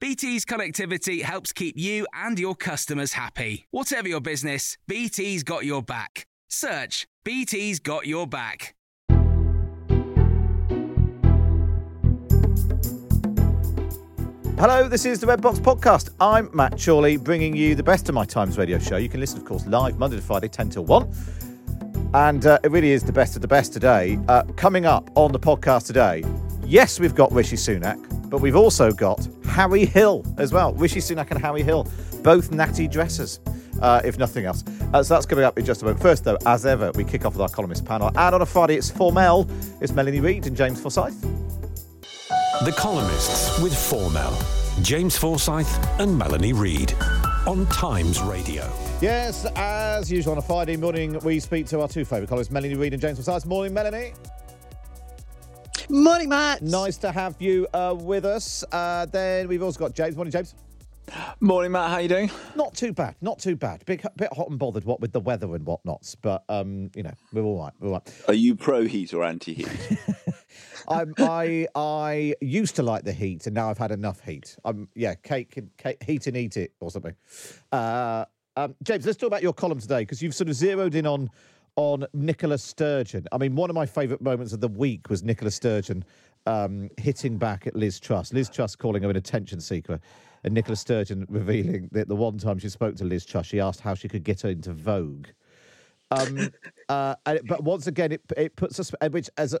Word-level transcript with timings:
BT's 0.00 0.44
connectivity 0.44 1.22
helps 1.22 1.52
keep 1.52 1.78
you 1.78 2.06
and 2.12 2.38
your 2.38 2.54
customers 2.54 3.12
happy. 3.12 3.66
Whatever 3.70 4.08
your 4.08 4.20
business, 4.20 4.76
BT's 4.88 5.42
got 5.42 5.64
your 5.64 5.82
back. 5.82 6.26
Search 6.48 7.06
BT's 7.24 7.78
got 7.78 8.06
your 8.06 8.26
back. 8.26 8.74
Hello, 14.58 14.88
this 14.88 15.04
is 15.04 15.20
the 15.20 15.26
Red 15.26 15.40
Box 15.40 15.60
Podcast. 15.60 16.10
I'm 16.18 16.50
Matt 16.52 16.82
Chorley, 16.84 17.16
bringing 17.16 17.54
you 17.54 17.76
the 17.76 17.82
best 17.82 18.08
of 18.08 18.14
my 18.16 18.24
Times 18.24 18.58
radio 18.58 18.80
show. 18.80 18.96
You 18.96 19.08
can 19.08 19.20
listen, 19.20 19.38
of 19.38 19.44
course, 19.44 19.64
live 19.66 19.98
Monday 19.98 20.16
to 20.16 20.22
Friday, 20.22 20.48
10 20.48 20.70
till 20.70 20.84
1. 20.84 21.12
And 22.14 22.44
uh, 22.44 22.58
it 22.64 22.72
really 22.72 22.90
is 22.90 23.04
the 23.04 23.12
best 23.12 23.36
of 23.36 23.42
the 23.42 23.46
best 23.46 23.72
today. 23.72 24.18
Uh, 24.26 24.42
coming 24.56 24.84
up 24.84 25.10
on 25.14 25.30
the 25.30 25.38
podcast 25.38 25.86
today, 25.86 26.24
yes, 26.64 26.98
we've 26.98 27.14
got 27.14 27.30
Rishi 27.30 27.54
Sunak, 27.54 28.17
but 28.28 28.40
we've 28.40 28.56
also 28.56 28.92
got 28.92 29.26
Harry 29.44 29.84
Hill 29.84 30.24
as 30.38 30.52
well. 30.52 30.72
Rishi 30.74 31.00
Sunak 31.00 31.30
and 31.30 31.40
Harry 31.40 31.62
Hill, 31.62 31.86
both 32.22 32.50
natty 32.50 32.88
dressers. 32.88 33.40
Uh, 33.80 34.00
if 34.04 34.18
nothing 34.18 34.44
else. 34.44 34.64
Uh, 34.92 35.04
so 35.04 35.14
that's 35.14 35.24
coming 35.24 35.44
up 35.44 35.56
in 35.56 35.64
just 35.64 35.82
a 35.82 35.84
moment. 35.84 36.02
First, 36.02 36.24
though, 36.24 36.36
as 36.46 36.66
ever, 36.66 36.90
we 36.96 37.04
kick 37.04 37.24
off 37.24 37.34
with 37.34 37.42
our 37.42 37.48
columnist 37.48 37.84
panel. 37.84 38.08
And 38.08 38.34
on 38.34 38.42
a 38.42 38.46
Friday, 38.46 38.74
it's 38.74 38.90
Formel. 38.90 39.48
It's 39.80 39.92
Melanie 39.92 40.18
Reid 40.18 40.48
and 40.48 40.56
James 40.56 40.80
Forsyth. 40.80 41.20
The 42.64 42.74
columnists 42.76 43.62
with 43.62 43.72
Formel, 43.72 44.36
James 44.82 45.16
Forsyth 45.16 46.00
and 46.00 46.18
Melanie 46.18 46.52
Reid 46.52 46.92
on 47.46 47.66
Times 47.66 48.20
Radio. 48.20 48.68
Yes, 49.00 49.46
as 49.54 50.10
usual 50.10 50.32
on 50.32 50.38
a 50.38 50.42
Friday 50.42 50.76
morning, 50.76 51.20
we 51.20 51.38
speak 51.38 51.66
to 51.66 51.80
our 51.80 51.86
two 51.86 52.04
favourite 52.04 52.28
columnists, 52.28 52.52
Melanie 52.52 52.74
Reid 52.74 52.94
and 52.94 53.00
James 53.00 53.24
Forsyth. 53.24 53.46
Morning, 53.46 53.72
Melanie. 53.72 54.12
Morning, 55.90 56.28
Matt. 56.28 56.60
Nice 56.60 56.98
to 56.98 57.10
have 57.10 57.40
you 57.40 57.66
uh, 57.72 57.96
with 57.98 58.26
us. 58.26 58.62
Uh, 58.72 59.06
then 59.06 59.48
we've 59.48 59.62
also 59.62 59.78
got 59.78 59.94
James. 59.94 60.16
Morning, 60.16 60.30
James. 60.30 60.54
Morning, 61.40 61.72
Matt. 61.72 61.90
How 61.90 61.96
you 61.96 62.08
doing? 62.08 62.30
Not 62.54 62.74
too 62.74 62.92
bad. 62.92 63.16
Not 63.22 63.38
too 63.38 63.56
bad. 63.56 63.86
Bit, 63.86 64.04
bit 64.14 64.30
hot 64.34 64.50
and 64.50 64.58
bothered 64.58 64.84
what 64.84 65.00
with 65.00 65.12
the 65.12 65.20
weather 65.20 65.54
and 65.54 65.64
whatnots, 65.64 66.14
but 66.14 66.44
um, 66.50 66.90
you 66.94 67.02
know 67.02 67.14
we're 67.32 67.42
all 67.42 67.58
right. 67.58 67.72
We're 67.80 67.88
all 67.88 67.94
right. 67.94 68.22
Are 68.28 68.34
you 68.34 68.54
pro 68.54 68.84
heat 68.84 69.14
or 69.14 69.24
anti 69.24 69.54
heat? 69.54 69.68
I'm, 70.88 71.14
I 71.16 71.66
I 71.74 72.34
used 72.42 72.76
to 72.76 72.82
like 72.82 73.04
the 73.04 73.12
heat, 73.14 73.46
and 73.46 73.54
now 73.54 73.70
I've 73.70 73.78
had 73.78 73.90
enough 73.90 74.20
heat. 74.20 74.56
I'm 74.66 74.88
yeah, 74.94 75.14
cake 75.14 75.56
and 75.56 75.74
cake, 75.78 76.02
heat 76.02 76.26
and 76.26 76.36
eat 76.36 76.58
it 76.58 76.74
or 76.80 76.90
something. 76.90 77.14
Uh, 77.72 78.26
um, 78.58 78.74
James, 78.82 79.06
let's 79.06 79.16
talk 79.16 79.28
about 79.28 79.42
your 79.42 79.54
column 79.54 79.80
today 79.80 80.00
because 80.00 80.20
you've 80.20 80.34
sort 80.34 80.50
of 80.50 80.54
zeroed 80.54 80.94
in 80.94 81.06
on 81.06 81.30
on 81.78 82.04
Nicola 82.12 82.58
Sturgeon. 82.58 83.24
I 83.30 83.38
mean, 83.38 83.54
one 83.54 83.70
of 83.70 83.74
my 83.76 83.86
favourite 83.86 84.20
moments 84.20 84.52
of 84.52 84.60
the 84.60 84.66
week 84.66 85.08
was 85.08 85.22
Nicola 85.22 85.52
Sturgeon 85.52 86.04
um, 86.44 86.90
hitting 86.96 87.38
back 87.38 87.68
at 87.68 87.76
Liz 87.76 88.00
Truss. 88.00 88.32
Liz 88.32 88.50
Truss 88.50 88.74
calling 88.74 89.04
her 89.04 89.10
an 89.10 89.14
attention 89.14 89.60
seeker, 89.60 90.00
and 90.42 90.52
Nicola 90.52 90.74
Sturgeon 90.74 91.24
revealing 91.28 91.88
that 91.92 92.08
the 92.08 92.16
one 92.16 92.36
time 92.36 92.58
she 92.58 92.68
spoke 92.68 92.96
to 92.96 93.04
Liz 93.04 93.24
Truss, 93.24 93.46
she 93.46 93.60
asked 93.60 93.78
how 93.80 93.94
she 93.94 94.08
could 94.08 94.24
get 94.24 94.40
her 94.40 94.48
into 94.48 94.72
Vogue. 94.72 95.28
Um, 96.10 96.50
uh, 96.88 97.14
and, 97.26 97.40
but 97.46 97.62
once 97.62 97.86
again, 97.86 98.10
it 98.10 98.22
it 98.36 98.56
puts 98.56 98.80
us, 98.80 98.90
which 99.12 99.30
as 99.36 99.54
a, 99.54 99.60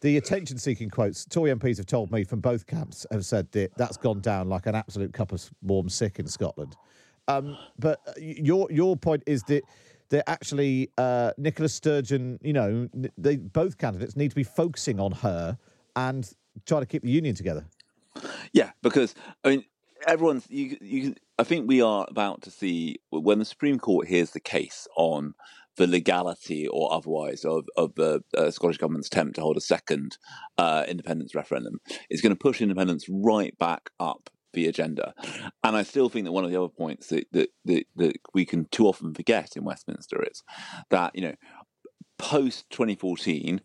the 0.00 0.16
attention 0.16 0.58
seeking 0.58 0.90
quotes, 0.90 1.24
Tory 1.24 1.54
MPs 1.54 1.76
have 1.76 1.86
told 1.86 2.10
me 2.10 2.24
from 2.24 2.40
both 2.40 2.66
camps 2.66 3.06
have 3.12 3.24
said 3.24 3.52
that 3.52 3.70
that's 3.76 3.96
gone 3.96 4.20
down 4.20 4.48
like 4.48 4.66
an 4.66 4.74
absolute 4.74 5.12
cup 5.12 5.30
of 5.30 5.48
warm 5.62 5.88
sick 5.88 6.18
in 6.18 6.26
Scotland. 6.26 6.76
Um, 7.28 7.56
but 7.78 8.00
uh, 8.08 8.12
your 8.18 8.66
your 8.72 8.96
point 8.96 9.22
is 9.26 9.44
that 9.44 9.62
that 10.12 10.28
actually 10.28 10.90
uh, 10.98 11.32
Nicola 11.38 11.70
Sturgeon, 11.70 12.38
you 12.42 12.52
know, 12.52 12.88
they 13.16 13.36
both 13.36 13.78
candidates 13.78 14.14
need 14.14 14.28
to 14.28 14.36
be 14.36 14.44
focusing 14.44 15.00
on 15.00 15.12
her 15.12 15.58
and 15.96 16.30
try 16.66 16.80
to 16.80 16.86
keep 16.86 17.02
the 17.02 17.10
union 17.10 17.34
together. 17.34 17.64
Yeah, 18.52 18.72
because 18.82 19.14
I 19.42 19.48
mean, 19.48 19.64
everyone's 20.06 20.46
you. 20.50 20.76
You, 20.82 21.14
I 21.38 21.44
think 21.44 21.66
we 21.66 21.80
are 21.80 22.06
about 22.10 22.42
to 22.42 22.50
see 22.50 23.00
when 23.08 23.38
the 23.38 23.46
Supreme 23.46 23.78
Court 23.78 24.06
hears 24.06 24.30
the 24.30 24.40
case 24.40 24.86
on 24.96 25.32
the 25.76 25.86
legality 25.86 26.68
or 26.68 26.92
otherwise 26.92 27.46
of, 27.46 27.66
of 27.78 27.94
the 27.94 28.22
uh, 28.36 28.50
Scottish 28.50 28.76
government's 28.76 29.08
attempt 29.08 29.36
to 29.36 29.40
hold 29.40 29.56
a 29.56 29.62
second 29.62 30.18
uh, 30.58 30.84
independence 30.86 31.34
referendum. 31.34 31.80
It's 32.10 32.20
going 32.20 32.34
to 32.34 32.38
push 32.38 32.60
independence 32.60 33.06
right 33.08 33.56
back 33.58 33.88
up 33.98 34.28
the 34.52 34.66
agenda. 34.66 35.14
And 35.62 35.76
I 35.76 35.82
still 35.82 36.08
think 36.08 36.24
that 36.24 36.32
one 36.32 36.44
of 36.44 36.50
the 36.50 36.58
other 36.58 36.68
points 36.68 37.08
that, 37.08 37.26
that, 37.32 37.50
that, 37.64 37.84
that 37.96 38.16
we 38.34 38.44
can 38.44 38.66
too 38.66 38.86
often 38.86 39.14
forget 39.14 39.56
in 39.56 39.64
Westminster 39.64 40.22
is 40.30 40.42
that, 40.90 41.14
you 41.14 41.22
know, 41.22 41.34
post 42.18 42.70
2014, 42.70 43.60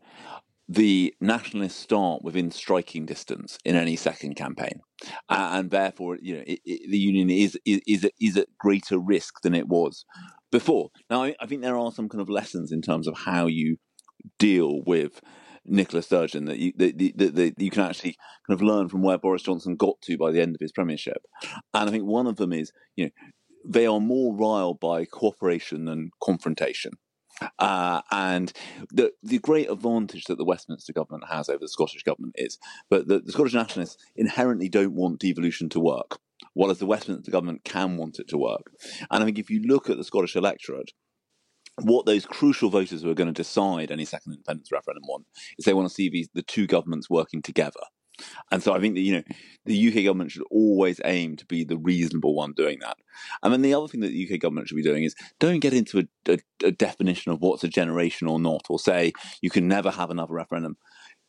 the 0.69 1.13
nationalists 1.21 1.75
start 1.75 2.23
within 2.23 2.51
striking 2.51 3.05
distance 3.05 3.57
in 3.63 3.75
any 3.75 3.95
second 3.95 4.35
campaign, 4.35 4.81
uh, 5.29 5.51
and 5.53 5.71
therefore, 5.71 6.17
you 6.21 6.35
know, 6.35 6.43
it, 6.45 6.59
it, 6.65 6.91
the 6.91 6.97
union 6.97 7.29
is 7.29 7.57
is 7.65 8.09
is 8.19 8.35
at 8.35 8.47
greater 8.57 8.99
risk 8.99 9.41
than 9.43 9.55
it 9.55 9.69
was 9.69 10.03
before. 10.51 10.89
Now, 11.09 11.23
I, 11.23 11.35
I 11.39 11.45
think 11.45 11.61
there 11.61 11.77
are 11.77 11.91
some 11.91 12.09
kind 12.09 12.21
of 12.21 12.29
lessons 12.29 12.73
in 12.73 12.81
terms 12.81 13.07
of 13.07 13.17
how 13.17 13.47
you 13.47 13.77
deal 14.39 14.81
with 14.85 15.21
Nicola 15.67 16.01
Sturgeon 16.01 16.45
that 16.45 16.57
you 16.57 16.73
that, 16.77 16.97
that, 16.97 17.35
that, 17.35 17.53
you 17.57 17.69
can 17.69 17.83
actually 17.83 18.15
kind 18.47 18.59
of 18.59 18.61
learn 18.61 18.89
from 18.89 19.03
where 19.03 19.17
Boris 19.17 19.43
Johnson 19.43 19.75
got 19.75 20.01
to 20.01 20.17
by 20.17 20.31
the 20.31 20.41
end 20.41 20.55
of 20.55 20.61
his 20.61 20.71
premiership. 20.71 21.23
And 21.73 21.89
I 21.89 21.91
think 21.91 22.05
one 22.05 22.27
of 22.27 22.37
them 22.37 22.53
is, 22.53 22.71
you 22.95 23.05
know, 23.05 23.11
they 23.65 23.85
are 23.85 23.99
more 23.99 24.35
riled 24.35 24.79
by 24.79 25.05
cooperation 25.05 25.85
than 25.85 26.11
confrontation. 26.23 26.93
Uh, 27.59 28.01
and 28.11 28.51
the 28.91 29.11
the 29.21 29.37
great 29.39 29.69
advantage 29.69 30.23
that 30.25 30.37
the 30.37 30.45
Westminster 30.45 30.93
government 30.93 31.25
has 31.29 31.49
over 31.49 31.59
the 31.59 31.67
Scottish 31.67 32.03
government 32.03 32.33
is, 32.37 32.57
but 32.89 33.07
the, 33.07 33.19
the 33.19 33.31
Scottish 33.31 33.53
nationalists 33.53 33.97
inherently 34.15 34.69
don't 34.69 34.95
want 34.95 35.19
devolution 35.19 35.69
to 35.69 35.79
work, 35.79 36.19
whereas 36.53 36.79
the 36.79 36.87
Westminster 36.87 37.29
government 37.29 37.63
can 37.63 37.95
want 37.97 38.17
it 38.17 38.27
to 38.29 38.37
work. 38.37 38.71
And 39.11 39.21
I 39.21 39.25
think 39.25 39.37
if 39.37 39.51
you 39.51 39.61
look 39.61 39.87
at 39.89 39.97
the 39.97 40.03
Scottish 40.03 40.35
electorate, 40.35 40.93
what 41.81 42.05
those 42.05 42.25
crucial 42.25 42.69
voters 42.69 43.01
who 43.01 43.09
are 43.09 43.15
going 43.15 43.31
to 43.31 43.33
decide 43.33 43.91
any 43.91 44.05
second 44.05 44.33
independence 44.33 44.71
referendum 44.71 45.03
want 45.07 45.25
is 45.57 45.65
they 45.65 45.73
want 45.73 45.87
to 45.87 45.93
see 45.93 46.09
these, 46.09 46.29
the 46.33 46.41
two 46.41 46.67
governments 46.67 47.09
working 47.09 47.41
together. 47.41 47.81
And 48.51 48.63
so 48.63 48.73
I 48.73 48.79
think 48.79 48.95
that 48.95 49.01
you 49.01 49.13
know 49.13 49.23
the 49.65 49.87
UK 49.89 50.05
government 50.05 50.31
should 50.31 50.45
always 50.49 50.99
aim 51.05 51.35
to 51.37 51.45
be 51.45 51.63
the 51.63 51.77
reasonable 51.77 52.33
one 52.33 52.53
doing 52.53 52.79
that. 52.79 52.97
And 53.43 53.53
then 53.53 53.61
the 53.61 53.73
other 53.73 53.87
thing 53.87 54.01
that 54.01 54.07
the 54.07 54.29
UK 54.31 54.39
government 54.39 54.67
should 54.67 54.75
be 54.75 54.83
doing 54.83 55.03
is 55.03 55.15
don't 55.39 55.59
get 55.59 55.73
into 55.73 55.99
a, 55.99 56.31
a, 56.33 56.39
a 56.63 56.71
definition 56.71 57.31
of 57.31 57.41
what's 57.41 57.63
a 57.63 57.67
generation 57.67 58.27
or 58.27 58.39
not, 58.39 58.65
or 58.69 58.79
say 58.79 59.13
you 59.41 59.49
can 59.49 59.67
never 59.67 59.91
have 59.91 60.09
another 60.09 60.33
referendum. 60.33 60.77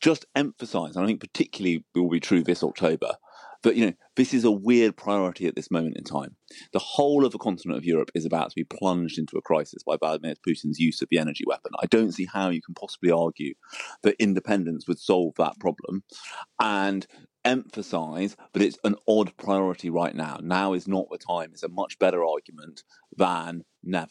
Just 0.00 0.26
emphasise, 0.34 0.94
and 0.94 1.04
I 1.04 1.06
think 1.06 1.20
particularly 1.20 1.84
will 1.94 2.08
be 2.08 2.20
true 2.20 2.42
this 2.42 2.62
October, 2.62 3.16
But 3.62 3.76
you 3.76 3.86
know, 3.86 3.92
this 4.16 4.32
is 4.32 4.44
a 4.44 4.50
weird 4.50 4.96
priority 4.96 5.46
at 5.46 5.56
this 5.56 5.70
moment 5.70 5.96
in 5.96 6.04
time. 6.04 6.36
The 6.72 6.78
whole 6.78 7.24
of 7.24 7.32
the 7.32 7.38
continent 7.38 7.78
of 7.78 7.84
Europe 7.84 8.10
is 8.14 8.24
about 8.24 8.50
to 8.50 8.54
be 8.54 8.64
plunged 8.64 9.18
into 9.18 9.36
a 9.36 9.42
crisis 9.42 9.82
by 9.82 9.96
Vladimir 9.96 10.34
Putin's 10.46 10.78
use 10.78 11.02
of 11.02 11.08
the 11.10 11.18
energy 11.18 11.44
weapon. 11.46 11.72
I 11.82 11.86
don't 11.86 12.12
see 12.12 12.26
how 12.32 12.50
you 12.50 12.62
can 12.62 12.74
possibly 12.74 13.10
argue 13.10 13.54
that 14.02 14.16
independence 14.18 14.86
would 14.86 14.98
solve 14.98 15.34
that 15.38 15.58
problem. 15.58 16.04
And 16.60 17.06
emphasize 17.44 18.36
that 18.52 18.62
it's 18.62 18.78
an 18.84 18.94
odd 19.08 19.34
priority 19.38 19.88
right 19.88 20.14
now. 20.14 20.38
Now 20.42 20.74
is 20.74 20.86
not 20.86 21.06
the 21.10 21.18
time. 21.18 21.50
It's 21.52 21.62
a 21.62 21.68
much 21.68 21.98
better 21.98 22.22
argument 22.24 22.82
than 23.16 23.64
never. 23.82 24.08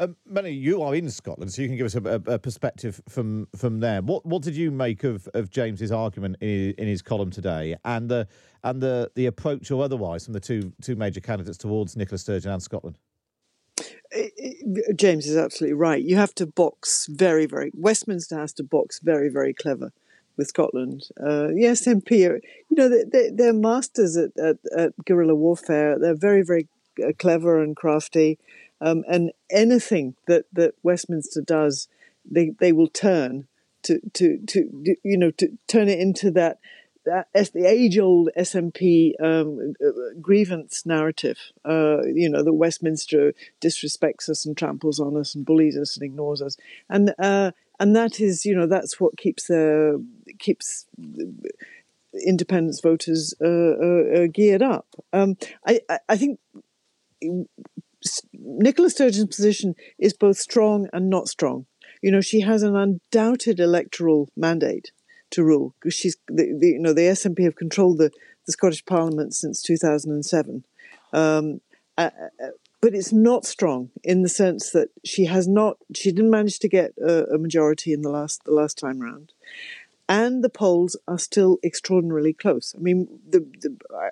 Um, 0.00 0.16
Melanie, 0.26 0.54
you 0.54 0.82
are 0.82 0.94
in 0.94 1.08
Scotland, 1.10 1.52
so 1.52 1.62
you 1.62 1.68
can 1.68 1.76
give 1.76 1.86
us 1.86 1.94
a, 1.94 2.02
a, 2.02 2.34
a, 2.34 2.38
perspective 2.38 3.00
from 3.08 3.48
from 3.56 3.80
there. 3.80 4.02
What 4.02 4.24
what 4.26 4.42
did 4.42 4.56
you 4.56 4.70
make 4.70 5.04
of, 5.04 5.28
of 5.34 5.50
James's 5.50 5.92
argument 5.92 6.36
in, 6.40 6.74
in 6.78 6.88
his 6.88 7.02
column 7.02 7.30
today, 7.30 7.76
and 7.84 8.08
the 8.08 8.26
and 8.64 8.82
the 8.82 9.10
the 9.14 9.26
approach 9.26 9.70
or 9.70 9.82
otherwise 9.84 10.24
from 10.24 10.34
the 10.34 10.40
two 10.40 10.72
two 10.82 10.96
major 10.96 11.20
candidates 11.20 11.58
towards 11.58 11.96
Nicola 11.96 12.18
Sturgeon 12.18 12.50
and 12.50 12.62
Scotland? 12.62 12.98
James 14.94 15.26
is 15.26 15.36
absolutely 15.36 15.74
right. 15.74 16.02
You 16.02 16.16
have 16.16 16.34
to 16.34 16.46
box 16.46 17.06
very, 17.10 17.46
very. 17.46 17.70
Westminster 17.74 18.38
has 18.38 18.52
to 18.54 18.62
box 18.62 19.00
very, 19.02 19.28
very 19.28 19.54
clever 19.54 19.92
with 20.36 20.48
Scotland. 20.48 21.04
Uh, 21.18 21.48
the 21.48 21.68
SNP, 21.70 22.28
are, 22.28 22.40
you 22.68 22.76
know, 22.76 22.88
they, 22.88 23.30
they're 23.32 23.52
masters 23.52 24.16
at, 24.16 24.30
at, 24.38 24.56
at, 24.76 24.92
guerrilla 25.04 25.34
warfare. 25.34 25.98
They're 25.98 26.16
very, 26.16 26.42
very 26.42 26.68
uh, 27.02 27.12
clever 27.18 27.62
and 27.62 27.76
crafty. 27.76 28.38
Um, 28.82 29.04
and 29.08 29.32
anything 29.50 30.16
that, 30.26 30.46
that 30.52 30.74
Westminster 30.82 31.40
does, 31.40 31.88
they, 32.28 32.50
they 32.58 32.72
will 32.72 32.88
turn 32.88 33.46
to, 33.84 34.00
to, 34.14 34.38
to, 34.46 34.96
you 35.02 35.16
know, 35.16 35.30
to 35.32 35.58
turn 35.68 35.88
it 35.88 35.98
into 35.98 36.30
that, 36.32 36.58
that 37.04 37.28
the 37.32 37.66
age 37.66 37.98
old 37.98 38.30
SNP 38.36 39.12
um, 39.22 39.74
uh, 39.84 39.90
grievance 40.20 40.84
narrative. 40.86 41.38
Uh, 41.64 42.02
you 42.04 42.28
know, 42.28 42.42
that 42.42 42.52
Westminster 42.52 43.34
disrespects 43.60 44.28
us 44.28 44.44
and 44.46 44.56
tramples 44.56 45.00
on 45.00 45.16
us 45.16 45.34
and 45.34 45.44
bullies 45.44 45.76
us 45.76 45.96
and 45.96 46.04
ignores 46.04 46.42
us. 46.42 46.56
And, 46.88 47.14
uh, 47.18 47.52
and 47.80 47.96
that 47.96 48.20
is, 48.20 48.44
you 48.44 48.54
know, 48.54 48.66
that's 48.66 49.00
what 49.00 49.16
keeps 49.16 49.50
uh, 49.50 49.94
keeps 50.38 50.86
independence 52.26 52.80
voters 52.80 53.34
uh, 53.40 53.46
uh, 53.46 54.22
uh, 54.22 54.26
geared 54.32 54.62
up. 54.62 54.86
Um, 55.12 55.36
I, 55.66 55.80
I, 56.08 56.16
think 56.16 56.38
Nicola 58.32 58.90
Sturgeon's 58.90 59.34
position 59.34 59.74
is 59.98 60.12
both 60.12 60.38
strong 60.38 60.88
and 60.92 61.08
not 61.08 61.28
strong. 61.28 61.66
You 62.02 62.10
know, 62.10 62.20
she 62.20 62.40
has 62.40 62.62
an 62.62 62.76
undoubted 62.76 63.60
electoral 63.60 64.28
mandate 64.36 64.92
to 65.30 65.44
rule 65.44 65.74
she's, 65.88 66.16
the, 66.28 66.56
the, 66.58 66.68
you 66.68 66.78
know, 66.78 66.92
the 66.92 67.02
SNP 67.02 67.42
have 67.44 67.56
controlled 67.56 67.98
the, 67.98 68.10
the 68.46 68.52
Scottish 68.52 68.84
Parliament 68.84 69.34
since 69.34 69.62
2007. 69.62 70.64
Um, 71.12 71.60
uh, 71.98 72.10
uh 72.42 72.46
but 72.82 72.94
it's 72.94 73.12
not 73.12 73.46
strong 73.46 73.90
in 74.02 74.22
the 74.22 74.28
sense 74.28 74.70
that 74.72 74.88
she 75.04 75.26
has 75.26 75.46
not 75.48 75.78
she 75.94 76.10
didn't 76.10 76.30
manage 76.30 76.58
to 76.58 76.68
get 76.68 76.92
a, 76.98 77.34
a 77.34 77.38
majority 77.38 77.92
in 77.92 78.02
the 78.02 78.10
last 78.10 78.44
the 78.44 78.50
last 78.50 78.76
time 78.76 79.00
round 79.00 79.32
and 80.08 80.42
the 80.42 80.48
polls 80.48 80.96
are 81.06 81.18
still 81.18 81.58
extraordinarily 81.62 82.32
close 82.32 82.74
i 82.76 82.80
mean 82.80 83.06
the, 83.28 83.40
the 83.60 83.76
I, 83.94 84.08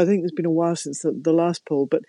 I, 0.00 0.04
think 0.04 0.22
it's 0.22 0.34
been 0.34 0.44
a 0.44 0.50
while 0.50 0.76
since 0.76 1.00
the, 1.00 1.12
the 1.12 1.32
last 1.32 1.64
poll 1.64 1.86
but 1.86 2.02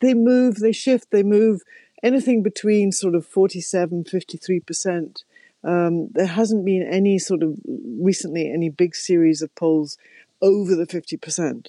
they 0.00 0.14
move 0.14 0.56
they 0.56 0.72
shift 0.72 1.10
they 1.10 1.22
move 1.22 1.62
anything 2.02 2.42
between 2.42 2.92
sort 2.92 3.14
of 3.14 3.26
47 3.26 4.04
53% 4.04 5.22
um, 5.64 6.08
there 6.12 6.26
hasn't 6.26 6.64
been 6.64 6.86
any 6.88 7.18
sort 7.18 7.42
of 7.42 7.58
recently 7.66 8.50
any 8.52 8.68
big 8.68 8.94
series 8.94 9.42
of 9.42 9.54
polls 9.54 9.98
over 10.42 10.74
the 10.74 10.86
50% 10.86 11.68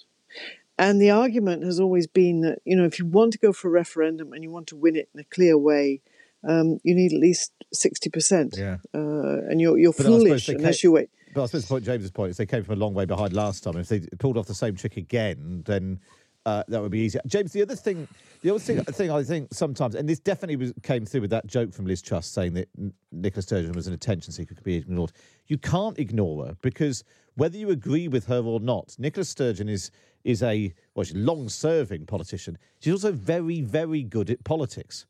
and 0.78 1.02
the 1.02 1.10
argument 1.10 1.64
has 1.64 1.80
always 1.80 2.06
been 2.06 2.42
that, 2.42 2.60
you 2.64 2.76
know, 2.76 2.86
if 2.86 3.00
you 3.00 3.06
want 3.06 3.34
to 3.34 3.40
go 3.40 3.52
for 3.52 3.68
a 3.68 3.72
referendum 3.72 4.32
and 4.32 4.44
you 4.44 4.52
want 4.52 4.68
to 4.68 4.76
win 4.76 4.96
it 4.96 5.10
in 5.14 5.20
a 5.20 5.24
clear 5.24 5.58
way, 5.58 6.02
um, 6.48 6.80
you 6.84 6.94
need 6.94 7.14
at 7.14 7.20
least 7.20 7.52
60%. 7.74 8.58
Yeah. 8.58 8.78
Uh, 8.94 9.50
and 9.50 9.60
you're, 9.60 9.78
you're 9.80 9.94
foolish 9.94 10.48
unless 10.50 10.82
came, 10.82 10.90
you 10.90 10.92
wait. 10.94 11.10
But 11.34 11.44
I 11.44 11.46
suppose 11.48 11.64
the 11.64 11.68
point, 11.68 11.84
James's 11.84 12.12
point 12.12 12.30
is 12.30 12.38
they 12.38 12.46
came 12.46 12.64
from 12.64 12.76
a 12.76 12.78
long 12.78 12.94
way 12.94 13.06
behind 13.06 13.34
last 13.34 13.64
time. 13.64 13.76
If 13.78 13.90
they 13.90 14.02
pulled 14.20 14.38
off 14.38 14.46
the 14.46 14.54
same 14.54 14.76
trick 14.76 14.98
again, 14.98 15.64
then 15.66 16.00
uh, 16.48 16.64
that 16.70 16.82
would 16.82 16.92
be 16.92 17.00
easier. 17.00 17.20
James, 17.28 17.52
the 17.52 17.62
other 17.62 17.76
thing, 17.76 18.08
the 18.42 18.50
other 18.50 18.60
thing, 18.60 18.82
thing 18.86 19.12
I 19.12 19.22
think 19.22 19.50
sometimes, 19.54 19.96
and 19.96 20.08
this 20.08 20.20
definitely 20.20 20.56
was, 20.56 20.72
came 20.82 21.06
through 21.06 21.22
with 21.22 21.30
that 21.32 21.46
joke 21.46 21.74
from 21.74 21.86
Liz 21.86 22.02
Truss 22.02 22.26
saying 22.26 22.54
that 22.54 22.70
Nicola 23.12 23.42
Sturgeon 23.42 23.74
was 23.74 23.86
an 23.86 23.94
attention 23.94 24.32
seeker, 24.32 24.56
could 24.56 24.64
be 24.64 24.78
ignored. 24.78 25.12
You 25.48 25.58
can't 25.58 26.00
ignore 26.00 26.46
her 26.46 26.58
because 26.62 27.04
whether 27.36 27.58
you 27.58 27.70
agree 27.72 28.08
with 28.08 28.28
her 28.28 28.40
or 28.40 28.62
not, 28.62 28.96
Nicola 28.98 29.26
Sturgeon 29.26 29.68
is 29.68 29.92
is 30.24 30.42
a 30.42 30.74
well, 30.96 31.04
she's 31.04 31.16
a 31.16 31.20
long-serving 31.20 32.06
politician. 32.06 32.58
She's 32.80 32.94
also 32.94 33.12
very, 33.12 33.60
very 33.62 34.04
good 34.04 34.30
at 34.30 34.42
politics, 34.46 35.06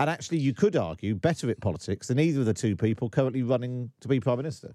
and 0.00 0.10
actually, 0.10 0.38
you 0.38 0.52
could 0.52 0.74
argue 0.74 1.14
better 1.14 1.50
at 1.50 1.60
politics 1.60 2.08
than 2.08 2.18
either 2.18 2.40
of 2.40 2.46
the 2.46 2.54
two 2.54 2.74
people 2.74 3.08
currently 3.08 3.44
running 3.44 3.92
to 4.00 4.08
be 4.08 4.18
prime 4.18 4.38
minister. 4.38 4.74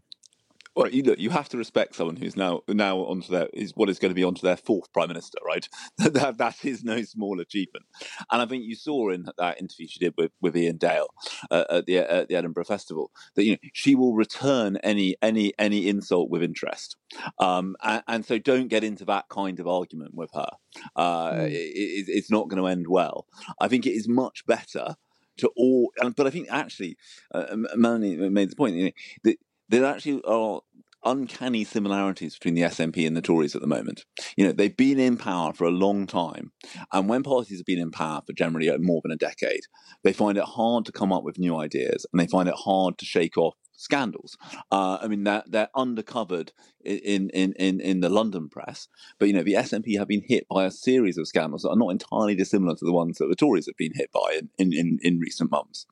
Well, 0.75 0.89
you 0.89 1.03
look, 1.03 1.19
you 1.19 1.29
have 1.29 1.47
to 1.49 1.57
respect 1.57 1.95
someone 1.95 2.17
who's 2.17 2.35
now 2.35 2.61
now 2.67 2.97
onto 2.97 3.31
their 3.31 3.47
is 3.53 3.71
what 3.75 3.89
is 3.89 3.97
going 3.97 4.09
to 4.09 4.15
be 4.15 4.23
onto 4.23 4.41
their 4.41 4.57
fourth 4.57 4.91
prime 4.91 5.07
minister, 5.07 5.37
right? 5.45 5.67
that 5.97 6.37
that 6.37 6.65
is 6.65 6.83
no 6.83 7.01
small 7.03 7.39
achievement, 7.39 7.85
and 8.31 8.41
I 8.41 8.45
think 8.45 8.65
you 8.65 8.75
saw 8.75 9.09
in 9.09 9.27
that 9.37 9.59
interview 9.59 9.87
she 9.87 9.99
did 9.99 10.13
with, 10.17 10.31
with 10.41 10.55
Iain 10.55 10.77
Dale 10.77 11.07
uh, 11.49 11.63
at 11.69 11.85
the 11.85 11.99
at 11.99 12.27
the 12.27 12.35
Edinburgh 12.35 12.65
Festival 12.65 13.11
that 13.35 13.45
you 13.45 13.53
know 13.53 13.57
she 13.73 13.95
will 13.95 14.15
return 14.15 14.77
any 14.77 15.15
any 15.21 15.53
any 15.57 15.87
insult 15.87 16.29
with 16.29 16.43
interest, 16.43 16.97
um, 17.39 17.77
and, 17.81 18.03
and, 18.07 18.25
so 18.25 18.37
don't 18.37 18.67
get 18.67 18.83
into 18.83 19.05
that 19.05 19.29
kind 19.29 19.59
of 19.59 19.67
argument 19.67 20.13
with 20.13 20.31
her. 20.33 20.49
Uh, 20.95 21.31
mm. 21.31 21.47
it, 21.47 22.05
it's 22.07 22.31
not 22.31 22.49
going 22.49 22.61
to 22.61 22.67
end 22.67 22.87
well. 22.89 23.27
I 23.61 23.67
think 23.69 23.85
it 23.85 23.91
is 23.91 24.07
much 24.07 24.45
better 24.45 24.95
to 25.37 25.49
all, 25.55 25.91
but 26.15 26.27
I 26.27 26.29
think 26.29 26.47
actually, 26.49 26.97
uh, 27.33 27.55
Melanie 27.75 28.15
made 28.29 28.49
the 28.49 28.55
point 28.55 28.75
you 28.75 28.85
know, 28.85 28.91
that 29.23 29.37
there 29.69 29.85
actually 29.85 30.21
are 30.23 30.61
uncanny 31.05 31.63
similarities 31.63 32.33
between 32.33 32.55
the 32.55 32.63
SNP 32.63 33.05
and 33.05 33.15
the 33.15 33.21
Tories 33.21 33.55
at 33.55 33.61
the 33.61 33.67
moment. 33.67 34.05
You 34.35 34.45
know, 34.45 34.51
they've 34.51 34.75
been 34.75 34.99
in 34.99 35.17
power 35.17 35.53
for 35.53 35.65
a 35.65 35.71
long 35.71 36.07
time, 36.07 36.51
and 36.91 37.07
when 37.07 37.23
parties 37.23 37.59
have 37.59 37.65
been 37.65 37.79
in 37.79 37.91
power 37.91 38.21
for 38.25 38.33
generally 38.33 38.75
more 38.79 39.01
than 39.03 39.11
a 39.11 39.17
decade, 39.17 39.61
they 40.03 40.13
find 40.13 40.37
it 40.37 40.43
hard 40.43 40.85
to 40.85 40.91
come 40.91 41.13
up 41.13 41.23
with 41.23 41.39
new 41.39 41.55
ideas, 41.55 42.05
and 42.11 42.19
they 42.19 42.27
find 42.27 42.49
it 42.49 42.55
hard 42.55 42.97
to 42.97 43.05
shake 43.05 43.37
off 43.37 43.55
scandals. 43.77 44.37
Uh, 44.71 44.97
I 45.01 45.07
mean, 45.07 45.25
they're, 45.25 45.43
they're 45.45 45.69
undercovered 45.75 46.51
in, 46.83 47.29
in, 47.29 47.53
in, 47.53 47.79
in 47.79 47.99
the 47.99 48.09
London 48.09 48.49
press, 48.49 48.87
but 49.19 49.27
you 49.27 49.33
know, 49.33 49.43
the 49.43 49.53
SNP 49.53 49.97
have 49.97 50.07
been 50.07 50.23
hit 50.25 50.47
by 50.49 50.65
a 50.65 50.71
series 50.71 51.17
of 51.17 51.27
scandals 51.27 51.63
that 51.63 51.69
are 51.69 51.77
not 51.77 51.89
entirely 51.89 52.35
dissimilar 52.35 52.75
to 52.75 52.85
the 52.85 52.93
ones 52.93 53.17
that 53.17 53.27
the 53.27 53.35
Tories 53.35 53.67
have 53.67 53.77
been 53.77 53.93
hit 53.93 54.11
by 54.11 54.41
in, 54.57 54.73
in, 54.73 54.99
in 55.01 55.19
recent 55.19 55.51
months. 55.51 55.85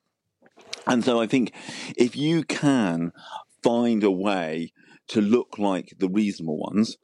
And 0.86 1.04
so 1.04 1.20
I 1.20 1.26
think 1.26 1.52
if 1.96 2.16
you 2.16 2.42
can 2.42 3.12
find 3.64 4.04
a 4.04 4.10
way 4.10 4.72
to 5.08 5.20
look 5.20 5.58
like 5.58 5.94
the 5.98 6.08
reasonable 6.08 6.58
ones, 6.58 6.96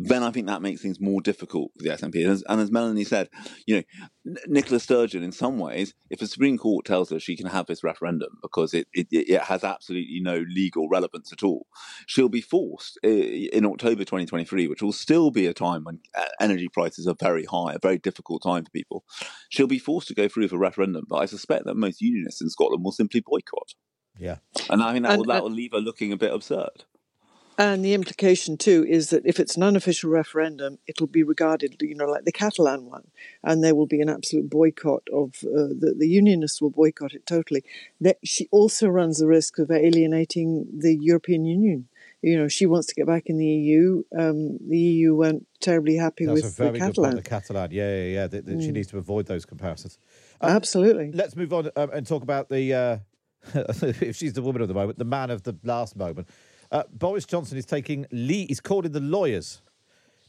then 0.00 0.22
I 0.22 0.30
think 0.30 0.46
that 0.46 0.62
makes 0.62 0.80
things 0.80 1.00
more 1.00 1.20
difficult 1.20 1.72
for 1.76 1.82
the 1.82 1.90
SNP. 1.90 2.22
And 2.22 2.30
as, 2.30 2.44
and 2.48 2.60
as 2.60 2.70
Melanie 2.70 3.02
said, 3.02 3.28
you 3.66 3.76
know, 3.76 4.34
Nicola 4.46 4.78
Sturgeon, 4.78 5.24
in 5.24 5.32
some 5.32 5.58
ways, 5.58 5.92
if 6.08 6.20
the 6.20 6.28
Supreme 6.28 6.56
Court 6.56 6.86
tells 6.86 7.10
her 7.10 7.18
she 7.18 7.36
can 7.36 7.48
have 7.48 7.66
this 7.66 7.82
referendum 7.82 8.38
because 8.40 8.74
it, 8.74 8.86
it, 8.92 9.08
it 9.10 9.42
has 9.42 9.64
absolutely 9.64 10.20
no 10.20 10.44
legal 10.48 10.88
relevance 10.88 11.32
at 11.32 11.42
all, 11.42 11.66
she'll 12.06 12.28
be 12.28 12.40
forced 12.40 12.96
in 13.02 13.66
October 13.66 14.04
2023, 14.04 14.68
which 14.68 14.82
will 14.82 14.92
still 14.92 15.32
be 15.32 15.46
a 15.46 15.54
time 15.54 15.82
when 15.82 15.98
uh, 16.16 16.26
energy 16.40 16.68
prices 16.68 17.08
are 17.08 17.16
very 17.18 17.44
high, 17.46 17.72
a 17.74 17.80
very 17.80 17.98
difficult 17.98 18.42
time 18.42 18.64
for 18.64 18.70
people. 18.70 19.04
She'll 19.48 19.66
be 19.66 19.80
forced 19.80 20.06
to 20.08 20.14
go 20.14 20.28
through 20.28 20.44
with 20.44 20.52
a 20.52 20.58
referendum, 20.58 21.06
but 21.08 21.16
I 21.16 21.26
suspect 21.26 21.64
that 21.64 21.74
most 21.74 22.00
unionists 22.00 22.40
in 22.40 22.50
Scotland 22.50 22.84
will 22.84 22.92
simply 22.92 23.20
boycott. 23.26 23.74
Yeah. 24.18 24.38
And 24.70 24.82
I 24.82 24.92
mean, 24.92 25.02
that, 25.02 25.12
and, 25.12 25.18
will, 25.20 25.26
that 25.26 25.42
will 25.42 25.50
leave 25.50 25.72
her 25.72 25.78
looking 25.78 26.12
a 26.12 26.16
bit 26.16 26.32
absurd. 26.32 26.84
And 27.60 27.84
the 27.84 27.92
implication 27.92 28.56
too 28.56 28.86
is 28.88 29.10
that 29.10 29.26
if 29.26 29.40
it's 29.40 29.56
an 29.56 29.64
unofficial 29.64 30.10
referendum, 30.10 30.78
it'll 30.86 31.08
be 31.08 31.24
regarded, 31.24 31.74
you 31.80 31.96
know, 31.96 32.06
like 32.06 32.24
the 32.24 32.30
Catalan 32.30 32.84
one, 32.84 33.08
and 33.42 33.64
there 33.64 33.74
will 33.74 33.88
be 33.88 34.00
an 34.00 34.08
absolute 34.08 34.48
boycott 34.48 35.02
of 35.12 35.34
uh, 35.42 35.74
the, 35.76 35.96
the 35.98 36.06
unionists 36.06 36.62
will 36.62 36.70
boycott 36.70 37.14
it 37.14 37.26
totally. 37.26 37.64
That 38.00 38.18
she 38.22 38.46
also 38.52 38.86
runs 38.86 39.18
the 39.18 39.26
risk 39.26 39.58
of 39.58 39.72
alienating 39.72 40.68
the 40.72 40.96
European 41.00 41.44
Union. 41.44 41.88
You 42.22 42.38
know, 42.38 42.46
she 42.46 42.64
wants 42.64 42.86
to 42.88 42.94
get 42.94 43.08
back 43.08 43.24
in 43.26 43.38
the 43.38 43.46
EU. 43.46 44.04
Um, 44.16 44.58
the 44.68 44.78
EU 44.78 45.16
weren't 45.16 45.46
terribly 45.60 45.96
happy 45.96 46.26
That's 46.26 46.42
with 46.42 46.52
a 46.52 46.62
very 46.62 46.72
the 46.72 46.78
Catalan. 46.78 47.10
Good 47.10 47.16
point, 47.16 47.24
the 47.24 47.30
Catalan, 47.30 47.70
yeah, 47.72 47.96
yeah, 47.96 48.04
yeah. 48.04 48.26
That, 48.28 48.46
that 48.46 48.58
mm. 48.58 48.62
She 48.62 48.70
needs 48.70 48.88
to 48.88 48.98
avoid 48.98 49.26
those 49.26 49.44
comparisons. 49.44 49.98
Um, 50.40 50.50
Absolutely. 50.50 51.10
Let's 51.12 51.34
move 51.34 51.52
on 51.52 51.70
um, 51.74 51.90
and 51.92 52.06
talk 52.06 52.22
about 52.22 52.48
the. 52.48 52.72
Uh, 52.72 52.98
if 53.54 54.16
she's 54.16 54.32
the 54.32 54.42
woman 54.42 54.62
of 54.62 54.68
the 54.68 54.74
moment, 54.74 54.98
the 54.98 55.04
man 55.04 55.30
of 55.30 55.42
the 55.42 55.56
last 55.64 55.96
moment. 55.96 56.28
Uh, 56.70 56.82
Boris 56.92 57.24
Johnson 57.24 57.56
is 57.56 57.64
taking 57.64 58.06
le- 58.10 58.46
he's 58.46 58.60
calling 58.60 58.92
the 58.92 59.00
lawyers. 59.00 59.62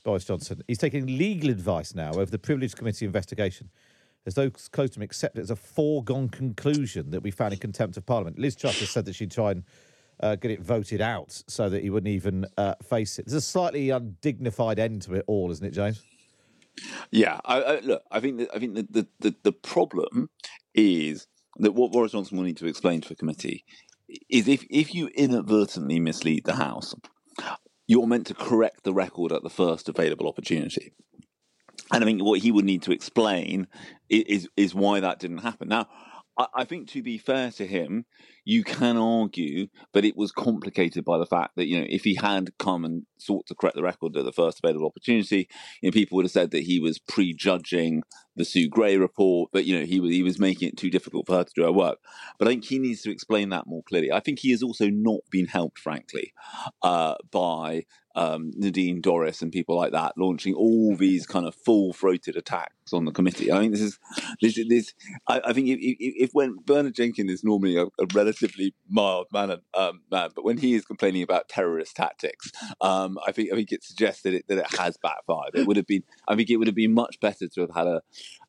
Boris 0.04 0.24
Johnson. 0.24 0.62
He's 0.68 0.78
taking 0.78 1.06
legal 1.06 1.50
advice 1.50 1.94
now 1.94 2.12
over 2.14 2.32
the 2.32 2.40
Privilege 2.40 2.74
Committee 2.76 3.06
investigation, 3.06 3.70
as 4.26 4.36
those 4.36 4.70
close 4.70 4.92
to 4.92 5.00
him 5.00 5.04
accept 5.04 5.38
it 5.38 5.42
as 5.42 5.52
a 5.52 5.56
foregone 5.56 6.30
conclusion 6.30 7.12
that 7.12 7.22
we 7.22 7.32
found 7.32 7.54
in 7.54 7.60
contempt 7.60 7.98
of 7.98 8.06
Parliament. 8.06 8.40
Liz 8.40 8.56
Truss 8.56 8.80
has 8.80 8.90
said 8.90 9.06
that 9.06 9.16
she'd 9.16 9.32
try 9.32 9.52
and 9.52 9.64
uh, 10.22 10.36
get 10.36 10.52
it 10.52 10.62
voted 10.62 11.02
out 11.02 11.44
so 11.48 11.70
that 11.70 11.84
he 11.84 11.90
wouldn't 11.90 12.14
even 12.14 12.46
uh, 12.58 12.76
face 12.84 13.20
it. 13.20 13.26
There's 13.26 13.34
a 13.34 13.42
slightly 13.42 13.90
undignified 13.90 14.80
end 14.80 15.02
to 15.04 15.16
it 15.16 15.26
all, 15.28 15.52
isn't 15.52 15.66
it, 15.66 15.72
James? 15.72 16.02
Yeah, 17.12 17.40
I, 17.44 17.62
I, 17.62 17.80
look, 17.82 18.04
I 18.12 18.20
think 18.20 18.38
that, 18.38 18.50
I 18.54 18.60
think 18.60 18.76
the, 18.76 19.08
the, 19.20 19.36
the 19.44 19.52
problem 19.52 20.30
is 20.74 21.28
that 21.60 21.74
what 21.74 21.92
Boris 21.92 22.14
Johnson 22.14 22.38
will 22.38 22.46
need 22.46 22.58
to 22.58 22.68
explain 22.68 23.02
to 23.02 23.14
a 23.14 23.16
committee 23.16 23.66
is 24.30 24.48
if 24.48 24.66
if 24.70 24.94
you 24.94 25.08
inadvertently 25.10 26.00
mislead 26.00 26.46
the 26.46 26.56
House, 26.56 26.96
you're 27.88 28.08
meant 28.08 28.28
to 28.28 28.34
correct 28.34 28.84
the 28.84 28.94
record 28.94 29.32
at 29.32 29.44
the 29.44 29.50
first 29.50 29.90
available 29.90 30.28
opportunity. 30.28 30.94
And 31.92 32.04
I 32.04 32.06
think 32.06 32.24
what 32.24 32.40
he 32.40 32.52
would 32.52 32.66
need 32.66 32.84
to 32.84 32.92
explain 32.92 33.68
is 34.10 34.48
is 34.56 34.76
why 34.76 35.00
that 35.00 35.20
didn't 35.20 35.40
happen. 35.40 35.68
Now, 35.70 35.88
I, 36.54 36.64
think 36.64 36.88
to 36.92 37.04
be 37.04 37.18
fair 37.18 37.52
to 37.52 37.68
him, 37.68 38.06
you 38.46 38.64
can 38.64 38.96
argue 38.96 39.68
that 39.94 40.06
it 40.06 40.16
was 40.16 40.32
complicated 40.32 41.04
by 41.04 41.18
the 41.18 41.26
fact 41.26 41.58
that 41.58 41.68
you 41.68 41.80
know 41.80 41.86
if 41.90 42.06
he 42.06 42.16
had 42.16 42.58
come 42.58 42.86
and 42.86 43.04
sought 43.18 43.46
to 43.48 43.56
correct 43.56 43.76
the 43.76 43.84
record 43.84 44.16
at 44.16 44.24
the 44.24 44.32
first 44.32 44.60
available 44.64 44.88
opportunity, 44.88 45.50
you 45.82 45.90
know 45.90 45.92
people 45.92 46.16
would 46.16 46.26
have 46.26 46.32
said 46.32 46.52
that 46.52 46.64
he 46.64 46.80
was 46.80 46.98
prejudging 46.98 48.04
the 48.38 48.46
Sue 48.46 48.70
Gray 48.70 48.98
report, 48.98 49.50
but 49.52 49.66
you 49.66 49.78
know 49.78 49.86
he 49.86 50.00
was 50.00 50.12
he 50.12 50.24
was 50.24 50.40
making 50.40 50.70
it 50.70 50.78
too 50.78 50.90
difficult 50.90 51.28
for 51.28 51.36
her 51.36 51.44
to 51.44 51.54
do 51.56 51.64
her 51.64 51.74
work. 51.74 52.00
But 52.38 52.48
I 52.48 52.52
think 52.52 52.66
he 52.66 52.80
needs 52.80 53.02
to 53.02 53.12
explain 53.12 53.50
that 53.50 53.68
more 53.68 53.84
clearly. 53.84 54.12
I 54.12 54.22
think 54.22 54.40
he 54.40 54.52
has 54.52 54.64
also 54.64 54.90
not 54.90 55.22
been 55.30 55.48
helped, 55.48 55.80
frankly, 55.80 56.34
uh, 56.82 57.16
by 57.32 57.86
um, 58.20 58.52
Nadine 58.56 59.02
Dorries 59.02 59.42
and 59.42 59.50
people 59.50 59.78
like 59.78 59.94
that 59.94 60.14
launching 60.18 60.54
all 60.54 60.94
these 60.94 61.26
kind 61.26 61.46
of 61.46 61.56
full-throated 61.56 62.36
attacks 62.36 62.92
on 62.92 63.06
the 63.06 63.14
committee. 63.14 63.50
I 63.50 63.62
mean, 63.62 63.72
this 63.72 63.80
is 63.80 63.98
this. 64.42 64.60
this 64.68 64.94
I, 65.28 65.42
I, 65.46 65.54
think 65.54 65.70
if, 65.70 65.78
if, 65.80 66.30
when 66.34 66.58
Bernard 66.66 66.96
Jenkins 66.96 67.32
is 67.32 67.46
normally 67.46 67.78
a, 67.78 67.86
a 67.86 68.08
relatively 68.14 68.76
mild 68.90 69.28
mannered 69.32 69.62
um, 69.74 70.02
man, 70.12 70.32
but 70.36 70.44
when 70.44 70.58
he 70.58 70.74
is 70.74 70.84
complaining 70.84 71.24
about 71.24 71.48
terrorist 71.48 71.96
tactics, 71.96 72.52
um, 72.82 73.18
I 73.26 73.32
think 73.32 73.54
I 73.54 73.56
think 73.56 73.72
it 73.72 73.86
suggests 73.86 74.24
that 74.24 74.34
it 74.34 74.46
that 74.50 74.58
it 74.58 74.78
has 74.78 74.98
backfired. 75.02 75.52
It 75.54 75.66
would 75.66 75.78
have 75.78 75.88
been. 75.88 76.04
I 76.28 76.36
think 76.36 76.50
it 76.50 76.58
would 76.58 76.68
have 76.68 76.76
been 76.76 76.94
much 76.94 77.22
better 77.22 77.48
to 77.48 77.62
have 77.62 77.74
had 77.74 77.88
a 77.88 78.02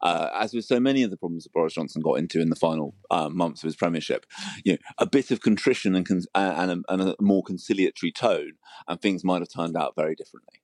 uh, 0.02 0.30
as 0.34 0.54
with 0.54 0.64
so 0.64 0.80
many 0.80 1.02
of 1.02 1.10
the 1.10 1.16
problems 1.16 1.44
that 1.44 1.52
Boris 1.52 1.74
Johnson 1.74 2.02
got 2.02 2.14
into 2.14 2.40
in 2.40 2.50
the 2.50 2.56
final 2.56 2.94
uh, 3.10 3.28
months 3.28 3.62
of 3.62 3.68
his 3.68 3.76
premiership, 3.76 4.26
you 4.64 4.72
know, 4.72 4.78
a 4.98 5.06
bit 5.06 5.30
of 5.30 5.40
contrition 5.40 5.94
and, 5.94 6.06
con- 6.06 6.22
and, 6.34 6.70
a, 6.70 6.92
and, 6.92 7.02
a, 7.02 7.16
more 7.20 7.42
conciliatory 7.42 8.10
tone, 8.10 8.52
and 8.88 9.00
things 9.00 9.24
might 9.24 9.40
have 9.40 9.48
turned 9.60 9.76
out 9.76 9.94
very 9.96 10.14
differently. 10.14 10.60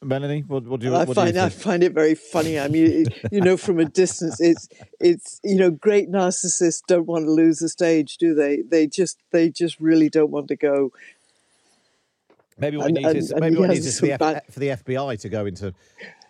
Melanie, 0.00 0.44
what, 0.46 0.64
what 0.64 0.80
do 0.80 0.86
you? 0.86 0.94
I 0.94 1.06
find 1.06 1.32
do 1.32 1.40
you 1.40 1.46
I 1.46 1.48
find 1.48 1.82
it 1.82 1.92
very 1.92 2.14
funny. 2.14 2.58
I 2.58 2.68
mean, 2.68 3.06
you 3.32 3.40
know, 3.40 3.56
from 3.56 3.80
a 3.80 3.84
distance, 3.84 4.40
it's 4.40 4.68
it's 5.00 5.40
you 5.42 5.56
know, 5.56 5.72
great 5.72 6.08
narcissists 6.08 6.82
don't 6.86 7.06
want 7.06 7.24
to 7.24 7.30
lose 7.32 7.58
the 7.58 7.68
stage, 7.68 8.16
do 8.16 8.32
they? 8.32 8.62
They 8.62 8.86
just 8.86 9.18
they 9.32 9.50
just 9.50 9.80
really 9.80 10.08
don't 10.08 10.30
want 10.30 10.48
to 10.48 10.56
go. 10.56 10.92
Maybe 12.58 12.76
what 12.76 12.86
and, 12.86 12.96
needs 12.96 13.14
is 13.14 13.34
maybe 13.36 13.56
what 13.56 13.70
needs 13.70 13.86
is 13.86 13.98
for 13.98 14.06
the, 14.06 14.12
F, 14.12 14.52
for 14.52 14.60
the 14.60 14.68
FBI 14.68 15.20
to 15.20 15.28
go 15.28 15.46
into 15.46 15.74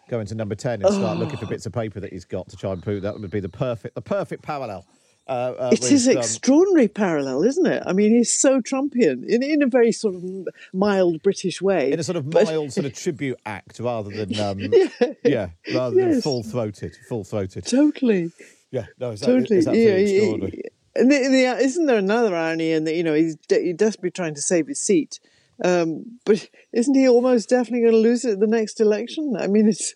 go 0.09 0.21
into 0.21 0.35
number 0.35 0.55
ten 0.55 0.81
and 0.83 0.95
start 0.95 1.19
oh. 1.19 1.21
looking 1.21 1.37
for 1.37 1.45
ah. 1.45 1.50
bits 1.50 1.67
of 1.67 1.73
paper 1.73 2.00
that 2.00 2.12
he's 2.12 2.25
got 2.25 2.49
to 2.49 2.57
try 2.57 2.73
and 2.73 2.83
prove 2.83 3.03
that 3.03 3.19
would 3.19 3.31
be 3.31 3.41
the 3.41 3.49
perfect 3.50 3.95
the 3.95 4.03
perfect 4.03 4.43
parallel. 4.43 4.87
Uh, 5.29 5.55
uh, 5.59 5.71
it 5.73 5.81
with, 5.81 5.93
is 5.93 6.09
um, 6.09 6.17
extraordinary 6.17 6.89
parallel, 6.89 7.43
isn't 7.43 7.67
it? 7.67 7.83
I 7.85 7.93
mean, 7.93 8.17
he's 8.17 8.33
so 8.33 8.63
Trumpian 8.63 9.27
in, 9.29 9.43
in 9.43 9.63
a 9.63 9.67
very 9.67 9.93
sort 9.93 10.15
of 10.15 10.25
mild 10.73 11.23
British 11.23 11.61
way, 11.61 11.93
in 11.93 12.01
a 12.01 12.03
sort 12.03 12.17
of 12.17 12.31
but... 12.31 12.47
mild 12.47 12.73
sort 12.73 12.87
of 12.87 12.95
tribute 12.95 13.39
act, 13.45 13.79
rather 13.79 14.09
than 14.09 14.41
um, 14.41 14.59
yeah. 14.59 14.89
yeah. 15.23 15.49
rather 15.75 15.97
yes. 15.97 16.13
than 16.13 16.23
full 16.23 16.43
throated, 16.43 16.97
full 17.09 17.25
throated. 17.25 17.67
Totally. 17.67 18.33
Yeah, 18.71 18.87
no, 18.99 19.11
it's, 19.11 19.21
totally. 19.21 19.59
It's 19.59 19.67
yeah, 19.67 19.73
extraordinary. 19.73 20.63
And 20.97 21.13
the, 21.13 21.19
the, 21.29 21.45
isn't 21.63 21.87
there 21.87 21.99
another 21.99 22.35
irony 22.35 22.73
in 22.73 22.85
that 22.85 22.95
you 22.95 23.03
know 23.03 23.15
he's, 23.15 23.37
de- 23.37 23.75
desperately 23.75 24.11
trying 24.11 24.35
to 24.35 24.43
save 24.43 24.67
his 24.67 24.81
seat, 24.81 25.21
um, 25.63 26.19
but 26.25 26.49
isn't 26.73 26.95
he 26.95 27.07
almost 27.07 27.51
definitely 27.51 27.81
going 27.81 27.93
to 27.93 27.99
lose 27.99 28.25
it 28.25 28.33
at 28.33 28.41
the 28.41 28.47
next 28.47 28.81
election? 28.81 29.37
I 29.39 29.47
mean, 29.47 29.69
it's 29.69 29.95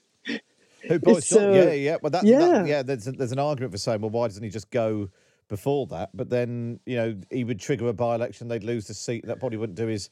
who 0.89 0.99
Boris 0.99 1.29
Johnson? 1.29 1.51
Uh, 1.51 1.53
yeah, 1.53 1.73
yeah. 1.73 1.97
Well, 2.03 2.11
that, 2.11 2.25
yeah, 2.25 2.39
that, 2.39 2.67
yeah. 2.67 2.83
There's 2.83 3.05
there's 3.05 3.33
an 3.33 3.39
argument 3.39 3.73
for 3.73 3.79
saying, 3.79 4.01
well, 4.01 4.11
why 4.11 4.29
doesn't 4.29 4.43
he 4.43 4.51
just 4.51 4.71
go 4.71 5.09
before 5.53 5.87
that? 5.89 6.09
But 6.15 6.31
then 6.31 6.81
you 6.87 6.97
know 6.97 7.21
he 7.31 7.45
would 7.45 7.61
trigger 7.61 7.87
a 7.89 7.93
by-election, 7.93 8.49
they'd 8.49 8.65
lose 8.65 8.87
the 8.87 8.95
seat. 8.95 9.27
That 9.27 9.39
probably 9.39 9.59
wouldn't 9.59 9.77
do 9.77 9.87
his 9.87 10.09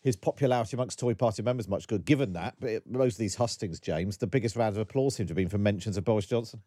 his 0.00 0.16
popularity 0.16 0.74
amongst 0.74 0.98
Tory 0.98 1.14
party 1.14 1.42
members 1.42 1.68
much 1.68 1.86
good. 1.86 2.06
Given 2.06 2.32
that, 2.32 2.54
but 2.58 2.70
it, 2.70 2.90
most 2.90 3.14
of 3.14 3.18
these 3.18 3.34
hustings, 3.34 3.78
James, 3.78 4.16
the 4.16 4.26
biggest 4.26 4.56
round 4.56 4.74
of 4.74 4.80
applause 4.80 5.16
seem 5.16 5.26
to 5.26 5.32
have 5.32 5.36
been 5.36 5.50
from 5.50 5.62
mentions 5.62 5.98
of 5.98 6.04
Boris 6.04 6.24
Johnson. 6.24 6.62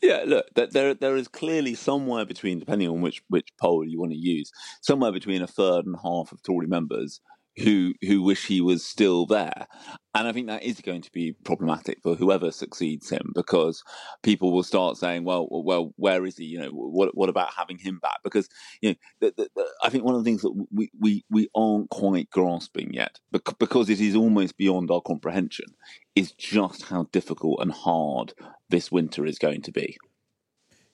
Yeah, 0.00 0.22
look, 0.24 0.46
there 0.54 0.94
there 0.94 1.16
is 1.16 1.26
clearly 1.26 1.74
somewhere 1.74 2.24
between, 2.24 2.60
depending 2.60 2.88
on 2.88 3.00
which 3.00 3.20
which 3.28 3.48
poll 3.60 3.84
you 3.84 3.98
want 3.98 4.12
to 4.12 4.18
use, 4.18 4.52
somewhere 4.80 5.10
between 5.10 5.42
a 5.42 5.48
third 5.48 5.86
and 5.86 5.96
half 6.00 6.30
of 6.30 6.40
Tory 6.42 6.68
members 6.68 7.20
who 7.58 7.94
who 8.02 8.22
wish 8.22 8.46
he 8.46 8.60
was 8.60 8.84
still 8.84 9.26
there. 9.26 9.66
And 10.14 10.26
I 10.26 10.32
think 10.32 10.46
that 10.46 10.62
is 10.62 10.80
going 10.80 11.02
to 11.02 11.12
be 11.12 11.32
problematic 11.44 11.98
for 12.02 12.14
whoever 12.14 12.50
succeeds 12.50 13.10
him 13.10 13.32
because 13.34 13.82
people 14.22 14.52
will 14.52 14.62
start 14.62 14.96
saying, 14.96 15.24
"Well, 15.24 15.46
well, 15.50 15.92
where 15.96 16.24
is 16.24 16.36
he? 16.36 16.44
You 16.44 16.60
know, 16.60 16.70
what 16.70 17.16
what 17.16 17.28
about 17.28 17.54
having 17.54 17.78
him 17.78 17.98
back?" 17.98 18.18
Because 18.24 18.48
you 18.80 18.90
know, 18.90 18.94
the, 19.20 19.34
the, 19.36 19.48
the, 19.56 19.66
I 19.82 19.90
think 19.90 20.04
one 20.04 20.14
of 20.14 20.24
the 20.24 20.28
things 20.28 20.42
that 20.42 20.66
we, 20.72 20.90
we 20.98 21.24
we 21.30 21.48
aren't 21.54 21.90
quite 21.90 22.30
grasping 22.30 22.92
yet, 22.94 23.20
because 23.58 23.90
it 23.90 24.00
is 24.00 24.16
almost 24.16 24.56
beyond 24.56 24.90
our 24.90 25.00
comprehension, 25.00 25.66
is 26.14 26.32
just 26.32 26.84
how 26.84 27.04
difficult 27.12 27.60
and 27.60 27.72
hard 27.72 28.32
this 28.68 28.90
winter 28.90 29.26
is 29.26 29.38
going 29.38 29.62
to 29.62 29.72
be. 29.72 29.96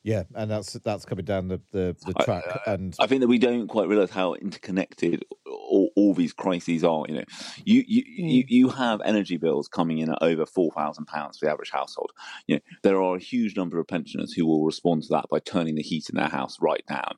Yeah, 0.04 0.24
and 0.34 0.50
that's 0.50 0.72
that's 0.72 1.04
coming 1.04 1.24
down 1.24 1.46
the 1.46 1.60
the, 1.70 1.96
the 2.04 2.14
track. 2.24 2.42
I, 2.66 2.72
and 2.72 2.94
I 2.98 3.06
think 3.06 3.20
that 3.20 3.28
we 3.28 3.38
don't 3.38 3.68
quite 3.68 3.88
realise 3.88 4.10
how 4.10 4.34
interconnected 4.34 5.24
all, 5.46 5.90
all, 5.94 6.12
these 6.12 6.32
crises 6.32 6.82
are. 6.82 7.04
You 7.08 7.16
know, 7.16 7.24
you 7.64 7.84
you, 7.86 8.02
mm. 8.02 8.06
you, 8.32 8.44
you 8.48 8.68
have 8.70 9.00
energy 9.04 9.36
bills 9.36 9.68
coming 9.68 9.98
in 9.98 10.10
at 10.10 10.18
over 10.20 10.44
four 10.44 10.72
thousand 10.72 11.06
pounds 11.06 11.38
for 11.38 11.46
the 11.46 11.52
average 11.52 11.70
household. 11.70 12.10
You 12.48 12.56
know, 12.56 12.60
there 12.82 13.00
are 13.00 13.14
a 13.14 13.20
huge 13.20 13.56
number 13.56 13.78
of 13.78 13.86
pensioners 13.86 14.32
who 14.32 14.44
will 14.44 14.64
respond 14.64 15.04
to 15.04 15.08
that 15.10 15.26
by 15.30 15.38
turning 15.38 15.76
the 15.76 15.82
heat 15.82 16.10
in 16.10 16.16
their 16.16 16.28
house 16.28 16.58
right 16.60 16.84
down 16.88 17.16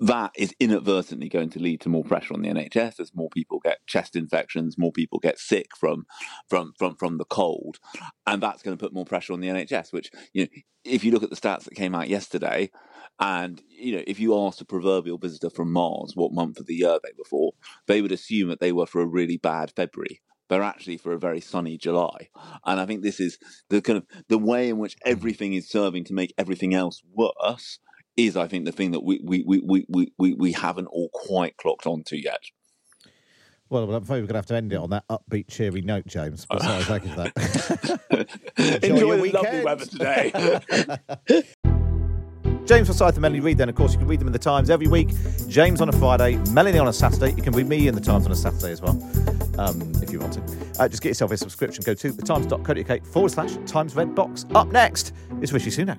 that 0.00 0.32
is 0.34 0.54
inadvertently 0.58 1.28
going 1.28 1.50
to 1.50 1.58
lead 1.58 1.82
to 1.82 1.90
more 1.90 2.02
pressure 2.02 2.32
on 2.32 2.40
the 2.40 2.48
NHS 2.48 2.98
as 2.98 3.14
more 3.14 3.28
people 3.28 3.60
get 3.60 3.86
chest 3.86 4.16
infections, 4.16 4.78
more 4.78 4.92
people 4.92 5.18
get 5.18 5.38
sick 5.38 5.76
from 5.76 6.06
from 6.48 6.72
from 6.78 6.96
from 6.96 7.18
the 7.18 7.26
cold, 7.26 7.78
and 8.26 8.42
that's 8.42 8.62
going 8.62 8.76
to 8.76 8.82
put 8.82 8.94
more 8.94 9.04
pressure 9.04 9.34
on 9.34 9.40
the 9.40 9.48
NHS. 9.48 9.92
Which 9.92 10.10
you 10.32 10.44
know, 10.44 10.48
if 10.84 11.04
you 11.04 11.12
look 11.12 11.22
at 11.22 11.30
the 11.30 11.36
stats 11.36 11.64
that 11.64 11.74
came 11.74 11.94
out 11.94 12.08
yesterday, 12.08 12.70
and 13.20 13.62
you 13.68 13.94
know, 13.94 14.02
if 14.06 14.18
you 14.18 14.36
asked 14.38 14.62
a 14.62 14.64
proverbial 14.64 15.18
visitor 15.18 15.50
from 15.50 15.70
Mars 15.70 16.12
what 16.14 16.32
month 16.32 16.58
of 16.58 16.66
the 16.66 16.76
year 16.76 16.98
they 17.02 17.12
were 17.18 17.24
for, 17.28 17.52
they 17.86 18.00
would 18.00 18.12
assume 18.12 18.48
that 18.48 18.60
they 18.60 18.72
were 18.72 18.86
for 18.86 19.02
a 19.02 19.06
really 19.06 19.36
bad 19.36 19.72
February 19.76 20.20
they're 20.48 20.62
actually 20.64 20.96
for 20.96 21.12
a 21.12 21.18
very 21.18 21.40
sunny 21.40 21.78
July. 21.78 22.28
And 22.66 22.80
I 22.80 22.84
think 22.84 23.02
this 23.02 23.20
is 23.20 23.38
the 23.68 23.80
kind 23.80 23.96
of 23.96 24.04
the 24.28 24.36
way 24.36 24.68
in 24.68 24.78
which 24.78 24.96
everything 25.06 25.54
is 25.54 25.70
serving 25.70 26.02
to 26.06 26.12
make 26.12 26.34
everything 26.36 26.74
else 26.74 27.00
worse 27.14 27.78
is, 28.16 28.36
I 28.36 28.46
think, 28.48 28.64
the 28.64 28.72
thing 28.72 28.90
that 28.92 29.02
we 29.02 29.20
we 29.22 29.42
we 29.46 29.60
we 29.88 30.12
we, 30.18 30.34
we 30.34 30.52
haven't 30.52 30.86
all 30.86 31.10
quite 31.12 31.56
clocked 31.56 31.86
onto 31.86 32.16
yet. 32.16 32.40
Well, 33.70 33.84
I'm 33.84 34.02
afraid 34.02 34.22
we're 34.22 34.26
going 34.26 34.28
to 34.28 34.34
have 34.34 34.46
to 34.46 34.56
end 34.56 34.72
it 34.72 34.76
on 34.76 34.90
that 34.90 35.04
upbeat, 35.08 35.46
cheery 35.46 35.80
note, 35.80 36.04
James. 36.06 36.44
But 36.44 36.60
sorry, 36.60 36.82
thank 36.82 37.04
you 37.04 37.10
for 37.10 37.16
that. 37.22 38.80
Enjoy, 38.82 39.16
the 39.16 39.32
lovely 39.32 39.64
weather 39.64 39.86
today. 39.86 41.42
James 42.66 42.88
Forsyth 42.88 43.14
and 43.14 43.22
Melanie 43.22 43.40
Reid, 43.40 43.58
then, 43.58 43.68
of 43.68 43.76
course, 43.76 43.92
you 43.92 43.98
can 43.98 44.08
read 44.08 44.20
them 44.20 44.26
in 44.26 44.32
the 44.32 44.40
Times 44.40 44.70
every 44.70 44.88
week. 44.88 45.10
James 45.48 45.80
on 45.80 45.88
a 45.88 45.92
Friday, 45.92 46.36
Melanie 46.50 46.78
on 46.78 46.88
a 46.88 46.92
Saturday. 46.92 47.32
You 47.32 47.42
can 47.42 47.52
read 47.52 47.68
me 47.68 47.86
in 47.86 47.94
the 47.94 48.00
Times 48.00 48.26
on 48.26 48.32
a 48.32 48.36
Saturday 48.36 48.72
as 48.72 48.80
well, 48.80 49.00
um, 49.58 49.92
if 50.02 50.12
you 50.12 50.18
want 50.18 50.32
to. 50.34 50.42
Uh, 50.80 50.88
just 50.88 51.02
get 51.02 51.10
yourself 51.10 51.30
a 51.30 51.36
subscription. 51.36 51.82
Go 51.84 51.94
to 51.94 52.12
thetimes.co.uk 52.12 53.06
forward 53.06 53.30
slash 53.30 53.56
Times 53.66 53.94
Red 53.94 54.16
Box. 54.16 54.46
Up 54.54 54.68
next 54.68 55.14
is 55.40 55.52
Rishi 55.52 55.70
Sunak. 55.70 55.98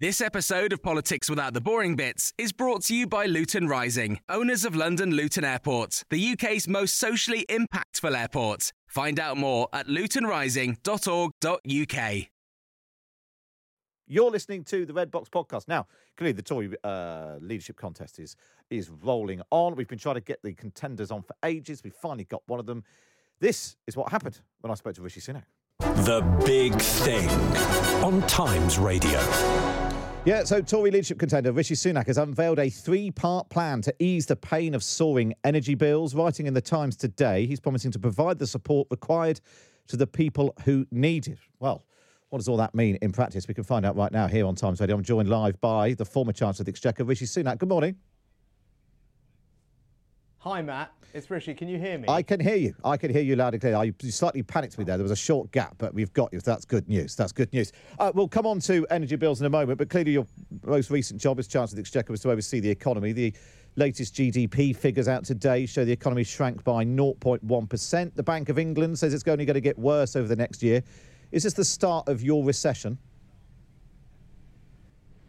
This 0.00 0.20
episode 0.22 0.72
of 0.72 0.82
Politics 0.82 1.28
Without 1.28 1.52
the 1.52 1.60
Boring 1.60 1.94
Bits 1.94 2.32
is 2.38 2.52
brought 2.52 2.82
to 2.84 2.94
you 2.94 3.06
by 3.06 3.26
Luton 3.26 3.68
Rising, 3.68 4.18
owners 4.30 4.64
of 4.64 4.74
London 4.74 5.10
Luton 5.10 5.44
Airport, 5.44 6.04
the 6.08 6.32
UK's 6.32 6.66
most 6.66 6.96
socially 6.96 7.44
impactful 7.50 8.18
airport. 8.18 8.72
Find 8.86 9.20
out 9.20 9.36
more 9.36 9.68
at 9.74 9.88
lutonrising.org.uk. 9.88 12.26
You're 14.06 14.30
listening 14.30 14.64
to 14.64 14.86
the 14.86 14.94
Red 14.94 15.10
Box 15.10 15.28
podcast. 15.28 15.68
Now, 15.68 15.86
clearly, 16.16 16.32
the 16.32 16.40
Tory 16.40 16.74
uh, 16.82 17.36
leadership 17.42 17.76
contest 17.76 18.18
is 18.18 18.36
is 18.70 18.88
rolling 18.88 19.42
on. 19.50 19.76
We've 19.76 19.86
been 19.86 19.98
trying 19.98 20.14
to 20.14 20.22
get 20.22 20.42
the 20.42 20.54
contenders 20.54 21.10
on 21.10 21.20
for 21.20 21.36
ages. 21.44 21.82
We 21.84 21.90
finally 21.90 22.24
got 22.24 22.40
one 22.46 22.58
of 22.58 22.64
them. 22.64 22.84
This 23.38 23.76
is 23.86 23.98
what 23.98 24.10
happened 24.10 24.40
when 24.62 24.70
I 24.70 24.76
spoke 24.76 24.94
to 24.94 25.02
Rishi 25.02 25.20
Sunak. 25.20 25.44
The 26.06 26.22
Big 26.46 26.80
Thing 26.80 27.28
on 28.02 28.26
Times 28.26 28.78
Radio. 28.78 29.69
Yeah, 30.26 30.44
so 30.44 30.60
Tory 30.60 30.90
leadership 30.90 31.18
contender 31.18 31.50
Rishi 31.50 31.74
Sunak 31.74 32.06
has 32.06 32.18
unveiled 32.18 32.58
a 32.58 32.68
three 32.68 33.10
part 33.10 33.48
plan 33.48 33.80
to 33.80 33.94
ease 33.98 34.26
the 34.26 34.36
pain 34.36 34.74
of 34.74 34.84
soaring 34.84 35.32
energy 35.44 35.74
bills. 35.74 36.14
Writing 36.14 36.46
in 36.46 36.52
the 36.52 36.60
Times 36.60 36.94
today, 36.94 37.46
he's 37.46 37.58
promising 37.58 37.90
to 37.92 37.98
provide 37.98 38.38
the 38.38 38.46
support 38.46 38.86
required 38.90 39.40
to 39.88 39.96
the 39.96 40.06
people 40.06 40.54
who 40.66 40.86
need 40.90 41.26
it. 41.26 41.38
Well, 41.58 41.86
what 42.28 42.38
does 42.38 42.48
all 42.48 42.58
that 42.58 42.74
mean 42.74 42.96
in 42.96 43.12
practice? 43.12 43.48
We 43.48 43.54
can 43.54 43.64
find 43.64 43.86
out 43.86 43.96
right 43.96 44.12
now 44.12 44.28
here 44.28 44.46
on 44.46 44.56
Times 44.56 44.78
Radio. 44.78 44.94
I'm 44.94 45.02
joined 45.02 45.30
live 45.30 45.58
by 45.62 45.94
the 45.94 46.04
former 46.04 46.32
Chancellor 46.32 46.62
of 46.62 46.66
the 46.66 46.72
Exchequer, 46.72 47.04
Rishi 47.04 47.24
Sunak. 47.24 47.56
Good 47.56 47.70
morning. 47.70 47.96
Hi, 50.42 50.62
Matt. 50.62 50.90
It's 51.12 51.30
Rishi. 51.30 51.52
Can 51.52 51.68
you 51.68 51.78
hear 51.78 51.98
me? 51.98 52.06
I 52.08 52.22
can 52.22 52.40
hear 52.40 52.56
you. 52.56 52.74
I 52.82 52.96
can 52.96 53.12
hear 53.12 53.20
you 53.20 53.36
loud 53.36 53.52
and 53.52 53.60
clear. 53.60 53.76
I, 53.76 53.92
you 54.00 54.10
slightly 54.10 54.42
panicked 54.42 54.78
me 54.78 54.84
there. 54.84 54.96
There 54.96 55.04
was 55.04 55.10
a 55.12 55.16
short 55.16 55.50
gap, 55.52 55.74
but 55.76 55.92
we've 55.92 56.14
got 56.14 56.32
you. 56.32 56.40
That's 56.40 56.64
good 56.64 56.88
news. 56.88 57.14
That's 57.14 57.30
good 57.30 57.52
news. 57.52 57.72
Uh, 57.98 58.10
we'll 58.14 58.26
come 58.26 58.46
on 58.46 58.58
to 58.60 58.86
energy 58.88 59.16
bills 59.16 59.40
in 59.40 59.46
a 59.46 59.50
moment, 59.50 59.76
but 59.76 59.90
clearly 59.90 60.12
your 60.12 60.26
most 60.64 60.90
recent 60.90 61.20
job 61.20 61.38
as 61.38 61.46
Chancellor 61.46 61.74
of 61.74 61.76
the 61.76 61.80
Exchequer 61.80 62.10
was 62.10 62.22
to 62.22 62.30
oversee 62.30 62.58
the 62.58 62.70
economy. 62.70 63.12
The 63.12 63.34
latest 63.76 64.14
GDP 64.14 64.74
figures 64.74 65.08
out 65.08 65.26
today 65.26 65.66
show 65.66 65.84
the 65.84 65.92
economy 65.92 66.24
shrank 66.24 66.64
by 66.64 66.86
0.1%. 66.86 68.14
The 68.14 68.22
Bank 68.22 68.48
of 68.48 68.58
England 68.58 68.98
says 68.98 69.12
it's 69.12 69.28
only 69.28 69.44
going 69.44 69.56
to 69.56 69.60
get 69.60 69.78
worse 69.78 70.16
over 70.16 70.26
the 70.26 70.36
next 70.36 70.62
year. 70.62 70.82
Is 71.32 71.42
this 71.42 71.52
the 71.52 71.66
start 71.66 72.08
of 72.08 72.22
your 72.22 72.42
recession? 72.44 72.96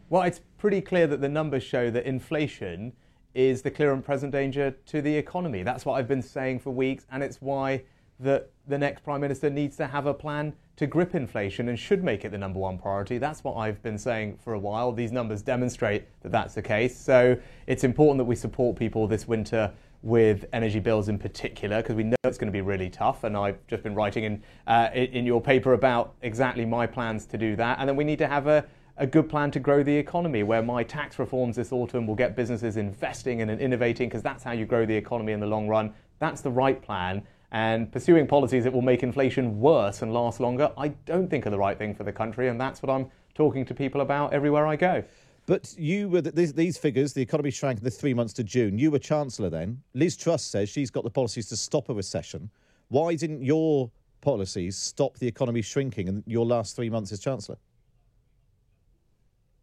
Well, 0.08 0.22
it's 0.22 0.40
pretty 0.56 0.80
clear 0.80 1.06
that 1.06 1.20
the 1.20 1.28
numbers 1.28 1.64
show 1.64 1.90
that 1.90 2.06
inflation 2.06 2.94
is 3.34 3.62
the 3.62 3.70
clear 3.70 3.92
and 3.92 4.04
present 4.04 4.32
danger 4.32 4.72
to 4.86 5.02
the 5.02 5.14
economy. 5.14 5.62
That's 5.62 5.84
what 5.84 5.94
I've 5.94 6.08
been 6.08 6.22
saying 6.22 6.60
for 6.60 6.70
weeks, 6.70 7.06
and 7.10 7.22
it's 7.22 7.38
why 7.40 7.82
the, 8.20 8.46
the 8.68 8.78
next 8.78 9.02
Prime 9.02 9.20
Minister 9.20 9.50
needs 9.50 9.76
to 9.78 9.86
have 9.86 10.06
a 10.06 10.14
plan 10.14 10.52
to 10.76 10.86
grip 10.86 11.14
inflation 11.14 11.68
and 11.68 11.78
should 11.78 12.02
make 12.02 12.24
it 12.24 12.30
the 12.30 12.38
number 12.38 12.58
one 12.58 12.78
priority. 12.78 13.18
That's 13.18 13.44
what 13.44 13.56
I've 13.56 13.82
been 13.82 13.98
saying 13.98 14.38
for 14.42 14.54
a 14.54 14.58
while. 14.58 14.92
These 14.92 15.12
numbers 15.12 15.42
demonstrate 15.42 16.04
that 16.22 16.32
that's 16.32 16.54
the 16.54 16.62
case. 16.62 16.96
So 16.96 17.36
it's 17.66 17.84
important 17.84 18.18
that 18.18 18.24
we 18.24 18.36
support 18.36 18.76
people 18.76 19.06
this 19.06 19.28
winter 19.28 19.72
with 20.02 20.46
energy 20.52 20.80
bills 20.80 21.08
in 21.08 21.18
particular, 21.18 21.82
because 21.82 21.94
we 21.94 22.02
know 22.02 22.16
it's 22.24 22.38
going 22.38 22.48
to 22.48 22.52
be 22.52 22.60
really 22.60 22.90
tough. 22.90 23.24
And 23.24 23.36
I've 23.36 23.64
just 23.66 23.82
been 23.82 23.94
writing 23.94 24.24
in, 24.24 24.42
uh, 24.66 24.88
in 24.94 25.24
your 25.26 25.40
paper 25.40 25.74
about 25.74 26.14
exactly 26.22 26.64
my 26.64 26.86
plans 26.86 27.26
to 27.26 27.38
do 27.38 27.54
that. 27.56 27.78
And 27.78 27.88
then 27.88 27.96
we 27.96 28.04
need 28.04 28.18
to 28.18 28.26
have 28.26 28.46
a 28.46 28.64
a 28.96 29.06
good 29.06 29.28
plan 29.28 29.50
to 29.52 29.60
grow 29.60 29.82
the 29.82 29.96
economy, 29.96 30.42
where 30.42 30.62
my 30.62 30.82
tax 30.82 31.18
reforms 31.18 31.56
this 31.56 31.72
autumn 31.72 32.06
will 32.06 32.14
get 32.14 32.36
businesses 32.36 32.76
investing 32.76 33.40
and 33.40 33.50
innovating, 33.60 34.08
because 34.08 34.22
that's 34.22 34.44
how 34.44 34.52
you 34.52 34.66
grow 34.66 34.84
the 34.86 34.96
economy 34.96 35.32
in 35.32 35.40
the 35.40 35.46
long 35.46 35.68
run. 35.68 35.92
That's 36.18 36.40
the 36.40 36.50
right 36.50 36.80
plan. 36.80 37.22
And 37.50 37.92
pursuing 37.92 38.26
policies 38.26 38.64
that 38.64 38.72
will 38.72 38.82
make 38.82 39.02
inflation 39.02 39.60
worse 39.60 40.02
and 40.02 40.12
last 40.12 40.40
longer, 40.40 40.72
I 40.78 40.88
don't 40.88 41.28
think 41.28 41.46
are 41.46 41.50
the 41.50 41.58
right 41.58 41.76
thing 41.76 41.94
for 41.94 42.04
the 42.04 42.12
country. 42.12 42.48
And 42.48 42.60
that's 42.60 42.82
what 42.82 42.90
I'm 42.90 43.10
talking 43.34 43.64
to 43.66 43.74
people 43.74 44.00
about 44.00 44.32
everywhere 44.32 44.66
I 44.66 44.76
go. 44.76 45.04
But 45.46 45.74
you 45.76 46.08
were 46.08 46.22
these, 46.22 46.52
these 46.52 46.78
figures. 46.78 47.12
The 47.12 47.20
economy 47.20 47.50
shrank 47.50 47.78
in 47.78 47.84
the 47.84 47.90
three 47.90 48.14
months 48.14 48.32
to 48.34 48.44
June. 48.44 48.78
You 48.78 48.90
were 48.90 48.98
chancellor 48.98 49.50
then. 49.50 49.82
Liz 49.92 50.16
Truss 50.16 50.42
says 50.42 50.68
she's 50.68 50.90
got 50.90 51.04
the 51.04 51.10
policies 51.10 51.48
to 51.48 51.56
stop 51.56 51.88
a 51.88 51.94
recession. 51.94 52.48
Why 52.88 53.16
didn't 53.16 53.42
your 53.42 53.90
policies 54.20 54.76
stop 54.76 55.18
the 55.18 55.26
economy 55.26 55.62
shrinking 55.62 56.08
in 56.08 56.22
your 56.26 56.46
last 56.46 56.76
three 56.76 56.88
months 56.88 57.10
as 57.12 57.20
chancellor? 57.20 57.56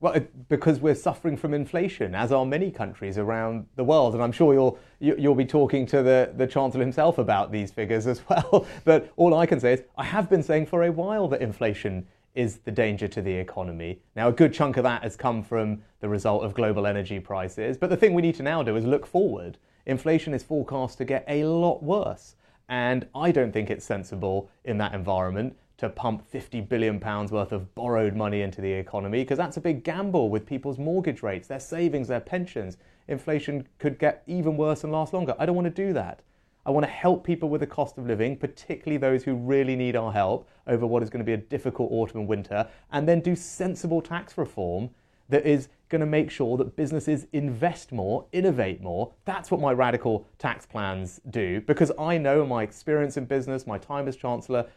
Well, 0.02 0.18
because 0.48 0.80
we're 0.80 0.96
suffering 0.96 1.36
from 1.36 1.54
inflation, 1.54 2.16
as 2.16 2.32
are 2.32 2.46
many 2.46 2.72
countries 2.72 3.18
around 3.18 3.66
the 3.76 3.84
world, 3.84 4.14
and 4.14 4.24
I'm 4.24 4.32
sure 4.32 4.54
you'll 4.54 4.80
you'll 5.00 5.36
be 5.36 5.46
talking 5.46 5.86
to 5.88 6.02
the, 6.02 6.32
the 6.38 6.48
chancellor 6.48 6.80
himself 6.80 7.18
about 7.18 7.52
these 7.52 7.72
figures 7.72 8.08
as 8.08 8.22
well. 8.30 8.66
But 8.86 9.12
all 9.18 9.34
I 9.34 9.46
can 9.46 9.60
say 9.60 9.74
is 9.74 9.84
I 9.98 10.06
have 10.06 10.30
been 10.30 10.42
saying 10.42 10.68
for 10.68 10.84
a 10.84 10.92
while 10.92 11.28
that 11.30 11.42
inflation 11.42 12.08
is 12.34 12.60
the 12.60 12.72
danger 12.72 13.10
to 13.10 13.22
the 13.22 13.34
economy. 13.34 14.00
Now, 14.16 14.30
a 14.30 14.32
good 14.32 14.54
chunk 14.54 14.78
of 14.78 14.84
that 14.84 15.04
has 15.04 15.18
come 15.18 15.44
from 15.44 15.82
the 16.00 16.08
result 16.08 16.46
of 16.46 16.54
global 16.54 16.88
energy 16.88 17.20
prices, 17.20 17.78
but 17.78 17.90
the 17.90 17.98
thing 17.98 18.14
we 18.14 18.22
need 18.22 18.36
to 18.36 18.44
now 18.44 18.64
do 18.64 18.78
is 18.78 18.86
look 18.86 19.06
forward. 19.06 19.58
Inflation 19.86 20.34
is 20.34 20.44
forecast 20.44 20.98
to 21.00 21.06
get 21.06 21.26
a 21.28 21.44
lot 21.44 21.84
worse, 21.84 22.36
and 22.70 23.06
I 23.14 23.32
don't 23.32 23.52
think 23.52 23.70
it's 23.70 23.84
sensible 23.84 24.50
in 24.64 24.78
that 24.78 24.94
environment 24.94 25.58
to 25.80 25.90
pump 25.90 26.30
50 26.30 26.62
billion 26.62 27.00
pounds 27.00 27.32
worth 27.32 27.52
of 27.54 27.74
borrowed 27.74 28.14
money 28.16 28.42
into 28.42 28.60
the 28.60 28.72
economy 28.72 29.24
because 29.24 29.38
that's 29.38 29.58
a 29.58 29.62
big 29.62 29.84
gamble 29.84 30.30
with 30.30 30.46
people's 30.46 30.78
mortgage 30.78 31.24
rates, 31.24 31.48
their 31.48 31.60
savings, 31.60 32.10
their 32.10 32.20
pensions. 32.20 32.78
Inflation 33.08 33.66
could 33.80 33.98
get 33.98 34.24
even 34.28 34.58
worse 34.58 34.84
and 34.84 34.92
last 34.92 35.14
longer. 35.14 35.34
I 35.40 35.46
don't 35.46 35.56
want 35.56 35.74
to 35.74 35.88
do 35.88 35.94
that. 35.94 36.22
I 36.66 36.72
want 36.72 36.86
to 36.86 36.92
help 36.92 37.24
people 37.24 37.50
with 37.50 37.62
the 37.62 37.68
cost 37.68 37.98
of 37.98 38.06
living, 38.06 38.36
particularly 38.36 38.98
those 38.98 39.24
who 39.24 39.36
really 39.36 39.78
need 39.78 39.96
our 39.96 40.12
help 40.12 40.48
over 40.68 40.86
what 40.86 41.02
is 41.02 41.10
going 41.10 41.22
to 41.22 41.26
be 41.26 41.34
a 41.34 41.38
difficult 41.38 41.92
autumn 41.92 42.20
and 42.20 42.30
winter, 42.30 42.68
and 42.92 43.08
then 43.08 43.22
do 43.22 43.36
sensible 43.36 44.02
tax 44.02 44.38
reform 44.38 44.90
that 45.30 45.46
is 45.46 45.70
going 45.88 46.02
to 46.02 46.06
make 46.06 46.30
sure 46.30 46.58
that 46.58 46.76
businesses 46.76 47.26
invest 47.32 47.92
more, 47.94 48.26
innovate 48.34 48.82
more. 48.82 49.14
That's 49.26 49.50
what 49.50 49.62
my 49.62 49.72
radical 49.72 50.28
tax 50.38 50.66
plans 50.66 51.22
do 51.30 51.62
because 51.62 51.92
I 51.98 52.18
know 52.18 52.46
my 52.46 52.64
experience 52.64 53.16
in 53.16 53.26
business, 53.26 53.66
my 53.66 53.78
time 53.78 54.08
as 54.08 54.16
Chancellor, 54.16 54.68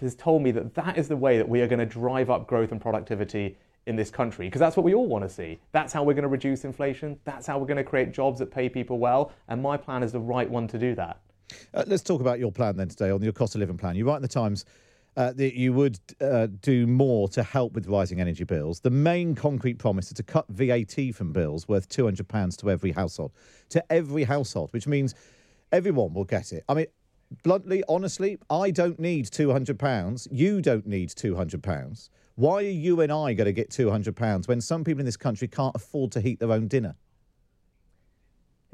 has 0.00 0.14
told 0.14 0.42
me 0.42 0.50
that 0.52 0.74
that 0.74 0.98
is 0.98 1.08
the 1.08 1.16
way 1.16 1.38
that 1.38 1.48
we 1.48 1.60
are 1.60 1.66
going 1.66 1.78
to 1.78 1.86
drive 1.86 2.30
up 2.30 2.46
growth 2.46 2.72
and 2.72 2.80
productivity 2.80 3.56
in 3.86 3.94
this 3.94 4.10
country 4.10 4.46
because 4.48 4.58
that's 4.58 4.76
what 4.76 4.84
we 4.84 4.94
all 4.94 5.06
want 5.06 5.22
to 5.22 5.28
see. 5.28 5.60
That's 5.72 5.92
how 5.92 6.02
we're 6.02 6.14
going 6.14 6.22
to 6.22 6.28
reduce 6.28 6.64
inflation. 6.64 7.18
That's 7.24 7.46
how 7.46 7.58
we're 7.58 7.66
going 7.66 7.76
to 7.76 7.84
create 7.84 8.12
jobs 8.12 8.38
that 8.40 8.50
pay 8.50 8.68
people 8.68 8.98
well. 8.98 9.32
And 9.48 9.62
my 9.62 9.76
plan 9.76 10.02
is 10.02 10.12
the 10.12 10.20
right 10.20 10.50
one 10.50 10.66
to 10.68 10.78
do 10.78 10.94
that. 10.96 11.20
Uh, 11.72 11.84
let's 11.86 12.02
talk 12.02 12.20
about 12.20 12.38
your 12.38 12.50
plan 12.50 12.76
then 12.76 12.88
today 12.88 13.10
on 13.10 13.22
your 13.22 13.32
cost 13.32 13.54
of 13.54 13.60
living 13.60 13.78
plan. 13.78 13.94
You 13.94 14.06
write 14.06 14.16
in 14.16 14.22
the 14.22 14.28
Times 14.28 14.64
uh, 15.16 15.32
that 15.32 15.56
you 15.56 15.72
would 15.72 15.98
uh, 16.20 16.48
do 16.60 16.86
more 16.86 17.28
to 17.28 17.42
help 17.42 17.72
with 17.72 17.86
rising 17.86 18.20
energy 18.20 18.44
bills. 18.44 18.80
The 18.80 18.90
main 18.90 19.34
concrete 19.34 19.78
promise 19.78 20.08
is 20.08 20.14
to 20.14 20.22
cut 20.22 20.46
VAT 20.48 21.14
from 21.14 21.32
bills 21.32 21.68
worth 21.68 21.88
£200 21.88 22.56
to 22.58 22.70
every 22.70 22.92
household. 22.92 23.32
To 23.70 23.92
every 23.92 24.24
household, 24.24 24.72
which 24.72 24.86
means 24.86 25.14
everyone 25.72 26.12
will 26.12 26.24
get 26.24 26.52
it. 26.52 26.64
I 26.68 26.74
mean, 26.74 26.86
bluntly, 27.42 27.82
honestly, 27.88 28.38
I 28.50 28.70
don't 28.70 28.98
need 28.98 29.26
£200. 29.26 30.28
You 30.30 30.60
don't 30.60 30.86
need 30.86 31.10
£200. 31.10 32.08
Why 32.34 32.56
are 32.56 32.60
you 32.62 33.00
and 33.00 33.10
I 33.10 33.32
going 33.32 33.46
to 33.46 33.52
get 33.52 33.70
£200 33.70 34.46
when 34.46 34.60
some 34.60 34.84
people 34.84 35.00
in 35.00 35.06
this 35.06 35.16
country 35.16 35.48
can't 35.48 35.74
afford 35.74 36.12
to 36.12 36.20
heat 36.20 36.38
their 36.38 36.52
own 36.52 36.68
dinner? 36.68 36.96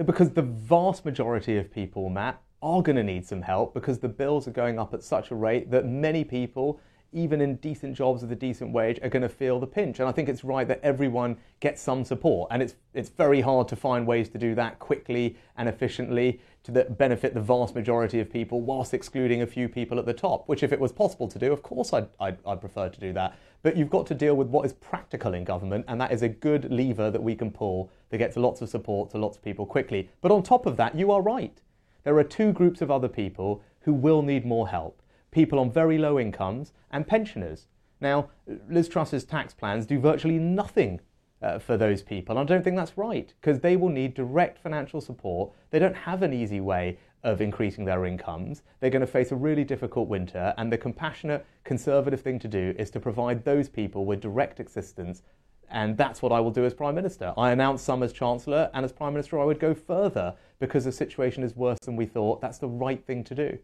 Because 0.05 0.31
the 0.31 0.43
vast 0.43 1.05
majority 1.05 1.59
of 1.59 1.73
people, 1.73 2.09
Matt, 2.09 2.43
are 2.63 2.83
going 2.83 2.97
to 2.97 3.03
need 3.03 3.27
some 3.27 3.43
help 3.43 3.75
because 3.75 3.99
the 3.99 4.09
bills 4.09 4.49
are 4.49 4.53
going 4.53 4.79
up 4.79 4.95
at 4.95 5.03
such 5.03 5.31
a 5.31 5.35
rate 5.35 5.71
that 5.71 5.87
many 5.87 6.25
people 6.25 6.81
even 7.13 7.41
in 7.41 7.57
decent 7.57 7.95
jobs 7.95 8.23
with 8.23 8.33
a 8.33 8.37
decent 8.37 8.73
wage, 8.73 8.99
are 9.03 9.09
going 9.09 9.23
to 9.23 9.29
feel 9.29 9.61
the 9.61 9.67
pinch. 9.67 10.01
And 10.01 10.09
I 10.09 10.13
think 10.13 10.29
it's 10.29 10.45
right 10.45 10.67
that 10.67 10.81
everyone 10.83 11.37
gets 11.61 11.83
some 11.83 12.05
support. 12.05 12.49
And 12.51 12.63
it's, 12.63 12.75
it's 12.95 13.11
very 13.11 13.41
hard 13.41 13.69
to 13.69 13.77
find 13.77 14.07
ways 14.07 14.29
to 14.31 14.39
do 14.39 14.55
that 14.55 14.79
quickly 14.79 15.37
and 15.57 15.69
efficiently 15.69 16.41
to 16.65 16.73
the, 16.73 16.85
benefit 16.85 17.35
the 17.35 17.41
vast 17.41 17.75
majority 17.75 18.21
of 18.21 18.31
people 18.31 18.61
whilst 18.61 18.95
excluding 18.95 19.43
a 19.43 19.47
few 19.47 19.69
people 19.69 19.99
at 19.99 20.07
the 20.07 20.15
top, 20.15 20.49
which, 20.49 20.63
if 20.63 20.73
it 20.73 20.81
was 20.81 20.93
possible 20.93 21.29
to 21.29 21.39
do, 21.39 21.53
of 21.53 21.63
course 21.63 21.93
I'd, 21.93 22.09
I'd, 22.21 22.39
I'd 22.47 22.61
prefer 22.61 22.89
to 22.89 23.01
do 23.01 23.13
that. 23.13 23.37
But 23.63 23.77
you've 23.77 23.91
got 23.91 24.07
to 24.07 24.15
deal 24.15 24.35
with 24.35 24.49
what 24.49 24.65
is 24.65 24.73
practical 24.73 25.35
in 25.35 25.45
government, 25.45 25.85
and 25.89 26.01
that 26.01 26.13
is 26.13 26.23
a 26.23 26.29
good 26.29 26.71
lever 26.73 27.11
that 27.11 27.23
we 27.23 27.35
can 27.35 27.51
pull 27.51 27.91
that 28.11 28.19
gets 28.19 28.37
lots 28.37 28.63
of 28.63 28.69
support 28.69 29.11
to 29.11 29.19
lots 29.19 29.37
of 29.37 29.43
people 29.43 29.67
quickly. 29.67 30.09
But 30.21 30.33
on 30.33 30.43
top 30.43 30.67
of 30.67 30.77
that, 30.79 30.95
you 30.95 31.11
are 31.13 31.23
right. 31.23 31.61
There 32.05 32.17
are 32.19 32.25
two 32.25 32.53
groups 32.53 32.81
of 32.81 32.91
other 32.91 33.09
people 33.09 33.63
who 33.81 33.93
will 33.93 34.23
need 34.23 34.45
more 34.47 34.69
help 34.69 35.02
people 35.33 35.59
on 35.59 35.73
very 35.73 35.99
low 35.99 36.21
incomes, 36.21 36.73
and 36.93 37.07
pensioners. 37.07 37.67
Now, 38.01 38.31
Liz 38.69 38.89
Truss's 38.89 39.25
tax 39.25 39.55
plans 39.55 39.87
do 39.87 39.99
virtually 39.99 40.39
nothing 40.39 41.01
uh, 41.43 41.59
for 41.59 41.77
those 41.77 42.03
people. 42.03 42.39
I 42.39 42.45
don't 42.45 42.63
think 42.63 42.77
that's 42.77 42.97
right 42.97 43.33
because 43.41 43.61
they 43.61 43.77
will 43.77 43.89
need 43.89 44.15
direct 44.15 44.59
financial 44.59 45.01
support. 45.01 45.53
They 45.71 45.79
don't 45.79 45.97
have 45.97 46.23
an 46.23 46.33
easy 46.33 46.61
way 46.61 46.99
of 47.25 47.41
increasing 47.41 47.85
their 47.85 48.05
incomes. 48.05 48.63
They're 48.81 48.91
going 48.91 49.01
to 49.01 49.07
face 49.07 49.33
a 49.33 49.37
really 49.37 49.65
difficult 49.65 50.09
winter, 50.09 50.55
and 50.57 50.73
the 50.73 50.79
compassionate, 50.79 51.47
conservative 51.65 52.21
thing 52.21 52.39
to 52.41 52.49
do 52.49 52.75
is 52.79 52.91
to 52.91 53.01
provide 53.01 53.45
those 53.45 53.69
people 53.69 54.05
with 54.05 54.21
direct 54.21 54.61
assistance. 54.61 55.23
And 55.71 55.97
that's 55.97 56.21
what 56.21 56.33
I 56.33 56.41
will 56.41 56.51
do 56.51 56.67
as 56.67 56.75
Prime 56.75 56.95
Minister. 56.95 57.33
I 57.39 57.51
announced 57.51 57.85
some 57.85 58.03
as 58.03 58.13
Chancellor, 58.13 58.71
and 58.75 58.85
as 58.85 58.93
Prime 58.93 59.15
Minister, 59.15 59.41
I 59.41 59.45
would 59.45 59.61
go 59.61 59.73
further 59.73 60.35
because 60.59 60.85
the 60.85 60.93
situation 60.93 61.43
is 61.43 61.57
worse 61.57 61.79
than 61.85 61.97
we 61.97 62.05
thought. 62.05 62.41
That's 62.41 62.59
the 62.59 62.69
right 62.69 63.03
thing 63.07 63.25
to 63.25 63.35
do. 63.35 63.59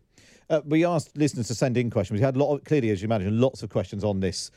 Uh, 0.51 0.61
we 0.65 0.85
asked 0.85 1.17
listeners 1.17 1.47
to 1.49 1.55
send 1.55 1.77
in 1.77 1.91
questions. 1.91 2.19
We 2.19 2.25
had 2.25 2.37
a 2.37 2.39
lot 2.39 2.55
of, 2.55 2.65
clearly, 2.65 2.91
as 2.91 3.03
you 3.03 3.07
imagine, 3.07 3.41
lots 3.41 3.63
of 3.63 3.69
questions 3.69 4.05
on 4.05 4.21
this 4.21 4.51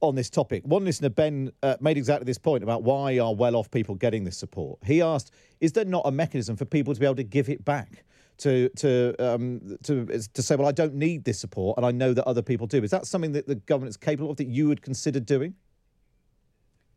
on 0.00 0.14
this 0.14 0.28
topic. 0.28 0.62
One 0.66 0.84
listener, 0.84 1.08
Ben, 1.08 1.50
uh, 1.62 1.76
made 1.80 1.96
exactly 1.96 2.26
this 2.26 2.36
point 2.36 2.62
about 2.62 2.82
why 2.82 3.18
are 3.18 3.34
well-off 3.34 3.70
people 3.70 3.94
getting 3.94 4.24
this 4.24 4.36
support. 4.36 4.78
He 4.84 5.00
asked, 5.00 5.30
"Is 5.60 5.72
there 5.72 5.84
not 5.84 6.02
a 6.04 6.10
mechanism 6.10 6.56
for 6.56 6.64
people 6.64 6.92
to 6.92 7.00
be 7.00 7.06
able 7.06 7.16
to 7.16 7.24
give 7.24 7.48
it 7.48 7.64
back?" 7.64 8.04
To 8.38 8.68
to 8.76 9.14
um, 9.18 9.78
to 9.84 10.04
to 10.04 10.42
say, 10.42 10.56
well, 10.56 10.68
I 10.68 10.72
don't 10.72 10.94
need 10.94 11.24
this 11.24 11.38
support, 11.38 11.78
and 11.78 11.86
I 11.86 11.92
know 11.92 12.12
that 12.12 12.26
other 12.26 12.42
people 12.42 12.66
do. 12.66 12.82
Is 12.82 12.90
that 12.90 13.06
something 13.06 13.32
that 13.32 13.46
the 13.46 13.54
government 13.54 13.90
is 13.90 13.96
capable 13.96 14.30
of 14.30 14.36
that 14.38 14.48
you 14.48 14.68
would 14.68 14.82
consider 14.82 15.20
doing? 15.20 15.54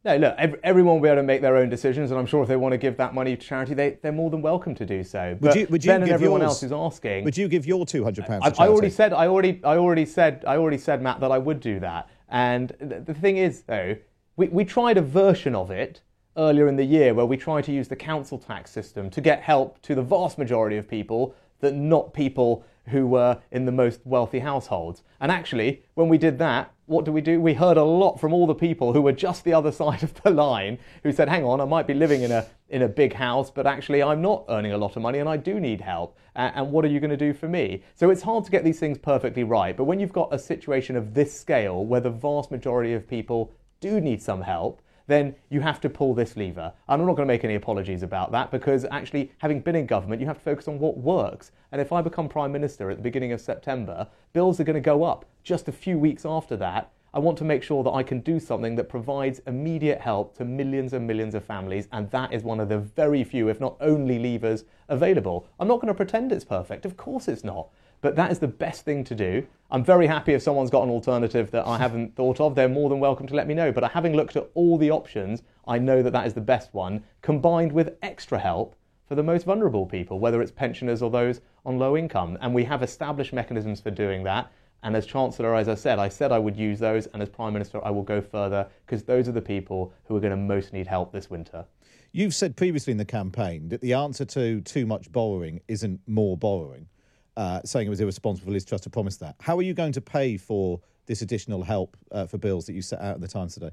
No, 0.08 0.16
look, 0.16 0.36
every, 0.38 0.58
everyone 0.64 0.96
will 0.96 1.02
be 1.02 1.10
able 1.10 1.18
to 1.18 1.24
make 1.24 1.42
their 1.42 1.58
own 1.58 1.68
decisions, 1.68 2.12
and 2.12 2.20
I'm 2.20 2.26
sure 2.26 2.42
if 2.42 2.48
they 2.48 2.56
want 2.56 2.72
to 2.72 2.78
give 2.78 2.96
that 2.96 3.14
money 3.14 3.36
to 3.36 3.46
charity, 3.46 3.74
they, 3.74 3.98
they're 4.02 4.14
more 4.14 4.30
than 4.30 4.42
welcome 4.42 4.74
to 4.76 4.86
do 4.86 5.04
so. 5.04 5.32
Would 5.32 5.42
But 5.42 5.56
you- 5.58 5.68
would 5.70 5.84
you 5.84 5.90
Ben 5.90 5.98
and 6.02 6.06
give 6.06 6.14
everyone 6.14 6.40
yours- 6.40 6.52
else 6.52 6.64
is 6.64 6.72
asking. 6.72 7.26
Would 7.26 7.36
you 7.36 7.50
give 7.50 7.66
your 7.66 7.86
two 7.86 8.06
hundred 8.06 8.26
pounds? 8.26 8.46
I, 8.58 8.64
I 8.64 8.68
already 8.70 8.90
said, 8.90 9.12
I 9.12 9.28
already, 9.28 9.60
I 9.66 9.76
already 9.76 10.06
said, 10.06 10.46
I 10.48 10.56
already 10.56 10.78
said, 10.78 11.02
Matt, 11.02 11.20
that 11.20 11.30
I 11.34 11.38
would 11.38 11.60
do 11.60 11.82
that. 11.82 12.08
And 12.30 12.72
th- 12.80 13.04
the 13.04 13.14
thing 13.14 13.36
is, 13.36 13.64
though, 13.64 13.98
we, 14.38 14.48
we 14.48 14.64
tried 14.64 14.96
a 14.98 15.02
version 15.02 15.54
of 15.54 15.72
it 15.72 16.00
earlier 16.38 16.70
in 16.70 16.78
the 16.78 16.86
year 16.86 17.14
where 17.14 17.26
we 17.26 17.36
tried 17.36 17.66
to 17.66 17.74
use 17.74 17.90
the 17.90 17.96
council 17.98 18.38
tax 18.38 18.72
system 18.72 19.10
to 19.10 19.20
get 19.20 19.42
help 19.42 19.82
to 19.82 19.94
the 19.94 20.02
vast 20.02 20.38
majority 20.38 20.78
of 20.78 20.88
people, 20.88 21.36
that 21.60 21.74
not 21.74 22.14
people 22.14 22.64
who 22.86 23.06
were 23.08 23.38
in 23.52 23.66
the 23.66 23.72
most 23.74 24.00
wealthy 24.06 24.40
households. 24.40 25.04
And 25.20 25.34
actually, 25.34 25.84
when 25.96 26.08
we 26.08 26.18
did 26.18 26.38
that, 26.40 26.72
what 26.88 27.06
do 27.06 27.12
we 27.12 27.22
do? 27.22 27.40
We 27.40 27.54
heard 27.54 27.78
a 27.78 27.84
lot 27.84 28.20
from 28.20 28.34
all 28.34 28.48
the 28.48 28.56
people 28.56 28.94
who 28.94 29.02
were 29.02 29.12
just 29.12 29.44
the 29.44 29.54
other 29.54 29.72
side 29.82 30.04
of 30.04 30.14
the 30.24 30.32
line 30.32 30.80
who 31.04 31.12
said, 31.12 31.30
hang 31.30 31.44
on, 31.44 31.62
I 31.62 31.66
might 31.66 31.86
be 31.86 31.94
living 31.94 32.22
in 32.24 32.32
a, 32.32 32.48
in 32.70 32.82
a 32.82 32.88
big 32.88 33.14
house, 33.14 33.52
but 33.52 33.68
actually 33.68 34.02
I'm 34.02 34.22
not 34.22 34.46
earning 34.50 34.72
a 34.72 34.78
lot 34.78 34.96
of 34.96 35.02
money 35.02 35.20
and 35.20 35.30
I 35.30 35.38
do 35.38 35.60
need 35.60 35.82
help. 35.82 36.18
A- 36.36 36.52
And 36.56 36.72
what 36.72 36.86
are 36.86 36.88
you 36.88 37.00
going 37.00 37.12
to 37.12 37.18
do 37.18 37.34
for 37.34 37.48
me? 37.48 37.84
So 37.94 38.10
it's 38.10 38.22
hard 38.22 38.46
to 38.46 38.52
get 38.52 38.64
these 38.64 38.80
things 38.80 38.98
perfectly 38.98 39.44
right. 39.44 39.76
But 39.76 39.84
when 39.84 40.00
you've 40.00 40.14
got 40.14 40.34
a 40.34 40.40
situation 40.40 40.96
of 40.96 41.14
this 41.14 41.38
scale 41.38 41.86
where 41.86 42.02
the 42.02 42.10
vast 42.10 42.52
majority 42.52 42.94
of 42.94 43.08
people 43.08 43.54
do 43.82 44.00
need 44.02 44.22
some 44.22 44.42
help, 44.42 44.82
then 45.08 45.36
you 45.50 45.62
have 45.62 45.82
to 45.82 45.90
pull 45.90 46.14
this 46.14 46.36
lever. 46.36 46.72
And 46.88 47.02
I'm 47.02 47.08
not 47.08 47.16
going 47.16 47.28
to 47.28 47.34
make 47.34 47.44
any 47.44 47.56
apologies 47.56 48.04
about 48.04 48.32
that 48.34 48.52
because 48.52 48.86
actually, 48.92 49.32
having 49.40 49.62
been 49.62 49.76
in 49.76 49.86
government, 49.86 50.22
you 50.22 50.28
have 50.28 50.38
to 50.38 50.44
focus 50.44 50.68
on 50.68 50.80
what 50.80 50.98
works. 50.98 51.52
And 51.72 51.82
if 51.82 51.92
I 51.92 52.02
become 52.02 52.30
Prime 52.30 52.52
Minister 52.52 52.90
at 52.92 52.98
the 52.98 53.04
beginning 53.04 53.32
of 53.32 53.42
September, 53.42 54.08
bills 54.34 54.60
are 54.60 54.64
going 54.64 54.76
to 54.76 54.82
go 54.82 55.04
up 55.04 55.26
just 55.44 55.68
a 55.68 55.72
few 55.72 55.98
weeks 55.98 56.26
after 56.26 56.56
that. 56.58 56.92
I 57.14 57.20
want 57.20 57.38
to 57.40 57.46
make 57.46 57.64
sure 57.64 57.84
that 57.84 57.92
I 57.92 58.04
can 58.04 58.20
do 58.20 58.40
something 58.40 58.76
that 58.76 58.90
provides 58.90 59.40
immediate 59.48 60.02
help 60.02 60.38
to 60.38 60.46
millions 60.46 60.94
and 60.94 61.08
millions 61.08 61.34
of 61.36 61.44
families, 61.44 61.88
and 61.92 62.12
that 62.12 62.34
is 62.34 62.44
one 62.44 62.60
of 62.60 62.70
the 62.70 62.78
very 62.78 63.24
few, 63.24 63.48
if 63.48 63.60
not 63.62 63.78
only, 63.80 64.20
levers 64.20 64.66
available. 64.90 65.48
I'm 65.60 65.70
not 65.70 65.78
going 65.78 65.88
to 65.88 65.94
pretend 65.96 66.32
it's 66.32 66.46
perfect, 66.46 66.86
of 66.86 66.98
course 66.98 67.28
it's 67.28 67.46
not. 67.46 67.70
But 68.02 68.16
that 68.16 68.32
is 68.32 68.40
the 68.40 68.48
best 68.48 68.86
thing 68.86 69.04
to 69.06 69.16
do. 69.16 69.48
I'm 69.72 69.84
very 69.84 70.08
happy 70.08 70.34
if 70.34 70.42
someone's 70.42 70.70
got 70.70 70.84
an 70.84 70.90
alternative 70.90 71.52
that 71.52 71.66
I 71.68 71.78
haven't 71.86 72.16
thought 72.16 72.40
of. 72.40 72.56
They're 72.56 72.70
more 72.70 72.90
than 72.90 73.00
welcome 73.00 73.28
to 73.28 73.36
let 73.36 73.48
me 73.48 73.54
know. 73.54 73.72
But 73.72 73.92
having 73.92 74.16
looked 74.16 74.36
at 74.36 74.50
all 74.54 74.78
the 74.78 74.92
options, 74.92 75.44
I 75.68 75.80
know 75.80 76.04
that 76.04 76.12
that 76.12 76.28
is 76.28 76.34
the 76.34 76.42
best 76.42 76.74
one, 76.74 77.04
combined 77.22 77.72
with 77.72 77.98
extra 78.02 78.40
help 78.40 78.76
for 79.08 79.16
the 79.16 79.24
most 79.24 79.46
vulnerable 79.46 79.86
people, 79.86 80.20
whether 80.20 80.42
it's 80.42 80.52
pensioners 80.52 81.02
or 81.02 81.10
those 81.10 81.42
on 81.66 81.80
low 81.80 81.98
income. 81.98 82.38
And 82.42 82.54
we 82.54 82.66
have 82.66 82.84
established 82.84 83.34
mechanisms 83.34 83.82
for 83.82 83.92
doing 83.92 84.24
that. 84.24 84.52
And 84.84 84.96
as 84.96 85.06
Chancellor, 85.06 85.56
as 85.56 85.68
I 85.68 85.76
said, 85.76 85.98
I 85.98 86.10
said 86.10 86.32
I 86.32 86.40
would 86.40 86.56
use 86.56 86.80
those. 86.80 87.08
And 87.08 87.22
as 87.22 87.30
Prime 87.30 87.54
Minister, 87.54 87.84
I 87.84 87.90
will 87.90 88.04
go 88.04 88.22
further 88.22 88.68
because 88.86 89.04
those 89.04 89.28
are 89.28 89.32
the 89.32 89.42
people 89.42 89.94
who 90.06 90.16
are 90.16 90.20
going 90.20 90.32
to 90.32 90.38
most 90.38 90.72
need 90.72 90.88
help 90.88 91.12
this 91.12 91.30
winter. 91.30 91.66
You've 92.12 92.36
said 92.36 92.56
previously 92.56 92.92
in 92.92 92.98
the 92.98 93.06
campaign 93.06 93.70
that 93.70 93.82
the 93.82 93.94
answer 93.94 94.26
to 94.26 94.62
too 94.62 94.86
much 94.86 95.12
borrowing 95.12 95.62
isn't 95.68 96.02
more 96.08 96.38
borrowing, 96.38 96.88
uh, 97.38 97.62
saying 97.64 97.88
it 97.88 97.90
was 97.90 98.02
irresponsible 98.02 98.48
for 98.48 98.52
Liz 98.52 98.66
Truss 98.66 98.82
to 98.82 98.90
promise 98.90 99.16
that. 99.18 99.36
How 99.40 99.58
are 99.58 99.62
you 99.62 99.74
going 99.74 99.94
to 99.94 100.02
pay 100.02 100.38
for 100.38 100.82
this 101.06 101.22
additional 101.22 101.64
help 101.64 101.96
uh, 102.12 102.26
for 102.26 102.38
bills 102.38 102.66
that 102.66 102.74
you 102.74 102.82
set 102.82 103.00
out 103.00 103.16
at 103.16 103.22
the 103.22 103.28
Times 103.28 103.54
today? 103.54 103.70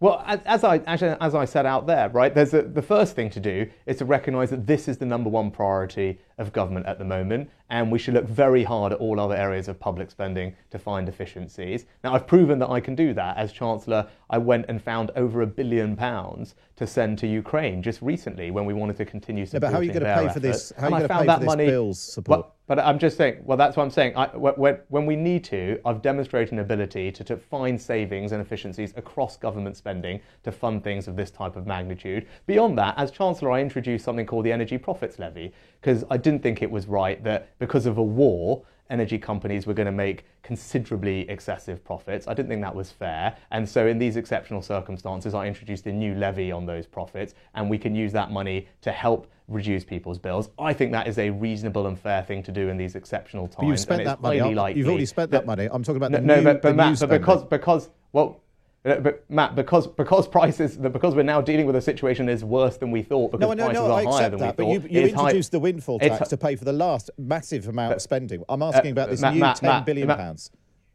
Well, 0.00 0.20
as, 0.26 0.40
as 0.46 0.64
I 0.64 0.78
actually, 0.78 1.16
as 1.20 1.34
I 1.34 1.44
set 1.44 1.64
out 1.64 1.86
there, 1.86 2.08
right, 2.08 2.34
there's 2.34 2.54
a, 2.54 2.62
the 2.62 2.82
first 2.82 3.14
thing 3.14 3.30
to 3.30 3.38
do 3.38 3.70
is 3.86 3.98
to 3.98 4.04
recognise 4.04 4.50
that 4.50 4.66
this 4.66 4.88
is 4.88 4.98
the 4.98 5.06
number 5.06 5.30
one 5.30 5.52
priority 5.52 6.18
of 6.38 6.52
government 6.52 6.86
at 6.86 6.98
the 6.98 7.04
moment, 7.04 7.50
and 7.72 7.90
we 7.90 7.98
should 7.98 8.12
look 8.12 8.28
very 8.28 8.62
hard 8.62 8.92
at 8.92 8.98
all 8.98 9.18
other 9.18 9.34
areas 9.34 9.66
of 9.66 9.80
public 9.80 10.10
spending 10.10 10.54
to 10.70 10.78
find 10.78 11.08
efficiencies. 11.08 11.86
Now, 12.04 12.14
I've 12.14 12.26
proven 12.26 12.58
that 12.58 12.68
I 12.68 12.80
can 12.80 12.94
do 12.94 13.14
that. 13.14 13.38
As 13.38 13.50
Chancellor, 13.50 14.06
I 14.28 14.36
went 14.36 14.66
and 14.68 14.80
found 14.80 15.10
over 15.16 15.40
a 15.40 15.46
billion 15.46 15.96
pounds 15.96 16.54
to 16.76 16.86
send 16.86 17.18
to 17.20 17.26
Ukraine 17.26 17.82
just 17.82 18.02
recently 18.02 18.50
when 18.50 18.66
we 18.66 18.74
wanted 18.74 18.96
to 18.98 19.06
continue 19.06 19.46
supporting 19.46 19.68
but 19.68 19.72
how 19.72 19.78
are 19.78 19.82
you 19.82 19.92
going 19.92 20.04
to 20.04 20.26
pay 20.28 20.32
for 20.32 20.40
this? 20.40 20.72
How 20.76 20.82
are 20.82 20.86
And 20.86 20.90
you 20.92 20.96
I 20.96 20.98
going 20.98 21.08
to 21.08 21.18
pay 21.18 21.26
that 21.26 21.34
for 21.34 21.40
this 21.40 21.46
money, 21.46 21.66
bills 21.66 21.98
support? 21.98 22.40
Well, 22.40 22.54
but 22.66 22.78
I'm 22.78 22.98
just 22.98 23.16
saying, 23.16 23.42
well, 23.44 23.58
that's 23.58 23.76
what 23.76 23.82
I'm 23.82 23.90
saying. 23.90 24.16
I, 24.16 24.28
when, 24.36 24.78
when 24.88 25.04
we 25.04 25.16
need 25.16 25.44
to, 25.44 25.80
I've 25.84 26.00
demonstrated 26.00 26.52
an 26.52 26.60
ability 26.60 27.10
to, 27.12 27.24
to 27.24 27.36
find 27.36 27.80
savings 27.80 28.32
and 28.32 28.40
efficiencies 28.40 28.94
across 28.96 29.36
government 29.36 29.76
spending 29.76 30.20
to 30.44 30.52
fund 30.52 30.82
things 30.82 31.08
of 31.08 31.16
this 31.16 31.30
type 31.30 31.56
of 31.56 31.66
magnitude. 31.66 32.26
Beyond 32.46 32.78
that, 32.78 32.94
as 32.96 33.10
Chancellor, 33.10 33.50
I 33.50 33.60
introduced 33.60 34.04
something 34.04 34.26
called 34.26 34.44
the 34.44 34.52
Energy 34.52 34.78
Profits 34.78 35.18
Levy 35.18 35.52
because 35.80 36.04
I 36.10 36.16
didn't 36.16 36.42
think 36.42 36.62
it 36.62 36.70
was 36.70 36.86
right 36.86 37.22
that 37.24 37.50
because 37.62 37.86
of 37.86 37.96
a 37.96 38.02
war, 38.02 38.64
energy 38.90 39.16
companies 39.16 39.68
were 39.68 39.72
going 39.72 39.86
to 39.86 39.92
make 39.92 40.24
considerably 40.42 41.20
excessive 41.30 41.84
profits. 41.84 42.26
I 42.26 42.34
didn't 42.34 42.48
think 42.48 42.60
that 42.62 42.74
was 42.74 42.90
fair. 42.90 43.36
And 43.52 43.68
so, 43.68 43.86
in 43.86 43.98
these 43.98 44.16
exceptional 44.16 44.62
circumstances, 44.62 45.32
I 45.32 45.46
introduced 45.46 45.86
a 45.86 45.92
new 45.92 46.16
levy 46.16 46.50
on 46.50 46.66
those 46.66 46.86
profits, 46.88 47.34
and 47.54 47.70
we 47.70 47.78
can 47.78 47.94
use 47.94 48.12
that 48.14 48.32
money 48.32 48.66
to 48.80 48.90
help 48.90 49.30
reduce 49.46 49.84
people's 49.84 50.18
bills. 50.18 50.50
I 50.58 50.72
think 50.72 50.90
that 50.90 51.06
is 51.06 51.18
a 51.18 51.30
reasonable 51.30 51.86
and 51.86 51.96
fair 51.96 52.24
thing 52.24 52.42
to 52.42 52.50
do 52.50 52.68
in 52.68 52.76
these 52.76 52.96
exceptional 52.96 53.46
times. 53.46 53.56
But 53.60 53.66
you've 53.66 53.78
spent 53.78 54.04
that 54.04 54.20
money. 54.20 54.38
You've 54.38 54.88
already 54.88 55.06
spent 55.06 55.30
that 55.30 55.46
money. 55.46 55.68
I'm 55.70 55.84
talking 55.84 55.98
about 55.98 56.10
no, 56.10 56.18
the 56.18 56.26
no, 56.26 56.36
new, 56.38 56.42
but, 56.42 56.62
but 56.62 56.76
the 56.76 56.84
new 56.84 56.90
Matt, 56.90 56.98
but 56.98 57.10
because 57.10 57.44
because 57.44 57.90
well. 58.12 58.40
Uh, 58.84 58.96
But 58.96 59.24
Matt, 59.30 59.54
because 59.54 59.86
because 59.86 60.26
prices, 60.28 60.76
because 60.76 61.14
we're 61.14 61.22
now 61.22 61.40
dealing 61.40 61.66
with 61.66 61.76
a 61.76 61.80
situation 61.80 62.26
that 62.26 62.32
is 62.32 62.44
worse 62.44 62.76
than 62.76 62.90
we 62.90 63.02
thought, 63.02 63.30
because 63.32 63.48
No, 63.48 63.52
no, 63.54 63.64
prices 63.66 63.80
no, 63.82 63.86
are 63.92 64.00
I 64.00 64.04
higher 64.04 64.30
than 64.30 64.38
that. 64.40 64.56
we 64.58 64.64
But 64.64 64.70
you, 64.72 64.80
thought. 64.80 64.90
you 64.90 65.00
it's 65.02 65.14
high- 65.14 65.20
introduced 65.22 65.52
the 65.52 65.58
windfall 65.60 65.98
tax 65.98 66.28
to 66.30 66.36
pay 66.36 66.56
for 66.56 66.64
the 66.64 66.72
last 66.72 67.10
massive 67.18 67.68
amount 67.68 67.94
of 67.94 68.02
spending. 68.02 68.42
I'm 68.48 68.62
uh, 68.62 68.68
asking 68.70 68.92
about 68.92 69.10
this 69.10 69.20
Matt- 69.20 69.34
new 69.34 69.40
Matt- 69.40 69.56
ten 69.56 69.68
Matt- 69.68 69.86
billion 69.86 70.08
pounds. 70.08 70.50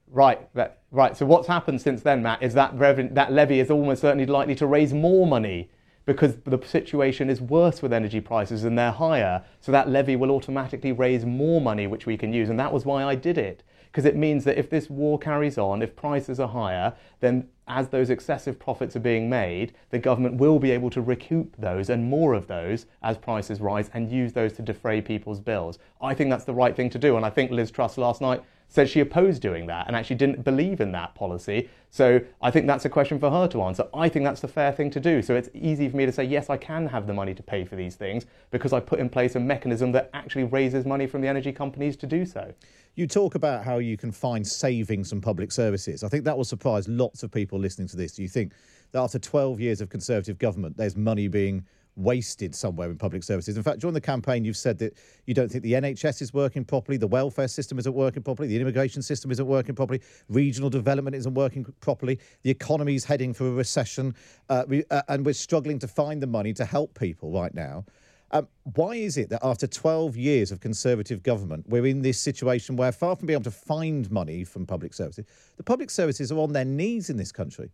Right, 0.09 0.53
that- 0.53 0.79
right. 0.91 1.15
So 1.17 1.25
what's 1.25 1.47
happened 1.47 1.81
since 1.81 2.01
then, 2.01 2.23
Matt, 2.23 2.41
is 2.41 2.53
that 2.53 2.75
reven- 2.77 3.13
that 3.15 3.31
levy 3.33 3.59
is 3.59 3.69
almost 3.71 4.01
certainly 4.01 4.25
likely 4.25 4.55
to 4.55 4.65
raise 4.67 4.93
more 4.93 5.27
money 5.27 5.69
because 6.05 6.37
the 6.45 6.57
situation 6.65 7.29
is 7.29 7.41
worse 7.41 7.81
with 7.81 7.91
energy 7.91 8.21
prices 8.21 8.63
and 8.63 8.77
they're 8.79 8.91
higher. 8.91 9.43
So 9.59 9.73
that 9.73 9.89
levy 9.89 10.15
will 10.15 10.31
automatically 10.31 10.93
raise 10.93 11.25
more 11.25 11.59
money, 11.59 11.87
which 11.87 12.05
we 12.05 12.15
can 12.15 12.31
use. 12.31 12.49
And 12.49 12.57
that 12.57 12.71
was 12.71 12.85
why 12.85 13.03
I 13.03 13.15
did 13.15 13.37
it. 13.37 13.63
Because 13.91 14.05
it 14.05 14.15
means 14.15 14.45
that 14.45 14.57
if 14.57 14.69
this 14.69 14.89
war 14.89 15.19
carries 15.19 15.57
on, 15.57 15.81
if 15.81 15.95
prices 15.97 16.39
are 16.39 16.47
higher, 16.47 16.93
then 17.19 17.47
as 17.67 17.89
those 17.89 18.09
excessive 18.09 18.57
profits 18.57 18.95
are 18.95 19.01
being 19.01 19.29
made, 19.29 19.73
the 19.89 19.99
government 19.99 20.35
will 20.35 20.59
be 20.59 20.71
able 20.71 20.89
to 20.91 21.01
recoup 21.01 21.55
those 21.57 21.89
and 21.89 22.09
more 22.09 22.33
of 22.33 22.47
those 22.47 22.85
as 23.03 23.17
prices 23.17 23.59
rise 23.59 23.89
and 23.93 24.11
use 24.11 24.33
those 24.33 24.53
to 24.53 24.61
defray 24.61 25.01
people's 25.01 25.39
bills. 25.39 25.79
I 26.01 26.13
think 26.13 26.29
that's 26.29 26.45
the 26.45 26.53
right 26.53 26.75
thing 26.75 26.89
to 26.91 26.99
do. 26.99 27.17
And 27.17 27.25
I 27.25 27.29
think 27.29 27.51
Liz 27.51 27.71
Truss 27.71 27.97
last 27.97 28.21
night 28.21 28.41
said 28.67 28.89
she 28.89 28.99
opposed 28.99 29.41
doing 29.41 29.65
that 29.67 29.87
and 29.87 29.95
actually 29.95 30.15
didn't 30.15 30.43
believe 30.43 30.81
in 30.81 30.91
that 30.91 31.15
policy. 31.15 31.69
So 31.89 32.19
I 32.41 32.51
think 32.51 32.67
that's 32.67 32.85
a 32.85 32.89
question 32.89 33.19
for 33.19 33.31
her 33.31 33.47
to 33.47 33.61
answer. 33.63 33.85
I 33.93 34.09
think 34.09 34.25
that's 34.25 34.41
the 34.41 34.47
fair 34.47 34.71
thing 34.71 34.91
to 34.91 34.99
do. 34.99 35.21
So 35.21 35.35
it's 35.35 35.49
easy 35.53 35.87
for 35.89 35.97
me 35.97 36.05
to 36.05 36.11
say, 36.11 36.25
yes, 36.25 36.49
I 36.49 36.57
can 36.57 36.87
have 36.87 37.07
the 37.07 37.13
money 37.13 37.33
to 37.33 37.43
pay 37.43 37.63
for 37.63 37.75
these 37.75 37.95
things 37.95 38.25
because 38.51 38.73
I 38.73 38.79
put 38.79 38.99
in 38.99 39.09
place 39.09 39.35
a 39.35 39.39
mechanism 39.39 39.91
that 39.93 40.09
actually 40.13 40.43
raises 40.43 40.85
money 40.85 41.07
from 41.07 41.21
the 41.21 41.27
energy 41.27 41.51
companies 41.51 41.95
to 41.97 42.07
do 42.07 42.25
so. 42.25 42.53
You 42.95 43.07
talk 43.07 43.35
about 43.35 43.63
how 43.63 43.77
you 43.77 43.95
can 43.95 44.11
find 44.11 44.45
savings 44.45 45.09
from 45.09 45.21
public 45.21 45.51
services. 45.51 46.03
I 46.03 46.09
think 46.09 46.25
that 46.25 46.35
will 46.35 46.43
surprise 46.43 46.87
lots 46.87 47.23
of 47.23 47.31
people 47.31 47.59
listening 47.59 47.87
to 47.89 47.97
this. 47.97 48.13
Do 48.13 48.23
you 48.23 48.27
think 48.27 48.53
that 48.91 49.01
after 49.01 49.19
12 49.19 49.59
years 49.59 49.81
of 49.81 49.89
Conservative 49.89 50.39
government, 50.39 50.77
there's 50.77 50.97
money 50.97 51.27
being 51.27 51.63
wasted 51.97 52.55
somewhere 52.55 52.89
in 52.89 52.97
public 52.97 53.23
services? 53.23 53.57
In 53.57 53.63
fact, 53.63 53.79
during 53.79 53.93
the 53.93 54.01
campaign, 54.01 54.45
you've 54.45 54.57
said 54.57 54.77
that 54.79 54.97
you 55.25 55.33
don't 55.33 55.49
think 55.49 55.63
the 55.63 55.73
NHS 55.73 56.21
is 56.21 56.33
working 56.33 56.63
properly, 56.63 56.97
the 56.97 57.07
welfare 57.07 57.47
system 57.47 57.79
isn't 57.79 57.93
working 57.93 58.23
properly, 58.23 58.47
the 58.47 58.59
immigration 58.59 59.01
system 59.01 59.31
isn't 59.31 59.45
working 59.45 59.75
properly, 59.75 60.01
regional 60.29 60.69
development 60.69 61.15
isn't 61.15 61.33
working 61.33 61.65
properly, 61.81 62.19
the 62.43 62.49
economy 62.49 62.95
is 62.95 63.03
heading 63.03 63.33
for 63.33 63.47
a 63.47 63.51
recession, 63.51 64.15
uh, 64.49 64.63
we, 64.67 64.83
uh, 64.91 65.01
and 65.09 65.25
we're 65.25 65.33
struggling 65.33 65.79
to 65.79 65.87
find 65.87 66.21
the 66.21 66.27
money 66.27 66.53
to 66.53 66.65
help 66.65 66.97
people 66.97 67.31
right 67.31 67.53
now. 67.53 67.83
Um, 68.31 68.47
why 68.75 68.95
is 68.95 69.17
it 69.17 69.29
that 69.29 69.39
after 69.43 69.67
12 69.67 70.17
years 70.17 70.51
of 70.51 70.59
Conservative 70.59 71.23
government, 71.23 71.65
we're 71.67 71.85
in 71.85 72.01
this 72.01 72.19
situation 72.19 72.75
where, 72.75 72.91
far 72.91 73.15
from 73.15 73.27
being 73.27 73.35
able 73.35 73.45
to 73.45 73.51
find 73.51 74.09
money 74.11 74.43
from 74.43 74.65
public 74.65 74.93
services, 74.93 75.25
the 75.55 75.63
public 75.63 75.89
services 75.89 76.31
are 76.31 76.39
on 76.39 76.51
their 76.51 76.65
knees 76.65 77.09
in 77.09 77.15
this 77.17 77.31
country? 77.31 77.71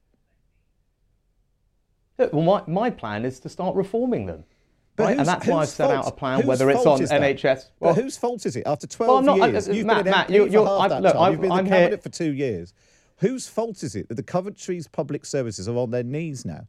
Well, 2.17 2.41
my, 2.43 2.63
my 2.67 2.89
plan 2.89 3.25
is 3.25 3.39
to 3.41 3.49
start 3.49 3.75
reforming 3.75 4.25
them. 4.25 4.43
But 4.95 5.03
right? 5.05 5.17
And 5.17 5.27
that's 5.27 5.47
why 5.47 5.61
I've 5.63 5.69
set 5.69 5.89
out 5.89 6.07
a 6.07 6.11
plan, 6.11 6.45
whether 6.45 6.69
it's 6.69 6.83
fault 6.83 7.01
on? 7.01 7.07
NHS. 7.07 7.69
But 7.79 7.95
whose 7.95 8.15
fault 8.15 8.45
is 8.45 8.55
it? 8.55 8.63
After 8.67 8.85
12 8.85 9.25
Well, 9.25 9.37
not- 9.37 9.49
years, 9.51 9.67
uh, 9.67 9.71
you've 9.71 9.87
Matt, 9.87 10.03
been 10.03 10.11
Matt, 10.11 10.29
you- 10.29 10.47
for 10.51 10.65
half 10.65 10.81
I've- 10.81 10.89
that 10.89 11.01
look, 11.01 11.13
time. 11.13 11.21
I've- 11.23 11.31
You've 11.31 11.41
been 11.41 11.51
I'm 11.51 11.59
in 11.59 11.65
the 11.65 11.71
here- 11.71 11.79
cabinet 11.85 12.03
for 12.03 12.09
two 12.09 12.31
years. 12.33 12.73
Whose 13.17 13.47
fault 13.47 13.81
is 13.83 13.95
it 13.95 14.07
that 14.09 14.15
the 14.15 14.23
Coventry's 14.23 14.87
public 14.87 15.25
services 15.25 15.67
are 15.67 15.75
on 15.77 15.89
their 15.91 16.03
knees 16.03 16.45
now? 16.45 16.67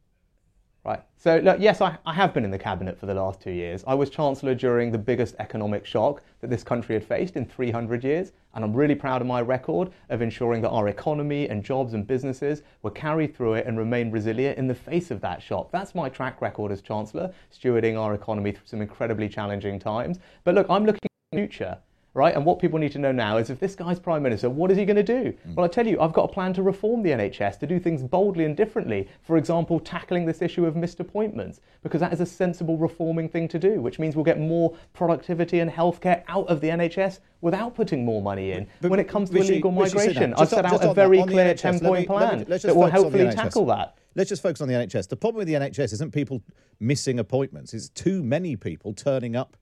Right. 0.85 1.01
So, 1.17 1.37
look, 1.37 1.57
yes, 1.59 1.81
I, 1.81 1.97
I 2.05 2.13
have 2.13 2.31
been 2.31 2.45
in 2.45 2.51
the 2.51 2.59
cabinet 2.59 2.99
for 2.99 3.07
the 3.07 3.15
last 3.15 3.41
two 3.41 3.49
years. 3.49 3.83
I 3.87 3.95
was 3.95 4.11
chancellor 4.11 4.53
during 4.53 4.91
the 4.91 4.99
biggest 4.99 5.33
economic 5.39 5.83
shock 5.83 6.21
that 6.41 6.51
this 6.51 6.63
country 6.63 6.93
had 6.93 7.03
faced 7.03 7.35
in 7.35 7.43
300 7.43 8.03
years, 8.03 8.33
and 8.53 8.63
I'm 8.63 8.71
really 8.71 8.93
proud 8.93 9.19
of 9.19 9.27
my 9.27 9.41
record 9.41 9.89
of 10.09 10.21
ensuring 10.21 10.61
that 10.61 10.69
our 10.69 10.87
economy 10.87 11.49
and 11.49 11.63
jobs 11.63 11.95
and 11.95 12.05
businesses 12.05 12.61
were 12.83 12.91
carried 12.91 13.35
through 13.35 13.55
it 13.55 13.65
and 13.65 13.79
remained 13.79 14.13
resilient 14.13 14.59
in 14.59 14.67
the 14.67 14.75
face 14.75 15.09
of 15.09 15.21
that 15.21 15.41
shock. 15.41 15.71
That's 15.71 15.95
my 15.95 16.07
track 16.07 16.39
record 16.39 16.71
as 16.71 16.83
chancellor, 16.83 17.33
stewarding 17.51 17.97
our 17.97 18.13
economy 18.13 18.51
through 18.51 18.67
some 18.67 18.81
incredibly 18.83 19.27
challenging 19.27 19.79
times. 19.79 20.19
But 20.43 20.53
look, 20.53 20.67
I'm 20.69 20.85
looking 20.85 21.01
at 21.03 21.31
the 21.31 21.37
future 21.39 21.79
right? 22.15 22.33
And 22.33 22.45
what 22.45 22.59
people 22.59 22.79
need 22.79 22.93
to 22.93 22.97
know 22.97 23.11
now 23.11 23.37
is 23.37 23.49
if 23.49 23.59
this 23.59 23.75
guy's 23.75 23.99
prime 23.99 24.23
minister, 24.23 24.49
what 24.49 24.71
is 24.71 24.77
he 24.77 24.85
going 24.85 24.95
to 24.95 25.03
do? 25.03 25.33
Well, 25.53 25.65
I 25.65 25.67
tell 25.67 25.85
you, 25.85 25.99
I've 25.99 26.13
got 26.13 26.23
a 26.23 26.33
plan 26.33 26.53
to 26.53 26.63
reform 26.63 27.03
the 27.03 27.09
NHS, 27.11 27.59
to 27.59 27.67
do 27.67 27.77
things 27.77 28.01
boldly 28.01 28.45
and 28.45 28.55
differently. 28.55 29.09
For 29.21 29.37
example, 29.37 29.81
tackling 29.81 30.25
this 30.25 30.41
issue 30.41 30.65
of 30.65 30.77
missed 30.77 31.01
appointments, 31.01 31.59
because 31.83 31.99
that 31.99 32.13
is 32.13 32.21
a 32.21 32.25
sensible 32.25 32.77
reforming 32.77 33.27
thing 33.27 33.49
to 33.49 33.59
do, 33.59 33.81
which 33.81 33.99
means 33.99 34.15
we'll 34.15 34.25
get 34.25 34.39
more 34.39 34.75
productivity 34.93 35.59
and 35.59 35.69
healthcare 35.69 36.23
out 36.29 36.47
of 36.47 36.61
the 36.61 36.69
NHS 36.69 37.19
without 37.41 37.75
putting 37.75 38.05
more 38.05 38.21
money 38.21 38.53
in. 38.53 38.65
But- 38.81 38.91
when 38.91 38.99
it 39.01 39.09
comes 39.09 39.29
to 39.29 39.37
illegal 39.37 39.71
migration, 39.71 40.33
I've 40.35 40.47
set 40.47 40.63
out 40.65 40.81
a 40.81 40.87
on 40.89 40.95
that, 40.95 40.95
very 40.95 41.21
clear 41.21 41.53
NHS, 41.53 41.59
10 41.61 41.79
point 41.81 41.99
me- 42.01 42.05
plan 42.07 42.39
me- 42.39 42.43
that 42.45 42.75
will 42.75 42.89
hopefully 42.89 43.29
tackle 43.31 43.65
that. 43.65 43.97
Let's 44.15 44.29
just 44.29 44.41
focus 44.41 44.61
on 44.61 44.69
the 44.69 44.73
NHS. 44.75 45.09
The 45.09 45.17
problem 45.17 45.39
with 45.39 45.47
the 45.49 45.55
NHS 45.55 45.91
isn't 45.91 46.13
people 46.13 46.41
missing 46.79 47.19
appointments; 47.19 47.73
it's 47.73 47.89
too 47.89 48.23
many 48.23 48.55
people 48.55 48.93
turning 48.93 49.35
up 49.35 49.57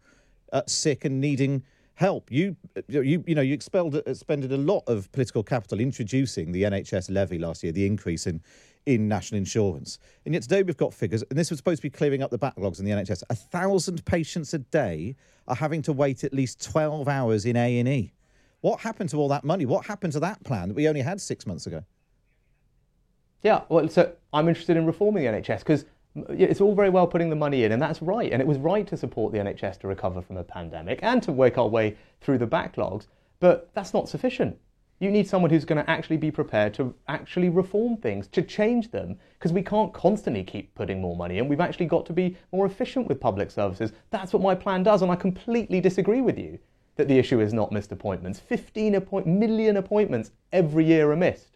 uh, 0.52 0.62
sick 0.68 1.04
and 1.04 1.20
needing 1.20 1.63
help. 1.95 2.32
You, 2.32 2.56
you, 2.88 3.23
you 3.25 3.36
know, 3.36 3.41
you 3.41 3.53
expelled, 3.53 3.95
expended 4.06 4.51
a 4.51 4.58
lot 4.58 4.84
of 4.88 5.12
political 5.12 5.43
capital 5.43 5.79
introducing 5.79 6.51
the 6.51 6.63
NHS 6.63 7.13
levy 7.13 7.38
last 7.38 7.63
year, 7.63 7.71
the 7.71 7.86
increase 7.86 8.27
in 8.27 8.41
in 8.86 9.08
national 9.08 9.38
insurance, 9.38 9.97
and 10.25 10.34
yet 10.34 10.43
today 10.43 10.62
we've 10.62 10.75
got 10.75 10.93
figures, 10.93 11.23
and 11.29 11.39
this 11.39 11.49
was 11.49 11.58
supposed 11.58 11.77
to 11.77 11.84
be 11.84 11.89
clearing 11.89 12.21
up 12.21 12.32
the 12.32 12.38
backlogs 12.38 12.79
in 12.79 12.86
the 12.86 12.91
NHS. 12.91 13.23
A 13.29 13.36
thousand 13.36 14.03
patients 14.03 14.53
a 14.53 14.60
day 14.60 15.15
are 15.47 15.56
having 15.56 15.82
to 15.84 15.93
wait 15.93 16.25
at 16.25 16.34
least 16.34 16.62
twelve 16.62 17.08
hours 17.08 17.45
in 17.45 17.56
A 17.56 17.79
and 17.79 17.88
E. 17.88 18.12
What 18.60 18.82
happened 18.82 19.10
to 19.12 19.17
all 19.17 19.29
that 19.29 19.45
money? 19.45 19.65
What 19.65 19.86
happened 19.86 20.12
to 20.13 20.19
that 20.19 20.43
plan 20.43 20.67
that 20.67 20.75
we 20.75 20.89
only 20.89 21.01
had 21.01 21.21
six 21.21 21.47
months 21.47 21.65
ago? 21.65 21.84
Yeah, 23.41 23.62
well, 23.69 23.88
so 23.88 24.12
I'm 24.34 24.47
interested 24.49 24.75
in 24.77 24.86
reforming 24.86 25.23
the 25.23 25.29
NHS 25.29 25.60
because 25.60 25.86
it's 26.30 26.62
all 26.62 26.76
very 26.76 26.89
well 26.89 27.08
putting 27.08 27.30
the 27.30 27.36
money 27.36 27.63
in, 27.63 27.71
and 27.71 27.82
that's 27.82 28.02
right. 28.02 28.32
And 28.32 28.41
it 28.41 28.47
was 28.47 28.58
right 28.58 28.86
to 28.88 28.97
support 28.97 29.34
the 29.34 29.39
NHS 29.39 29.80
to 29.80 29.88
recover 29.88 30.21
from 30.21 30.38
a 30.38 30.43
pandemic 30.43 30.99
and 31.02 31.23
to 31.23 31.32
work 31.32 31.58
our 31.58 31.67
way 31.67 31.97
through 32.21 32.38
the 32.38 32.47
backlogs. 32.47 33.08
But 33.39 33.69
that's 33.73 33.93
not 33.93 34.08
sufficient. 34.08 34.58
You 34.99 35.12
need 35.12 35.28
someone 35.28 35.49
who's 35.49 35.65
going 35.65 35.84
to 35.84 35.89
actually 35.89 36.17
be 36.17 36.32
prepared 36.32 36.73
to 36.76 36.93
actually 37.08 37.49
reform 37.49 37.97
things, 37.97 38.28
to 38.28 38.41
change 38.41 38.91
them, 38.91 39.17
because 39.34 39.52
we 39.52 39.63
can't 39.63 39.91
constantly 39.91 40.43
keep 40.43 40.73
putting 40.76 41.02
more 41.02 41.15
money 41.15 41.39
in. 41.39 41.47
We've 41.47 41.60
actually 41.60 41.88
got 41.88 42.06
to 42.06 42.13
be 42.13 42.38
more 42.52 42.65
efficient 42.65 43.08
with 43.08 43.19
public 43.19 43.52
services. 43.52 43.91
That's 44.12 44.32
what 44.34 44.41
my 44.41 44.56
plan 44.56 44.84
does, 44.84 45.02
and 45.02 45.12
I 45.12 45.15
completely 45.15 45.82
disagree 45.82 46.21
with 46.21 46.38
you 46.38 46.60
that 46.95 47.08
the 47.08 47.17
issue 47.17 47.41
is 47.41 47.54
not 47.54 47.71
missed 47.71 47.91
appointments. 47.91 48.39
15 48.39 48.95
appoint- 48.95 49.28
million 49.28 49.78
appointments 49.78 50.32
every 50.52 50.86
year 50.86 51.12
are 51.12 51.17
missed. 51.17 51.53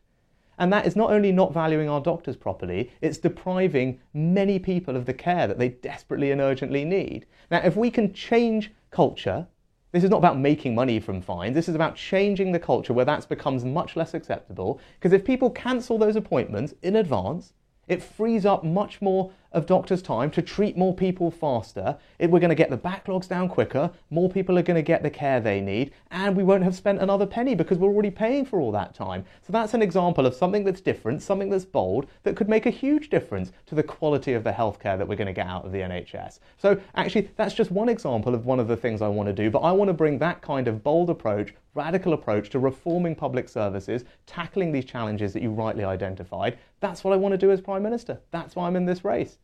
And 0.58 0.74
that 0.74 0.86
is 0.86 0.96
not 0.96 1.12
only 1.12 1.32
not 1.32 1.54
valuing 1.54 1.90
our 1.90 2.02
doctors 2.02 2.36
properly, 2.36 2.92
it's 3.02 3.18
depriving 3.18 4.00
many 4.14 4.58
people 4.60 4.96
of 4.96 5.06
the 5.06 5.14
care 5.14 5.48
that 5.48 5.60
they 5.60 5.70
desperately 5.70 6.32
and 6.32 6.42
urgently 6.42 6.84
need. 6.84 7.26
Now, 7.52 7.62
if 7.64 7.76
we 7.76 7.92
can 7.92 8.14
change 8.14 8.72
culture, 8.90 9.48
this 9.92 10.04
is 10.04 10.10
not 10.10 10.18
about 10.18 10.40
making 10.40 10.76
money 10.76 11.00
from 11.00 11.22
fines, 11.22 11.56
this 11.56 11.70
is 11.70 11.76
about 11.76 11.96
changing 11.96 12.52
the 12.52 12.60
culture 12.60 12.94
where 12.94 13.06
that 13.06 13.30
becomes 13.30 13.64
much 13.64 13.96
less 13.96 14.14
acceptable. 14.14 14.80
Because 15.00 15.14
if 15.14 15.24
people 15.24 15.50
cancel 15.50 15.98
those 15.98 16.16
appointments 16.16 16.74
in 16.82 16.96
advance, 16.96 17.54
it 17.88 18.04
frees 18.04 18.46
up 18.46 18.64
much 18.64 19.02
more 19.02 19.32
of 19.52 19.66
doctors' 19.66 20.02
time 20.02 20.30
to 20.32 20.42
treat 20.42 20.78
more 20.78 20.94
people 20.94 21.32
faster. 21.32 21.98
It, 22.20 22.30
we're 22.30 22.40
going 22.40 22.50
to 22.50 22.56
get 22.56 22.70
the 22.70 22.78
backlogs 22.78 23.28
down 23.28 23.50
quicker. 23.50 23.92
More 24.10 24.30
people 24.30 24.58
are 24.58 24.64
going 24.64 24.76
to 24.76 24.82
get 24.82 25.04
the 25.04 25.10
care 25.10 25.40
they 25.40 25.62
need, 25.62 25.92
and 26.12 26.36
we 26.36 26.44
won't 26.44 26.64
have 26.64 26.76
spent 26.76 27.02
another 27.02 27.26
penny 27.26 27.56
because 27.56 27.78
we're 27.78 27.90
already 27.90 28.12
paying 28.12 28.46
for 28.46 28.60
all 28.60 28.72
that 28.74 28.94
time. 28.94 29.26
So 29.42 29.52
that's 29.52 29.74
an 29.74 29.82
example 29.82 30.26
of 30.26 30.34
something 30.34 30.64
that's 30.64 30.82
different, 30.82 31.22
something 31.22 31.50
that's 31.50 31.66
bold, 31.66 32.08
that 32.24 32.36
could 32.36 32.50
make 32.50 32.66
a 32.66 32.72
huge 32.72 33.10
difference 33.10 33.52
to 33.68 33.76
the 33.76 33.84
quality 33.84 34.34
of 34.34 34.44
the 34.44 34.52
healthcare 34.52 34.98
that 34.98 35.08
we're 35.08 35.16
going 35.16 35.28
to 35.28 35.34
get 35.34 35.48
out 35.48 35.66
of 35.66 35.72
the 35.72 35.80
NHS. 35.80 36.40
So 36.58 36.80
actually, 36.96 37.30
that's 37.36 37.54
just 37.54 37.72
one 37.72 37.90
example 37.90 38.36
of 38.36 38.46
one 38.46 38.60
of 38.60 38.68
the 38.68 38.78
things 38.78 39.02
I 39.02 39.08
want 39.08 39.28
to 39.28 39.34
do. 39.34 39.50
But 39.50 39.60
I 39.60 39.72
want 39.72 39.90
to 39.90 39.94
bring 39.94 40.18
that 40.20 40.42
kind 40.42 40.68
of 40.68 40.84
bold 40.84 41.10
approach, 41.10 41.54
radical 41.74 42.14
approach 42.14 42.50
to 42.52 42.60
reforming 42.60 43.16
public 43.16 43.50
services, 43.50 44.04
tackling 44.26 44.72
these 44.72 44.86
challenges 44.86 45.34
that 45.34 45.42
you 45.42 45.52
rightly 45.52 45.84
identified. 45.84 46.58
That's 46.80 47.04
what 47.04 47.14
I 47.14 47.18
want 47.18 47.34
to 47.34 47.38
do 47.38 47.52
as 47.52 47.62
Prime 47.62 47.84
Minister. 47.84 48.20
That's 48.32 48.56
why 48.56 48.68
I'm 48.68 48.76
in 48.76 48.86
this 48.86 49.04
race. 49.04 49.38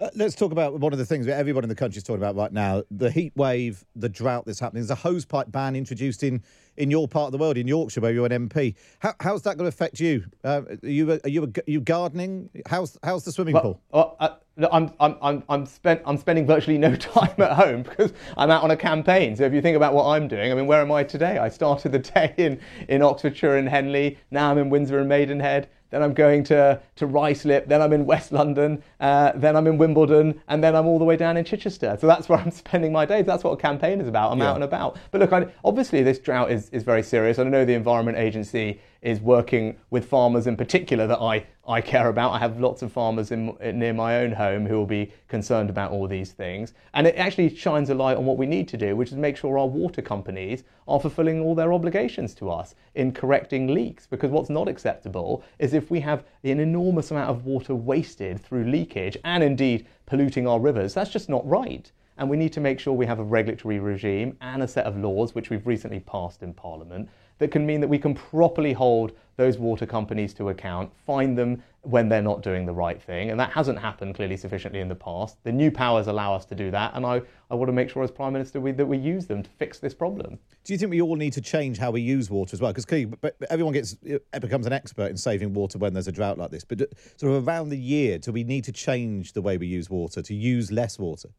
Uh, 0.00 0.08
let's 0.14 0.34
talk 0.34 0.52
about 0.52 0.78
one 0.78 0.92
of 0.92 0.98
the 0.98 1.06
things 1.06 1.26
that 1.26 1.36
everyone 1.36 1.64
in 1.64 1.68
the 1.68 1.74
country 1.74 1.98
is 1.98 2.02
talking 2.04 2.22
about 2.22 2.36
right 2.36 2.52
now: 2.52 2.82
the 2.90 3.10
heat 3.10 3.32
wave, 3.36 3.84
the 3.96 4.08
drought 4.08 4.44
that's 4.46 4.60
happening. 4.60 4.84
There's 4.84 4.98
a 4.98 5.02
hosepipe 5.02 5.50
ban 5.50 5.76
introduced 5.76 6.22
in 6.22 6.42
in 6.76 6.90
your 6.90 7.08
part 7.08 7.26
of 7.26 7.32
the 7.32 7.38
world, 7.38 7.56
in 7.56 7.66
Yorkshire, 7.66 8.00
where 8.00 8.12
you're 8.12 8.26
an 8.26 8.48
MP. 8.48 8.74
How, 9.00 9.14
how's 9.20 9.42
that 9.42 9.56
going 9.56 9.64
to 9.64 9.74
affect 9.74 9.98
you? 10.00 10.24
Uh, 10.44 10.62
are 10.82 10.88
you 10.88 11.12
are 11.12 11.28
you, 11.28 11.42
are 11.44 11.62
you 11.66 11.80
gardening? 11.80 12.50
How's 12.66 12.96
how's 13.02 13.24
the 13.24 13.32
swimming 13.32 13.56
pool? 13.56 13.80
Well, 13.90 14.16
uh, 14.20 14.36
look, 14.58 14.70
I'm, 14.72 14.92
I'm, 15.00 15.16
I'm, 15.22 15.42
I'm, 15.48 15.66
spent, 15.66 16.02
I'm 16.04 16.18
spending 16.18 16.46
virtually 16.46 16.78
no 16.78 16.94
time 16.96 17.34
at 17.38 17.52
home 17.52 17.82
because 17.84 18.12
I'm 18.36 18.50
out 18.50 18.62
on 18.62 18.70
a 18.70 18.76
campaign. 18.76 19.36
So 19.36 19.44
if 19.44 19.52
you 19.52 19.62
think 19.62 19.76
about 19.76 19.94
what 19.94 20.06
I'm 20.06 20.28
doing, 20.28 20.52
I 20.52 20.54
mean, 20.54 20.66
where 20.66 20.82
am 20.82 20.92
I 20.92 21.04
today? 21.04 21.38
I 21.38 21.48
started 21.48 21.92
the 21.92 21.98
day 22.14 22.34
in, 22.36 22.60
in 22.88 23.02
Oxfordshire 23.02 23.56
and 23.56 23.68
Henley. 23.68 24.18
Now 24.30 24.50
I'm 24.50 24.58
in 24.58 24.68
Windsor 24.68 24.98
and 24.98 25.08
Maidenhead. 25.08 25.68
Then 25.90 26.02
I'm 26.02 26.12
going 26.14 26.44
to, 26.44 26.80
to 26.96 27.06
Ruislip. 27.06 27.66
Then 27.68 27.80
I'm 27.80 27.92
in 27.92 28.04
West 28.06 28.32
London. 28.32 28.82
Uh, 29.00 29.32
then 29.34 29.56
I'm 29.56 29.66
in 29.66 29.78
Wimbledon. 29.78 30.40
And 30.48 30.62
then 30.62 30.74
I'm 30.76 30.86
all 30.86 30.98
the 30.98 31.04
way 31.04 31.16
down 31.16 31.36
in 31.36 31.44
Chichester. 31.44 31.96
So 32.00 32.06
that's 32.06 32.28
where 32.28 32.38
I'm 32.38 32.50
spending 32.50 32.92
my 32.92 33.04
days. 33.06 33.26
That's 33.26 33.44
what 33.44 33.52
a 33.52 33.56
campaign 33.56 34.00
is 34.00 34.08
about. 34.08 34.32
I'm 34.32 34.38
Yeah. 34.38 34.50
out 34.50 34.54
and 34.56 34.64
about. 34.64 34.98
But 35.10 35.20
look, 35.20 35.32
I, 35.32 35.46
obviously 35.64 36.02
this 36.02 36.18
drought 36.18 36.50
is, 36.50 36.68
is 36.70 36.82
very 36.82 37.02
serious. 37.02 37.38
And 37.38 37.48
I 37.48 37.50
know 37.50 37.64
the 37.64 37.74
Environment 37.74 38.18
Agency 38.18 38.80
is 39.00 39.20
working 39.20 39.76
with 39.90 40.04
farmers 40.04 40.46
in 40.46 40.56
particular 40.56 41.06
that 41.06 41.20
I, 41.20 41.46
I 41.66 41.80
care 41.80 42.08
about. 42.08 42.32
I 42.32 42.38
have 42.38 42.58
lots 42.60 42.82
of 42.82 42.92
farmers 42.92 43.30
in, 43.30 43.56
near 43.60 43.92
my 43.92 44.18
own 44.18 44.32
home 44.32 44.66
who 44.66 44.76
will 44.76 44.86
be 44.86 45.12
concerned 45.28 45.70
about 45.70 45.92
all 45.92 46.06
these 46.06 46.32
things. 46.32 46.72
And 46.94 47.06
it 47.06 47.16
actually 47.16 47.54
shines 47.54 47.90
a 47.90 47.94
light 47.94 48.16
on 48.16 48.26
what 48.26 48.38
we 48.38 48.46
need 48.46 48.66
to 48.68 48.76
do, 48.76 48.96
which 48.96 49.10
is 49.10 49.16
make 49.16 49.36
sure 49.36 49.58
our 49.58 49.66
water 49.66 50.02
companies 50.02 50.64
are 50.86 51.00
fulfilling 51.00 51.40
all 51.40 51.54
their 51.54 51.72
obligations 51.72 52.34
to 52.34 52.50
us 52.50 52.74
in 52.94 53.12
correcting 53.12 53.68
leaks. 53.68 54.06
Because 54.06 54.30
what's 54.30 54.50
not 54.50 54.68
acceptable 54.68 55.44
is 55.58 55.74
if 55.74 55.90
we 55.90 56.00
have 56.00 56.24
an 56.44 56.60
enormous 56.60 57.10
amount 57.10 57.30
of 57.30 57.44
water 57.44 57.74
wasted 57.74 58.40
through 58.40 58.64
leakage 58.64 59.16
and 59.24 59.42
indeed 59.42 59.86
polluting 60.06 60.46
our 60.46 60.58
rivers, 60.58 60.94
that's 60.94 61.10
just 61.10 61.28
not 61.28 61.46
right. 61.46 61.92
And 62.16 62.28
we 62.28 62.36
need 62.36 62.52
to 62.54 62.60
make 62.60 62.80
sure 62.80 62.92
we 62.92 63.06
have 63.06 63.20
a 63.20 63.24
regulatory 63.24 63.78
regime 63.78 64.36
and 64.40 64.62
a 64.62 64.68
set 64.68 64.86
of 64.86 64.96
laws, 64.96 65.34
which 65.34 65.50
we've 65.50 65.66
recently 65.66 66.00
passed 66.00 66.42
in 66.42 66.52
Parliament, 66.52 67.08
that 67.38 67.52
can 67.52 67.64
mean 67.64 67.80
that 67.80 67.88
we 67.88 67.98
can 67.98 68.14
properly 68.14 68.72
hold 68.72 69.12
those 69.36 69.58
water 69.58 69.86
companies 69.86 70.34
to 70.34 70.48
account, 70.48 70.90
find 71.06 71.38
them 71.38 71.62
when 71.88 72.08
they're 72.08 72.22
not 72.22 72.42
doing 72.42 72.66
the 72.66 72.72
right 72.72 73.02
thing. 73.02 73.30
And 73.30 73.40
that 73.40 73.50
hasn't 73.50 73.78
happened 73.78 74.14
clearly 74.14 74.36
sufficiently 74.36 74.80
in 74.80 74.88
the 74.88 74.94
past. 74.94 75.42
The 75.44 75.52
new 75.52 75.70
powers 75.70 76.06
allow 76.06 76.34
us 76.34 76.44
to 76.46 76.54
do 76.54 76.70
that. 76.70 76.92
And 76.94 77.06
I, 77.06 77.22
I 77.50 77.54
want 77.54 77.68
to 77.68 77.72
make 77.72 77.88
sure 77.88 78.02
as 78.02 78.10
Prime 78.10 78.34
Minister 78.34 78.60
we, 78.60 78.72
that 78.72 78.84
we 78.84 78.98
use 78.98 79.26
them 79.26 79.42
to 79.42 79.48
fix 79.58 79.78
this 79.78 79.94
problem. 79.94 80.38
Do 80.64 80.74
you 80.74 80.78
think 80.78 80.90
we 80.90 81.00
all 81.00 81.16
need 81.16 81.32
to 81.32 81.40
change 81.40 81.78
how 81.78 81.90
we 81.90 82.02
use 82.02 82.28
water 82.28 82.54
as 82.54 82.60
well? 82.60 82.72
Because 82.72 82.84
clearly, 82.84 83.06
but 83.06 83.36
everyone 83.48 83.72
gets 83.72 83.96
it 84.02 84.22
becomes 84.40 84.66
an 84.66 84.72
expert 84.74 85.10
in 85.10 85.16
saving 85.16 85.54
water 85.54 85.78
when 85.78 85.94
there's 85.94 86.08
a 86.08 86.12
drought 86.12 86.36
like 86.36 86.50
this. 86.50 86.62
But 86.62 86.82
uh, 86.82 86.86
sort 87.16 87.32
of 87.32 87.48
around 87.48 87.70
the 87.70 87.78
year, 87.78 88.18
do 88.18 88.32
we 88.32 88.44
need 88.44 88.64
to 88.64 88.72
change 88.72 89.32
the 89.32 89.40
way 89.40 89.56
we 89.56 89.66
use 89.66 89.88
water 89.88 90.20
to 90.20 90.34
use 90.34 90.70
less 90.70 90.98
water? 90.98 91.30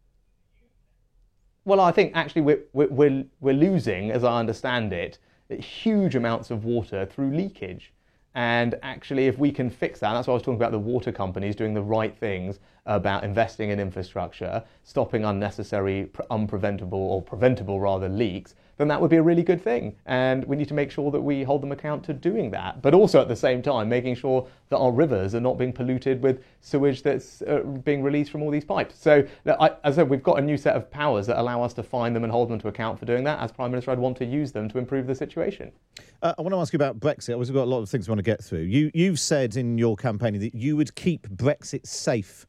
Well, 1.65 1.79
I 1.79 1.91
think 1.91 2.13
actually 2.15 2.41
we're, 2.41 2.61
we're, 2.73 3.25
we're 3.39 3.53
losing, 3.53 4.09
as 4.09 4.23
I 4.23 4.39
understand 4.39 4.93
it, 4.93 5.19
huge 5.49 6.15
amounts 6.15 6.49
of 6.49 6.65
water 6.65 7.05
through 7.05 7.35
leakage. 7.35 7.93
And 8.39 8.79
actually, 8.83 9.27
if 9.27 9.37
we 9.37 9.51
can 9.51 9.69
fix 9.69 9.99
that, 9.99 10.13
that's 10.13 10.25
why 10.25 10.31
I 10.31 10.35
was 10.35 10.43
talking 10.43 10.55
about 10.55 10.71
the 10.71 10.79
water 10.79 11.11
companies 11.11 11.57
doing 11.57 11.73
the 11.73 11.83
right 11.83 12.17
things 12.17 12.59
about 12.85 13.25
investing 13.25 13.69
in 13.69 13.81
infrastructure, 13.81 14.63
stopping 14.83 15.25
unnecessary, 15.25 16.05
unpreventable, 16.31 16.93
or 16.93 17.21
preventable 17.21 17.81
rather, 17.81 18.07
leaks, 18.07 18.55
then 18.79 18.87
that 18.87 18.99
would 19.01 19.09
be 19.09 19.17
a 19.17 19.21
really 19.21 19.43
good 19.43 19.61
thing. 19.61 19.93
And 20.05 20.45
we 20.45 20.55
need 20.55 20.69
to 20.69 20.73
make 20.73 20.89
sure 20.89 21.11
that 21.11 21.19
we 21.19 21.43
hold 21.43 21.61
them 21.61 21.73
account 21.73 22.01
to 22.05 22.13
doing 22.13 22.49
that. 22.51 22.81
But 22.81 22.93
also 22.93 23.19
at 23.19 23.27
the 23.27 23.35
same 23.35 23.61
time, 23.61 23.89
making 23.89 24.15
sure 24.15 24.47
that 24.69 24.77
our 24.77 24.91
rivers 24.91 25.35
are 25.35 25.41
not 25.41 25.57
being 25.57 25.73
polluted 25.73 26.23
with 26.23 26.41
sewage 26.61 27.03
that's 27.03 27.41
uh, 27.41 27.59
being 27.83 28.01
released 28.01 28.31
from 28.31 28.41
all 28.41 28.49
these 28.49 28.63
pipes. 28.63 28.95
So, 28.97 29.27
I, 29.45 29.71
as 29.83 29.95
I 29.95 30.01
said, 30.01 30.09
we've 30.09 30.23
got 30.23 30.39
a 30.39 30.41
new 30.41 30.55
set 30.55 30.77
of 30.77 30.89
powers 30.89 31.27
that 31.27 31.37
allow 31.37 31.61
us 31.61 31.73
to 31.73 31.83
find 31.83 32.15
them 32.15 32.23
and 32.23 32.31
hold 32.31 32.49
them 32.49 32.57
to 32.59 32.69
account 32.69 32.97
for 32.97 33.05
doing 33.05 33.25
that. 33.25 33.41
As 33.41 33.51
Prime 33.51 33.69
Minister, 33.69 33.91
I'd 33.91 33.99
want 33.99 34.15
to 34.19 34.25
use 34.25 34.53
them 34.53 34.69
to 34.69 34.77
improve 34.77 35.07
the 35.07 35.15
situation. 35.15 35.73
Uh, 36.21 36.33
I 36.37 36.41
want 36.41 36.53
to 36.53 36.59
ask 36.59 36.71
you 36.71 36.77
about 36.77 37.01
Brexit. 37.01 37.37
We've 37.37 37.53
got 37.53 37.63
a 37.63 37.65
lot 37.65 37.79
of 37.79 37.89
things 37.89 38.07
we 38.07 38.13
want 38.13 38.19
to 38.19 38.23
get 38.23 38.41
through. 38.41 38.61
You, 38.61 38.91
you've 38.93 39.19
said 39.19 39.57
in 39.57 39.77
your 39.77 39.97
campaign 39.97 40.39
that 40.39 40.55
you 40.55 40.77
would 40.77 40.95
keep 40.95 41.27
Brexit 41.27 41.85
safe. 41.85 42.45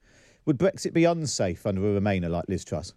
Would 0.47 0.59
Brexit 0.59 0.93
be 0.93 1.07
unsafe 1.07 1.67
under 1.67 1.97
a 1.97 2.01
Remainer 2.01 2.31
like 2.31 2.45
Liz 2.47 2.65
Truss? 2.65 2.95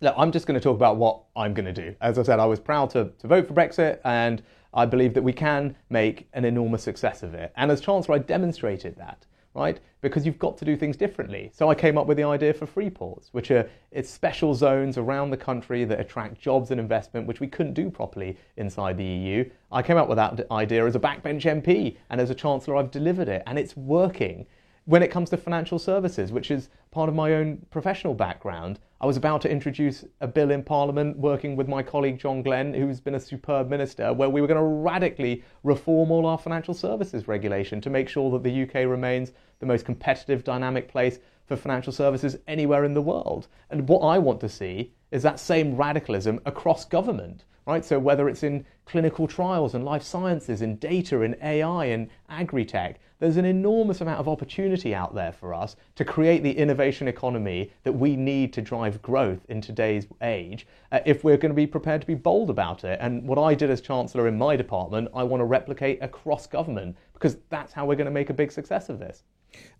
Look, 0.00 0.14
I'm 0.16 0.32
just 0.32 0.46
going 0.46 0.58
to 0.58 0.62
talk 0.62 0.76
about 0.76 0.96
what 0.96 1.22
I'm 1.36 1.54
going 1.54 1.66
to 1.66 1.72
do. 1.72 1.94
As 2.00 2.18
I 2.18 2.22
said, 2.22 2.40
I 2.40 2.46
was 2.46 2.60
proud 2.60 2.90
to, 2.90 3.10
to 3.18 3.26
vote 3.26 3.46
for 3.46 3.54
Brexit, 3.54 4.00
and 4.04 4.42
I 4.72 4.86
believe 4.86 5.14
that 5.14 5.22
we 5.22 5.32
can 5.32 5.76
make 5.88 6.28
an 6.32 6.44
enormous 6.44 6.82
success 6.82 7.22
of 7.22 7.34
it. 7.34 7.52
And 7.56 7.70
as 7.70 7.80
Chancellor, 7.80 8.16
I 8.16 8.18
demonstrated 8.18 8.96
that 8.96 9.26
right? 9.54 9.78
Because 10.00 10.26
you've 10.26 10.38
got 10.38 10.58
to 10.58 10.64
do 10.64 10.76
things 10.76 10.96
differently. 10.96 11.50
So 11.54 11.70
I 11.70 11.74
came 11.74 11.96
up 11.96 12.06
with 12.06 12.16
the 12.16 12.24
idea 12.24 12.52
for 12.52 12.66
free 12.66 12.90
ports, 12.90 13.28
which 13.32 13.50
are 13.50 13.68
it's 13.92 14.10
special 14.10 14.54
zones 14.54 14.98
around 14.98 15.30
the 15.30 15.36
country 15.36 15.84
that 15.84 16.00
attract 16.00 16.40
jobs 16.40 16.70
and 16.70 16.80
investment, 16.80 17.26
which 17.26 17.40
we 17.40 17.46
couldn't 17.46 17.74
do 17.74 17.88
properly 17.88 18.36
inside 18.56 18.98
the 18.98 19.04
EU. 19.04 19.48
I 19.70 19.82
came 19.82 19.96
up 19.96 20.08
with 20.08 20.16
that 20.16 20.46
idea 20.50 20.84
as 20.84 20.96
a 20.96 21.00
backbench 21.00 21.42
MP, 21.42 21.96
and 22.10 22.20
as 22.20 22.30
a 22.30 22.34
chancellor, 22.34 22.76
I've 22.76 22.90
delivered 22.90 23.28
it, 23.28 23.42
and 23.46 23.58
it's 23.58 23.76
working. 23.76 24.46
When 24.86 25.02
it 25.02 25.10
comes 25.10 25.30
to 25.30 25.38
financial 25.38 25.78
services, 25.78 26.30
which 26.30 26.50
is 26.50 26.68
part 26.90 27.08
of 27.08 27.14
my 27.14 27.34
own 27.34 27.64
professional 27.70 28.12
background, 28.12 28.80
I 29.04 29.06
was 29.06 29.18
about 29.18 29.42
to 29.42 29.50
introduce 29.50 30.06
a 30.22 30.26
bill 30.26 30.50
in 30.50 30.62
Parliament 30.62 31.18
working 31.18 31.56
with 31.56 31.68
my 31.68 31.82
colleague 31.82 32.18
John 32.18 32.40
Glen, 32.40 32.72
who's 32.72 33.00
been 33.00 33.16
a 33.16 33.20
superb 33.20 33.68
minister, 33.68 34.14
where 34.14 34.30
we 34.30 34.40
were 34.40 34.46
going 34.46 34.58
to 34.58 34.64
radically 34.64 35.44
reform 35.62 36.10
all 36.10 36.24
our 36.24 36.38
financial 36.38 36.72
services 36.72 37.28
regulation 37.28 37.82
to 37.82 37.90
make 37.90 38.08
sure 38.08 38.30
that 38.30 38.42
the 38.42 38.62
UK 38.62 38.88
remains 38.88 39.32
the 39.58 39.66
most 39.66 39.84
competitive, 39.84 40.42
dynamic 40.42 40.88
place 40.88 41.18
for 41.44 41.54
financial 41.54 41.92
services 41.92 42.38
anywhere 42.48 42.82
in 42.82 42.94
the 42.94 43.02
world. 43.02 43.46
And 43.68 43.86
what 43.90 44.00
I 44.00 44.16
want 44.16 44.40
to 44.40 44.48
see 44.48 44.94
is 45.10 45.22
that 45.22 45.38
same 45.38 45.76
radicalism 45.76 46.40
across 46.46 46.86
government 46.86 47.44
right? 47.66 47.84
So 47.84 47.98
whether 47.98 48.28
it's 48.28 48.42
in 48.42 48.64
clinical 48.84 49.26
trials 49.26 49.74
and 49.74 49.84
life 49.84 50.02
sciences, 50.02 50.62
in 50.62 50.76
data, 50.76 51.22
in 51.22 51.36
AI, 51.42 51.86
and 51.86 52.08
agri-tech, 52.28 53.00
there's 53.20 53.36
an 53.36 53.44
enormous 53.44 54.00
amount 54.00 54.20
of 54.20 54.28
opportunity 54.28 54.94
out 54.94 55.14
there 55.14 55.32
for 55.32 55.54
us 55.54 55.76
to 55.94 56.04
create 56.04 56.42
the 56.42 56.50
innovation 56.50 57.08
economy 57.08 57.70
that 57.84 57.92
we 57.92 58.16
need 58.16 58.52
to 58.52 58.60
drive 58.60 59.00
growth 59.00 59.40
in 59.48 59.60
today's 59.60 60.06
age 60.20 60.66
uh, 60.92 61.00
if 61.06 61.24
we're 61.24 61.36
going 61.36 61.50
to 61.50 61.56
be 61.56 61.66
prepared 61.66 62.00
to 62.00 62.06
be 62.06 62.14
bold 62.14 62.50
about 62.50 62.84
it. 62.84 62.98
And 63.00 63.26
what 63.26 63.38
I 63.38 63.54
did 63.54 63.70
as 63.70 63.80
Chancellor 63.80 64.28
in 64.28 64.36
my 64.36 64.56
department, 64.56 65.08
I 65.14 65.22
want 65.22 65.40
to 65.40 65.46
replicate 65.46 66.02
across 66.02 66.46
government 66.46 66.96
because 67.14 67.38
that's 67.48 67.72
how 67.72 67.86
we're 67.86 67.96
going 67.96 68.06
to 68.06 68.10
make 68.10 68.30
a 68.30 68.34
big 68.34 68.52
success 68.52 68.88
of 68.88 68.98
this. 68.98 69.22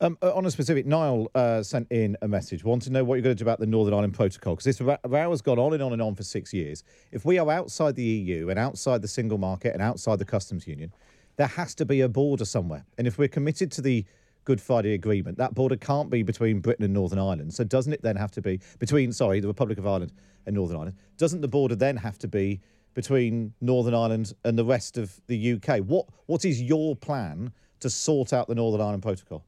Um, 0.01 0.19
uh, 0.23 0.35
on 0.35 0.45
a 0.47 0.51
specific, 0.51 0.87
Niall 0.87 1.31
uh, 1.35 1.63
sent 1.63 1.91
in 1.91 2.17
a 2.23 2.29
message. 2.29 2.65
Want 2.65 2.83
to 2.83 2.91
know 2.91 3.05
what 3.05 3.15
you're 3.15 3.23
going 3.23 3.37
to 3.37 3.43
do 3.43 3.45
about 3.45 3.61
the 3.61 3.67
Northern 3.67 3.95
Ireland 3.95 4.15
Protocol? 4.15 4.55
Because 4.55 4.65
this 4.65 4.81
row 4.81 5.31
has 5.31 5.43
gone 5.43 5.59
on 5.59 5.73
and 5.73 5.83
on 5.83 5.93
and 5.93 6.03
on 6.03 6.15
for 6.15 6.23
six 6.23 6.53
years. 6.53 6.85
If 7.13 7.25
we 7.25 7.39
are 7.39 7.51
outside 7.51 7.95
the 7.95 8.03
EU 8.03 8.51
and 8.51 8.59
outside 8.59 9.03
the 9.03 9.09
single 9.09 9.39
market 9.39 9.73
and 9.73 9.83
outside 9.83 10.19
the 10.19 10.25
customs 10.25 10.67
union, 10.67 10.93
there 11.37 11.47
has 11.47 11.75
to 11.77 11.85
be 11.85 12.01
a 12.01 12.09
border 12.09 12.45
somewhere. 12.45 12.85
And 12.99 13.07
if 13.07 13.19
we're 13.19 13.29
committed 13.29 13.71
to 13.73 13.83
the 13.83 14.05
Good 14.45 14.61
Friday 14.61 14.93
Agreement, 14.93 15.39
that 15.39 15.55
border 15.55 15.77
can't 15.77 16.11
be 16.11 16.23
between 16.23 16.61
Britain 16.61 16.85
and 16.85 16.93
Northern 16.93 17.19
Ireland. 17.19 17.55
So 17.55 17.65
doesn't 17.65 17.93
it 17.93 18.03
then 18.03 18.17
have 18.17 18.31
to 18.33 18.43
be 18.43 18.61
between, 18.79 19.13
sorry, 19.13 19.41
the 19.41 19.49
Republic 19.49 19.79
of 19.79 19.87
Ireland 19.87 20.13
and 20.47 20.55
Northern 20.55 20.77
Ireland? 20.77 20.97
Doesn't 21.17 21.41
the 21.41 21.49
border 21.49 21.77
then 21.77 21.97
have 21.97 22.19
to 22.19 22.29
be 22.29 22.61
between 22.93 23.55
Northern 23.61 23.95
Ireland 23.95 24.35
and 24.45 24.59
the 24.59 24.65
rest 24.65 24.99
of 24.99 25.21
the 25.27 25.55
UK? 25.55 25.79
What 25.79 26.07
What 26.27 26.45
is 26.45 26.61
your 26.61 26.95
plan 26.95 27.53
to 27.81 27.91
sort 27.91 28.33
out 28.33 28.49
the 28.49 28.55
Northern 28.55 28.81
Ireland 28.81 29.03
Protocol? 29.03 29.45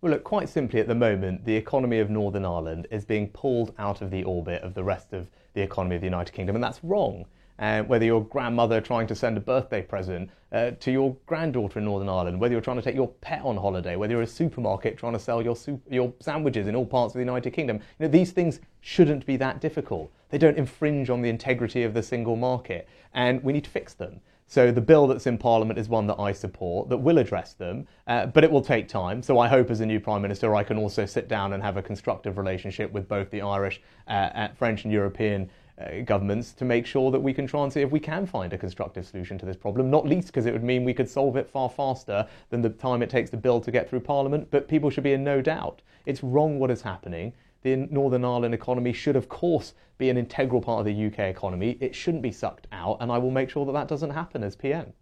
Well, 0.00 0.12
look, 0.12 0.22
quite 0.22 0.48
simply 0.48 0.78
at 0.78 0.86
the 0.86 0.94
moment, 0.94 1.44
the 1.44 1.56
economy 1.56 1.98
of 1.98 2.08
Northern 2.08 2.44
Ireland 2.44 2.86
is 2.88 3.04
being 3.04 3.30
pulled 3.30 3.74
out 3.78 4.00
of 4.00 4.12
the 4.12 4.22
orbit 4.22 4.62
of 4.62 4.74
the 4.74 4.84
rest 4.84 5.12
of 5.12 5.28
the 5.54 5.60
economy 5.60 5.96
of 5.96 6.02
the 6.02 6.06
United 6.06 6.30
Kingdom, 6.30 6.54
and 6.54 6.62
that's 6.62 6.84
wrong. 6.84 7.24
Uh, 7.58 7.82
whether 7.82 8.04
your 8.04 8.22
grandmother 8.22 8.80
trying 8.80 9.08
to 9.08 9.16
send 9.16 9.36
a 9.36 9.40
birthday 9.40 9.82
present 9.82 10.30
uh, 10.52 10.70
to 10.78 10.92
your 10.92 11.16
granddaughter 11.26 11.80
in 11.80 11.84
Northern 11.84 12.08
Ireland, 12.08 12.38
whether 12.38 12.52
you're 12.52 12.60
trying 12.60 12.76
to 12.76 12.82
take 12.82 12.94
your 12.94 13.08
pet 13.08 13.42
on 13.42 13.56
holiday, 13.56 13.96
whether 13.96 14.12
you're 14.12 14.22
a 14.22 14.26
supermarket 14.28 14.96
trying 14.96 15.14
to 15.14 15.18
sell 15.18 15.42
your, 15.42 15.56
your 15.90 16.12
sandwiches 16.20 16.68
in 16.68 16.76
all 16.76 16.86
parts 16.86 17.14
of 17.14 17.14
the 17.14 17.24
United 17.24 17.50
Kingdom, 17.50 17.78
you 17.98 18.06
know, 18.06 18.08
these 18.08 18.30
things 18.30 18.60
shouldn't 18.80 19.26
be 19.26 19.36
that 19.38 19.60
difficult. 19.60 20.12
They 20.30 20.38
don't 20.38 20.56
infringe 20.56 21.10
on 21.10 21.22
the 21.22 21.28
integrity 21.28 21.82
of 21.82 21.92
the 21.92 22.04
single 22.04 22.36
market, 22.36 22.88
and 23.14 23.42
we 23.42 23.52
need 23.52 23.64
to 23.64 23.70
fix 23.70 23.94
them. 23.94 24.20
So 24.50 24.72
the 24.72 24.80
bill 24.80 25.06
that's 25.06 25.26
in 25.26 25.36
Parliament 25.36 25.78
is 25.78 25.90
one 25.90 26.06
that 26.06 26.18
I 26.18 26.32
support 26.32 26.88
that 26.88 26.96
will 26.96 27.18
address 27.18 27.52
them, 27.52 27.86
uh, 28.06 28.26
but 28.26 28.44
it 28.44 28.50
will 28.50 28.62
take 28.62 28.88
time. 28.88 29.22
So 29.22 29.38
I 29.38 29.46
hope 29.46 29.70
as 29.70 29.80
a 29.80 29.86
new 29.86 30.00
Prime 30.00 30.22
Minister 30.22 30.54
I 30.54 30.64
can 30.64 30.78
also 30.78 31.04
sit 31.04 31.28
down 31.28 31.52
and 31.52 31.62
have 31.62 31.76
a 31.76 31.82
constructive 31.82 32.38
relationship 32.38 32.90
with 32.90 33.06
both 33.06 33.30
the 33.30 33.42
Irish, 33.42 33.82
uh, 34.06 34.48
French 34.56 34.84
and 34.84 34.92
European 34.92 35.50
uh, 35.78 36.00
governments 36.06 36.52
to 36.54 36.64
make 36.64 36.86
sure 36.86 37.10
that 37.10 37.20
we 37.20 37.34
can 37.34 37.46
try 37.46 37.62
and 37.62 37.70
see 37.70 37.82
if 37.82 37.90
we 37.90 38.00
can 38.00 38.24
find 38.24 38.54
a 38.54 38.58
constructive 38.58 39.06
solution 39.06 39.36
to 39.36 39.44
this 39.44 39.56
problem, 39.56 39.90
not 39.90 40.06
least 40.06 40.28
because 40.28 40.46
it 40.46 40.52
would 40.54 40.64
mean 40.64 40.82
we 40.82 40.94
could 40.94 41.10
solve 41.10 41.36
it 41.36 41.48
far 41.48 41.68
faster 41.68 42.26
than 42.48 42.62
the 42.62 42.70
time 42.70 43.02
it 43.02 43.10
takes 43.10 43.28
the 43.28 43.36
bill 43.36 43.60
to 43.60 43.70
get 43.70 43.88
through 43.88 44.00
Parliament. 44.00 44.48
But 44.50 44.66
people 44.66 44.88
should 44.88 45.04
be 45.04 45.12
in 45.12 45.22
no 45.22 45.42
doubt. 45.42 45.82
It's 46.06 46.22
wrong 46.22 46.58
what 46.58 46.70
is 46.70 46.80
happening 46.80 47.34
the 47.62 47.76
Northern 47.76 48.24
Ireland 48.24 48.54
economy 48.54 48.92
should, 48.92 49.16
of 49.16 49.28
course, 49.28 49.74
be 49.98 50.10
an 50.10 50.16
integral 50.16 50.60
part 50.60 50.80
of 50.80 50.86
the 50.86 51.06
UK 51.06 51.30
economy. 51.30 51.76
It 51.80 51.94
shouldn't 51.94 52.22
be 52.22 52.32
sucked 52.32 52.66
out, 52.72 52.98
and 53.00 53.10
I 53.10 53.18
will 53.18 53.30
make 53.30 53.50
sure 53.50 53.66
that 53.66 53.72
that 53.72 53.88
doesn't 53.88 54.10
happen 54.10 54.42
as 54.44 54.54
PM. 54.54 54.92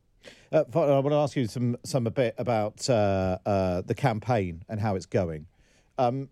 Uh, 0.51 0.65
I 0.75 0.79
want 0.79 1.11
to 1.11 1.17
ask 1.17 1.37
you 1.37 1.47
some 1.47 1.77
some 1.85 2.07
a 2.07 2.11
bit 2.11 2.35
about 2.39 2.89
uh, 2.89 3.39
uh, 3.47 3.83
the 3.83 3.95
campaign 3.95 4.65
and 4.69 4.81
how 4.81 4.97
it's 4.97 5.07
going. 5.07 5.47
Um, 5.99 6.29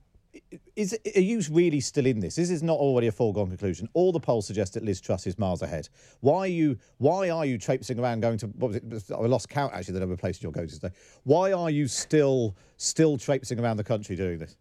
is 0.76 0.98
are 1.14 1.20
you 1.20 1.40
really 1.50 1.80
still 1.80 2.06
in 2.06 2.20
this? 2.20 2.36
This 2.36 2.50
is 2.50 2.62
not 2.62 2.78
already 2.78 3.06
a 3.06 3.12
foregone 3.12 3.48
conclusion. 3.48 3.88
All 3.92 4.12
the 4.12 4.20
polls 4.20 4.46
suggest 4.46 4.74
that 4.74 4.84
Liz 4.84 5.00
Truss 5.00 5.26
is 5.26 5.38
miles 5.38 5.62
ahead. 5.62 5.88
Why 6.20 6.38
are 6.38 6.46
you 6.48 6.78
Why 6.98 7.30
are 7.30 7.46
you 7.46 7.58
traipsing 7.58 7.98
around 7.98 8.20
going 8.20 8.38
to 8.38 8.46
what 8.46 8.68
was 8.68 8.76
it? 8.76 9.12
I 9.12 9.26
lost 9.26 9.48
count 9.48 9.72
actually 9.72 9.94
the 9.94 10.00
number 10.00 10.14
of 10.14 10.20
places 10.20 10.42
you're 10.42 10.52
going 10.52 10.68
to 10.68 10.80
today. 10.80 10.94
Why 11.24 11.52
are 11.52 11.70
you 11.70 11.86
still 11.86 12.56
still 12.76 13.16
traipsing 13.16 13.60
around 13.60 13.76
the 13.76 13.84
country 13.84 14.16
doing 14.16 14.38
this? 14.38 14.56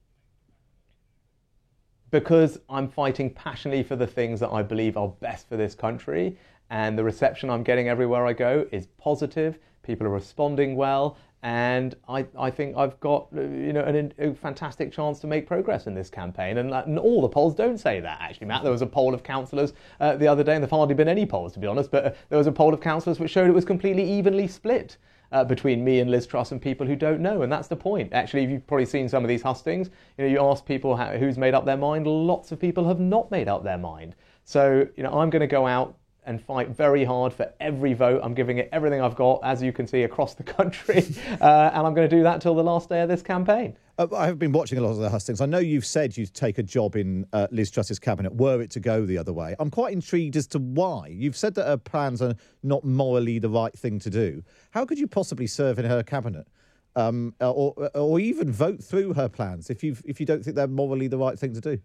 Because 2.14 2.60
I'm 2.70 2.88
fighting 2.88 3.32
passionately 3.32 3.82
for 3.82 3.96
the 3.96 4.06
things 4.06 4.40
that 4.40 4.52
I 4.52 4.62
believe 4.62 4.98
are 4.98 5.08
best 5.08 5.50
for 5.50 5.58
this 5.58 5.74
country. 5.74 6.38
And 6.70 6.96
the 6.96 7.04
reception 7.04 7.50
I'm 7.50 7.64
getting 7.64 7.90
everywhere 7.90 8.28
I 8.28 8.34
go 8.34 8.68
is 8.72 8.86
positive. 9.00 9.58
People 9.82 10.06
are 10.06 10.12
responding 10.12 10.76
well. 10.76 11.18
And 11.42 11.96
I, 12.08 12.28
I 12.38 12.52
think 12.52 12.78
I've 12.78 13.00
got 13.00 13.30
you 13.34 13.74
know 13.74 13.82
an, 13.82 14.14
a 14.20 14.36
fantastic 14.36 14.94
chance 14.94 15.20
to 15.22 15.28
make 15.28 15.48
progress 15.48 15.88
in 15.88 15.96
this 15.96 16.12
campaign. 16.12 16.60
And, 16.60 16.72
and, 16.72 17.00
all 17.00 17.20
the 17.20 17.28
polls 17.28 17.56
don't 17.56 17.80
say 17.80 18.00
that, 18.00 18.20
actually, 18.22 18.46
Matt. 18.46 18.62
There 18.62 18.72
was 18.72 18.84
a 18.84 18.88
poll 18.88 19.16
of 19.16 19.24
councillors 19.24 19.74
uh, 20.00 20.16
the 20.16 20.28
other 20.28 20.44
day, 20.44 20.54
and 20.54 20.62
there 20.62 20.70
have 20.70 20.78
hardly 20.78 20.94
been 20.94 21.10
any 21.10 21.26
polls, 21.26 21.52
to 21.54 21.60
be 21.60 21.66
honest, 21.66 21.90
but 21.90 22.06
uh, 22.06 22.12
there 22.30 22.38
was 22.38 22.48
a 22.48 22.52
poll 22.52 22.76
of 22.76 22.80
councillors 22.80 23.20
which 23.20 23.32
showed 23.32 23.50
it 23.50 23.54
was 23.54 23.66
completely 23.66 24.10
evenly 24.10 24.48
split 24.48 24.98
uh, 25.34 25.44
between 25.44 25.84
me 25.84 26.00
and 26.00 26.10
Liz 26.10 26.28
Truss 26.28 26.52
and 26.52 26.62
people 26.62 26.88
who 26.88 26.96
don't 26.96 27.20
know. 27.20 27.42
And 27.42 27.52
that's 27.52 27.68
the 27.68 27.76
point. 27.76 28.14
Actually, 28.14 28.46
you've 28.46 28.66
probably 28.68 28.86
seen 28.86 29.10
some 29.10 29.24
of 29.24 29.28
these 29.28 29.42
hustings. 29.42 29.90
You 30.18 30.26
know, 30.26 30.32
you 30.32 30.40
ask 30.40 30.66
people 30.66 30.96
how, 30.96 31.18
who's 31.18 31.38
made 31.38 31.54
up 31.54 31.66
their 31.66 31.78
mind. 31.78 32.08
Lots 32.08 32.52
of 32.52 32.60
people 32.60 32.88
have 32.88 33.00
not 33.00 33.30
made 33.32 33.48
up 33.50 33.64
their 33.64 33.78
mind. 33.78 34.16
So, 34.46 34.88
you 34.96 35.04
know, 35.04 35.20
I'm 35.20 35.30
going 35.30 35.42
to 35.42 35.48
go 35.48 35.66
out 35.66 35.98
and 36.26 36.42
fight 36.42 36.70
very 36.70 37.04
hard 37.04 37.34
for 37.34 37.52
every 37.60 37.94
vote. 37.94 38.22
I'm 38.24 38.34
giving 38.34 38.60
it 38.60 38.70
everything 38.72 39.02
I've 39.02 39.16
got, 39.16 39.42
as 39.44 39.62
you 39.62 39.74
can 39.74 39.88
see, 39.88 40.04
across 40.04 40.36
the 40.36 40.44
country. 40.44 41.06
Uh, 41.42 41.72
and 41.74 41.86
I'm 41.86 41.94
going 41.94 42.08
to 42.08 42.16
do 42.16 42.24
that 42.24 42.40
till 42.42 42.56
the 42.56 42.64
last 42.64 42.88
day 42.88 43.02
of 43.02 43.10
this 43.10 43.22
campaign. 43.22 43.76
Uh, 43.98 44.08
I 44.16 44.26
have 44.26 44.40
been 44.40 44.52
watching 44.52 44.80
a 44.80 44.82
lot 44.82 44.90
of 44.90 44.98
the 44.98 45.10
hustings. 45.10 45.40
I 45.40 45.46
know 45.46 45.60
you've 45.60 45.86
said 45.86 46.18
you'd 46.18 46.34
take 46.34 46.58
a 46.58 46.64
job 46.64 46.96
in 46.96 47.28
uh, 47.32 47.48
Liz 47.52 47.70
Truss's 47.70 48.00
cabinet 48.00 48.34
were 48.34 48.62
it 48.62 48.72
to 48.72 48.80
go 48.80 49.06
the 49.06 49.20
other 49.20 49.34
way. 49.34 49.56
I'm 49.60 49.70
quite 49.70 49.94
intrigued 49.94 50.36
as 50.36 50.48
to 50.48 50.60
why. 50.60 51.08
You've 51.08 51.38
said 51.38 51.54
that 51.56 51.68
her 51.68 51.78
plans 51.78 52.22
are 52.22 52.36
not 52.64 52.84
morally 52.84 53.38
the 53.38 53.50
right 53.50 53.74
thing 53.78 54.00
to 54.00 54.10
do. 54.10 54.44
How 54.72 54.84
could 54.84 54.98
you 54.98 55.08
possibly 55.08 55.46
serve 55.46 55.78
in 55.78 55.86
her 55.86 56.02
cabinet? 56.02 56.48
Um, 56.96 57.34
or, 57.40 57.90
or 57.96 58.20
even 58.20 58.52
vote 58.52 58.84
through 58.84 59.14
her 59.14 59.28
plans 59.28 59.72
if 59.72 59.84
you 59.84 59.98
if 60.06 60.20
you 60.20 60.28
don't 60.28 60.44
think 60.44 60.56
they're 60.56 60.68
morally 60.68 61.08
the 61.08 61.18
right 61.18 61.38
thing 61.38 61.54
to 61.54 61.62
do. 61.62 61.80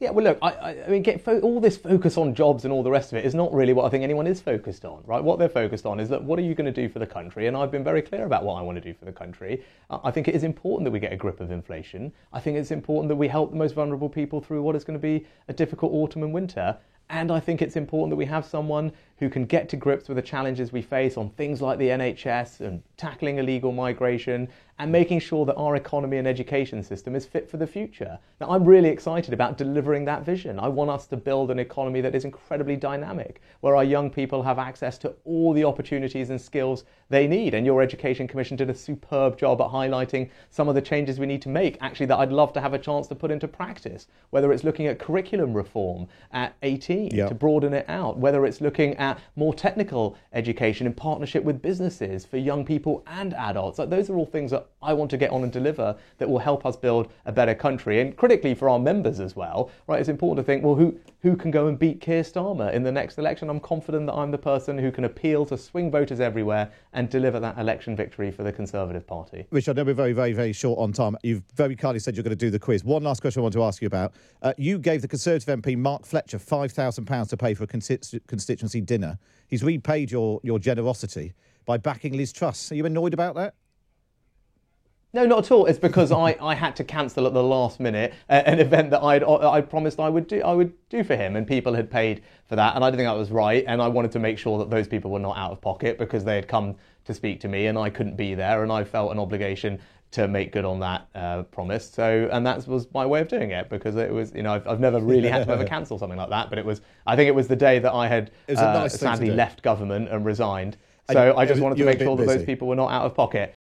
Yeah, 0.00 0.12
well, 0.12 0.24
look, 0.24 0.38
I, 0.40 0.82
I 0.86 0.88
mean, 0.88 1.02
get 1.02 1.22
fo- 1.22 1.40
all 1.40 1.60
this 1.60 1.76
focus 1.76 2.16
on 2.16 2.34
jobs 2.34 2.64
and 2.64 2.72
all 2.72 2.82
the 2.82 2.90
rest 2.90 3.12
of 3.12 3.18
it 3.18 3.26
is 3.26 3.34
not 3.34 3.52
really 3.52 3.74
what 3.74 3.84
I 3.84 3.90
think 3.90 4.02
anyone 4.02 4.26
is 4.26 4.40
focused 4.40 4.86
on, 4.86 5.02
right? 5.04 5.22
What 5.22 5.38
they're 5.38 5.50
focused 5.50 5.84
on 5.84 6.00
is 6.00 6.08
that 6.08 6.24
what 6.24 6.38
are 6.38 6.42
you 6.42 6.54
going 6.54 6.72
to 6.72 6.82
do 6.82 6.88
for 6.88 6.98
the 6.98 7.06
country? 7.06 7.48
And 7.48 7.54
I've 7.54 7.70
been 7.70 7.84
very 7.84 8.00
clear 8.00 8.24
about 8.24 8.42
what 8.42 8.54
I 8.54 8.62
want 8.62 8.76
to 8.76 8.80
do 8.80 8.94
for 8.98 9.04
the 9.04 9.12
country. 9.12 9.62
I 9.90 10.10
think 10.10 10.26
it 10.26 10.34
is 10.34 10.42
important 10.42 10.86
that 10.86 10.90
we 10.90 11.00
get 11.00 11.12
a 11.12 11.16
grip 11.16 11.38
of 11.38 11.50
inflation. 11.50 12.12
I 12.32 12.40
think 12.40 12.56
it's 12.56 12.70
important 12.70 13.10
that 13.10 13.16
we 13.16 13.28
help 13.28 13.50
the 13.50 13.58
most 13.58 13.74
vulnerable 13.74 14.08
people 14.08 14.40
through 14.40 14.62
what 14.62 14.74
is 14.74 14.84
going 14.84 14.98
to 14.98 15.02
be 15.02 15.26
a 15.48 15.52
difficult 15.52 15.92
autumn 15.92 16.22
and 16.22 16.32
winter. 16.32 16.78
And 17.10 17.30
I 17.30 17.38
think 17.38 17.60
it's 17.60 17.76
important 17.76 18.10
that 18.10 18.16
we 18.16 18.24
have 18.24 18.46
someone 18.46 18.92
who 19.20 19.28
can 19.28 19.44
get 19.44 19.68
to 19.68 19.76
grips 19.76 20.08
with 20.08 20.16
the 20.16 20.22
challenges 20.22 20.72
we 20.72 20.82
face 20.82 21.16
on 21.16 21.30
things 21.30 21.62
like 21.62 21.78
the 21.78 21.88
NHS 21.88 22.60
and 22.60 22.82
tackling 22.96 23.38
illegal 23.38 23.70
migration 23.70 24.48
and 24.80 24.90
making 24.90 25.20
sure 25.20 25.44
that 25.44 25.56
our 25.56 25.76
economy 25.76 26.16
and 26.16 26.26
education 26.26 26.82
system 26.82 27.14
is 27.14 27.26
fit 27.26 27.50
for 27.50 27.58
the 27.58 27.66
future. 27.66 28.18
Now, 28.40 28.48
I'm 28.50 28.64
really 28.64 28.88
excited 28.88 29.34
about 29.34 29.58
delivering 29.58 30.06
that 30.06 30.24
vision. 30.24 30.58
I 30.58 30.68
want 30.68 30.88
us 30.88 31.06
to 31.08 31.18
build 31.18 31.50
an 31.50 31.58
economy 31.58 32.00
that 32.00 32.14
is 32.14 32.24
incredibly 32.24 32.76
dynamic, 32.76 33.42
where 33.60 33.76
our 33.76 33.84
young 33.84 34.08
people 34.08 34.42
have 34.42 34.58
access 34.58 34.96
to 34.98 35.14
all 35.26 35.52
the 35.52 35.64
opportunities 35.64 36.30
and 36.30 36.40
skills 36.40 36.84
they 37.10 37.26
need. 37.26 37.52
And 37.52 37.66
your 37.66 37.82
Education 37.82 38.26
Commission 38.26 38.56
did 38.56 38.70
a 38.70 38.74
superb 38.74 39.36
job 39.36 39.60
at 39.60 39.68
highlighting 39.68 40.30
some 40.48 40.66
of 40.66 40.74
the 40.74 40.80
changes 40.80 41.20
we 41.20 41.26
need 41.26 41.42
to 41.42 41.50
make, 41.50 41.76
actually, 41.82 42.06
that 42.06 42.18
I'd 42.18 42.32
love 42.32 42.54
to 42.54 42.60
have 42.62 42.72
a 42.72 42.78
chance 42.78 43.06
to 43.08 43.14
put 43.14 43.30
into 43.30 43.48
practice, 43.48 44.06
whether 44.30 44.50
it's 44.50 44.64
looking 44.64 44.86
at 44.86 44.98
curriculum 44.98 45.52
reform 45.52 46.08
at 46.32 46.56
18 46.62 47.10
yep. 47.10 47.28
to 47.28 47.34
broaden 47.34 47.74
it 47.74 47.84
out, 47.86 48.16
whether 48.16 48.46
it's 48.46 48.62
looking 48.62 48.96
at 48.96 49.09
at 49.10 49.20
more 49.36 49.54
technical 49.54 50.16
education 50.32 50.86
in 50.86 50.92
partnership 50.92 51.44
with 51.44 51.62
businesses 51.62 52.24
for 52.24 52.36
young 52.36 52.64
people 52.64 53.02
and 53.06 53.34
adults. 53.34 53.78
Like 53.78 53.90
those 53.90 54.10
are 54.10 54.16
all 54.16 54.26
things 54.26 54.50
that 54.50 54.66
I 54.82 54.92
want 54.92 55.10
to 55.10 55.16
get 55.16 55.30
on 55.30 55.42
and 55.42 55.52
deliver 55.52 55.96
that 56.18 56.28
will 56.28 56.38
help 56.38 56.64
us 56.64 56.76
build 56.76 57.12
a 57.26 57.32
better 57.32 57.54
country. 57.54 58.00
And 58.00 58.16
critically 58.16 58.54
for 58.54 58.68
our 58.68 58.78
members 58.78 59.20
as 59.20 59.36
well, 59.36 59.70
right? 59.86 60.00
It's 60.00 60.08
important 60.08 60.44
to 60.44 60.50
think, 60.50 60.64
well, 60.64 60.74
who 60.74 60.98
who 61.22 61.36
can 61.36 61.50
go 61.50 61.66
and 61.66 61.78
beat 61.78 62.00
Keir 62.00 62.22
Starmer 62.22 62.72
in 62.72 62.82
the 62.82 62.92
next 62.92 63.18
election? 63.18 63.50
I'm 63.50 63.60
confident 63.60 64.06
that 64.06 64.14
I'm 64.14 64.30
the 64.30 64.38
person 64.38 64.78
who 64.78 64.90
can 64.90 65.04
appeal 65.04 65.44
to 65.46 65.58
swing 65.58 65.90
voters 65.90 66.18
everywhere 66.18 66.72
and 66.92 67.08
deliver 67.08 67.38
that 67.40 67.58
election 67.58 67.94
victory 67.94 68.30
for 68.30 68.42
the 68.42 68.52
Conservative 68.52 69.06
Party. 69.06 69.46
Richard, 69.50 69.78
I 69.78 69.82
know 69.82 69.86
we're 69.86 69.94
very, 69.94 70.12
very, 70.12 70.32
very 70.32 70.52
short 70.52 70.78
on 70.78 70.92
time. 70.92 71.16
You've 71.22 71.42
very 71.54 71.76
kindly 71.76 72.00
said 72.00 72.16
you're 72.16 72.24
going 72.24 72.30
to 72.30 72.36
do 72.36 72.50
the 72.50 72.58
quiz. 72.58 72.84
One 72.84 73.02
last 73.02 73.20
question 73.20 73.40
I 73.40 73.42
want 73.42 73.54
to 73.54 73.62
ask 73.62 73.80
you 73.80 73.86
about. 73.86 74.12
Uh, 74.42 74.52
you 74.56 74.78
gave 74.78 75.02
the 75.02 75.08
Conservative 75.08 75.60
MP 75.60 75.76
Mark 75.76 76.04
Fletcher 76.04 76.38
£5,000 76.38 77.28
to 77.28 77.36
pay 77.36 77.54
for 77.54 77.64
a 77.64 77.66
constituency 77.66 78.80
dinner. 78.80 79.18
He's 79.48 79.62
repaid 79.62 80.10
your, 80.10 80.40
your 80.42 80.58
generosity 80.58 81.32
by 81.64 81.76
backing 81.76 82.16
Liz 82.16 82.32
Truss. 82.32 82.72
Are 82.72 82.74
you 82.74 82.86
annoyed 82.86 83.14
about 83.14 83.34
that? 83.36 83.54
No, 85.12 85.26
not 85.26 85.46
at 85.46 85.50
all. 85.50 85.66
It's 85.66 85.78
because 85.78 86.12
I, 86.12 86.36
I 86.40 86.54
had 86.54 86.76
to 86.76 86.84
cancel 86.84 87.26
at 87.26 87.34
the 87.34 87.42
last 87.42 87.80
minute 87.80 88.14
an 88.28 88.60
event 88.60 88.90
that 88.90 89.02
I'd 89.02 89.24
I 89.24 89.60
promised 89.60 89.98
I 89.98 90.08
would 90.08 90.28
do 90.28 90.40
I 90.42 90.52
would 90.52 90.72
do 90.88 91.02
for 91.02 91.16
him, 91.16 91.36
and 91.36 91.46
people 91.46 91.74
had 91.74 91.90
paid 91.90 92.22
for 92.46 92.56
that, 92.56 92.76
and 92.76 92.84
I 92.84 92.90
didn't 92.90 92.98
think 92.98 93.08
that 93.08 93.18
was 93.18 93.30
right, 93.30 93.64
and 93.66 93.82
I 93.82 93.88
wanted 93.88 94.12
to 94.12 94.18
make 94.20 94.38
sure 94.38 94.58
that 94.58 94.70
those 94.70 94.86
people 94.86 95.10
were 95.10 95.18
not 95.18 95.36
out 95.36 95.50
of 95.50 95.60
pocket 95.60 95.98
because 95.98 96.24
they 96.24 96.36
had 96.36 96.46
come 96.46 96.76
to 97.04 97.14
speak 97.14 97.40
to 97.40 97.48
me, 97.48 97.66
and 97.66 97.76
I 97.76 97.90
couldn't 97.90 98.16
be 98.16 98.34
there, 98.34 98.62
and 98.62 98.70
I 98.70 98.84
felt 98.84 99.10
an 99.10 99.18
obligation 99.18 99.80
to 100.12 100.26
make 100.26 100.52
good 100.52 100.64
on 100.64 100.80
that 100.80 101.06
uh, 101.14 101.42
promise. 101.44 101.88
So, 101.88 102.28
and 102.32 102.44
that 102.46 102.66
was 102.66 102.92
my 102.92 103.06
way 103.06 103.20
of 103.20 103.28
doing 103.28 103.52
it 103.52 103.68
because 103.68 103.94
it 103.94 104.12
was, 104.12 104.34
you 104.34 104.42
know, 104.42 104.54
I've, 104.54 104.66
I've 104.66 104.80
never 104.80 104.98
really 105.04 105.28
had 105.28 105.46
to 105.46 105.52
ever 105.52 105.64
cancel 105.64 105.98
something 105.98 106.18
like 106.18 106.30
that, 106.30 106.50
but 106.50 106.58
it 106.58 106.64
was, 106.64 106.80
I 107.06 107.14
think 107.14 107.28
it 107.28 107.34
was 107.34 107.46
the 107.46 107.56
day 107.56 107.78
that 107.78 107.92
I 107.92 108.08
had 108.08 108.32
uh, 108.48 108.72
nice 108.72 108.98
sadly 108.98 109.30
left 109.30 109.62
government 109.62 110.08
and 110.08 110.24
resigned. 110.24 110.76
So 111.12 111.36
I 111.36 111.44
just 111.44 111.60
wanted 111.60 111.76
to 111.78 111.84
make 111.84 111.98
sure 111.98 112.16
that 112.16 112.26
those 112.26 112.44
people 112.44 112.68
were 112.68 112.76
not 112.76 112.92
out 112.92 113.04
of 113.04 113.14
pocket. 113.14 113.54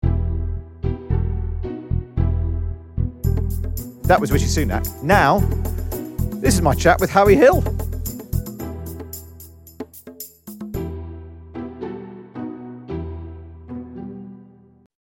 That 4.08 4.22
was 4.22 4.32
Rishi 4.32 4.46
Sunak. 4.46 5.02
Now, 5.02 5.40
this 6.40 6.54
is 6.54 6.62
my 6.62 6.74
chat 6.74 6.98
with 6.98 7.10
Harry 7.10 7.34
Hill. 7.34 7.60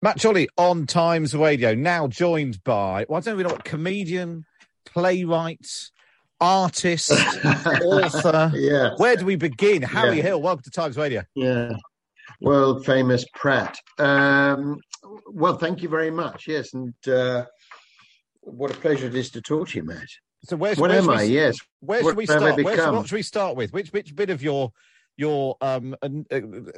Matt 0.01 0.19
Chorley 0.19 0.49
on 0.57 0.87
Times 0.87 1.35
Radio, 1.35 1.75
now 1.75 2.07
joined 2.07 2.63
by, 2.63 3.05
well, 3.07 3.19
I 3.19 3.21
don't 3.21 3.37
really 3.37 3.47
know 3.47 3.53
what, 3.53 3.63
comedian, 3.63 4.43
playwright, 4.85 5.67
artist, 6.41 7.11
author. 7.83 8.51
Yeah. 8.55 8.95
Where 8.97 9.15
do 9.15 9.25
we 9.25 9.35
begin? 9.35 9.83
Harry 9.83 10.17
yeah. 10.17 10.23
Hill, 10.23 10.41
welcome 10.41 10.63
to 10.63 10.71
Times 10.71 10.97
Radio. 10.97 11.21
Yeah. 11.35 11.73
World 12.41 12.83
famous 12.87 13.23
Pratt. 13.35 13.77
Um, 13.99 14.79
well, 15.31 15.57
thank 15.59 15.83
you 15.83 15.89
very 15.89 16.09
much. 16.09 16.47
Yes. 16.47 16.73
And 16.73 16.95
uh, 17.07 17.45
what 18.45 18.71
a 18.71 18.75
pleasure 18.75 19.07
it 19.07 19.15
is 19.15 19.29
to 19.31 19.41
talk 19.41 19.69
to 19.69 19.77
you, 19.77 19.83
Matt. 19.83 20.07
So 20.43 20.55
where's 20.55 20.77
what 20.77 20.91
where 20.91 20.99
am 20.99 21.09
I? 21.09 21.23
Yes. 21.23 21.57
Where 21.79 22.03
should 22.03 22.15
we 22.15 22.25
start? 22.25 22.63
Where, 22.63 22.91
what 22.93 23.07
should 23.07 23.15
we 23.15 23.23
start 23.23 23.55
with? 23.55 23.73
Which 23.73 23.91
which 23.91 24.15
bit 24.15 24.29
of 24.29 24.41
your 24.43 24.71
your 25.17 25.57
um 25.61 25.95
uh, 26.01 26.09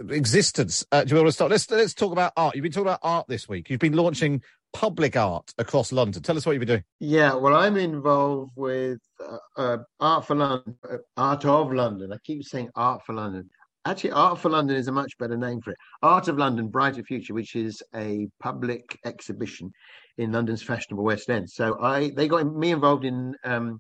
existence 0.10 0.86
uh, 0.92 1.04
do 1.04 1.10
you 1.10 1.16
want 1.18 1.28
to 1.28 1.32
start? 1.34 1.52
Let's 1.52 1.70
let's 1.70 1.94
talk 1.94 2.12
about 2.12 2.34
art. 2.38 2.56
You've 2.56 2.64
been 2.64 2.72
talking 2.72 2.88
about 2.88 3.00
art 3.04 3.28
this 3.28 3.50
week. 3.50 3.70
You've 3.70 3.80
been 3.80 3.96
launching 3.96 4.42
public 4.74 5.16
art 5.16 5.54
across 5.58 5.92
London. 5.92 6.22
Tell 6.22 6.38
us 6.38 6.46
what 6.46 6.54
you've 6.54 6.62
been 6.62 6.68
doing. 6.68 6.84
Yeah, 7.00 7.34
well, 7.36 7.56
I'm 7.56 7.78
involved 7.78 8.52
with 8.56 9.00
uh, 9.20 9.38
uh, 9.58 9.78
Art 10.00 10.26
for 10.26 10.36
London, 10.36 10.76
uh, 10.90 10.98
Art 11.16 11.46
of 11.46 11.74
London. 11.74 12.14
I 12.14 12.18
keep 12.24 12.44
saying 12.44 12.70
Art 12.76 13.06
for 13.06 13.14
London. 13.14 13.50
Actually, 13.86 14.12
Art 14.12 14.40
for 14.40 14.50
London 14.50 14.76
is 14.76 14.88
a 14.88 14.92
much 14.92 15.18
better 15.18 15.38
name 15.38 15.62
for 15.62 15.72
it. 15.72 15.78
Art 16.02 16.28
of 16.28 16.38
London, 16.38 16.68
Brighter 16.68 17.04
Future, 17.04 17.34
which 17.34 17.56
is 17.56 17.82
a 17.96 18.28
public 18.42 19.00
exhibition 19.06 19.72
in 20.18 20.32
London's 20.32 20.64
fashionable 20.64 21.04
West 21.04 21.30
End. 21.30 21.50
So 21.50 21.80
I 21.82 22.12
they 22.16 22.28
got 22.28 22.46
me 22.46 22.72
involved 22.72 23.06
in 23.06 23.36
um, 23.44 23.80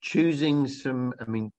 choosing 0.00 0.66
some. 0.68 1.12
I 1.20 1.24
mean, 1.24 1.50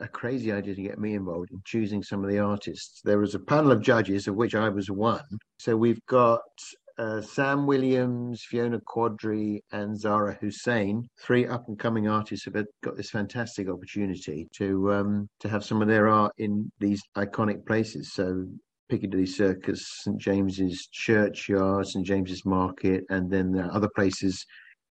a 0.00 0.08
crazy 0.08 0.52
idea 0.52 0.74
to 0.74 0.82
get 0.82 0.98
me 0.98 1.14
involved 1.14 1.50
in 1.52 1.60
choosing 1.64 2.02
some 2.02 2.24
of 2.24 2.30
the 2.30 2.38
artists. 2.38 3.00
There 3.04 3.18
was 3.18 3.34
a 3.34 3.40
panel 3.40 3.72
of 3.72 3.82
judges, 3.82 4.28
of 4.28 4.34
which 4.34 4.54
I 4.54 4.68
was 4.68 4.90
one. 4.90 5.22
So 5.58 5.76
we've 5.76 6.04
got 6.06 6.40
uh, 6.98 7.20
Sam 7.20 7.66
Williams, 7.66 8.44
Fiona 8.48 8.80
Quadri, 8.80 9.60
and 9.72 9.98
Zara 9.98 10.36
Hussain, 10.40 11.08
three 11.20 11.46
up 11.46 11.66
and 11.68 11.78
coming 11.78 12.08
artists 12.08 12.44
have 12.44 12.64
got 12.82 12.96
this 12.96 13.10
fantastic 13.10 13.68
opportunity 13.68 14.48
to 14.56 14.92
um, 14.92 15.28
to 15.40 15.48
have 15.48 15.64
some 15.64 15.82
of 15.82 15.88
their 15.88 16.08
art 16.08 16.32
in 16.38 16.70
these 16.78 17.02
iconic 17.16 17.66
places. 17.66 18.12
So 18.12 18.46
Piccadilly 18.88 19.26
Circus, 19.26 19.86
St 20.02 20.18
James's 20.18 20.88
Churchyard, 20.92 21.86
St 21.86 22.06
James's 22.06 22.44
Market, 22.44 23.04
and 23.10 23.30
then 23.30 23.58
other 23.72 23.88
places 23.94 24.44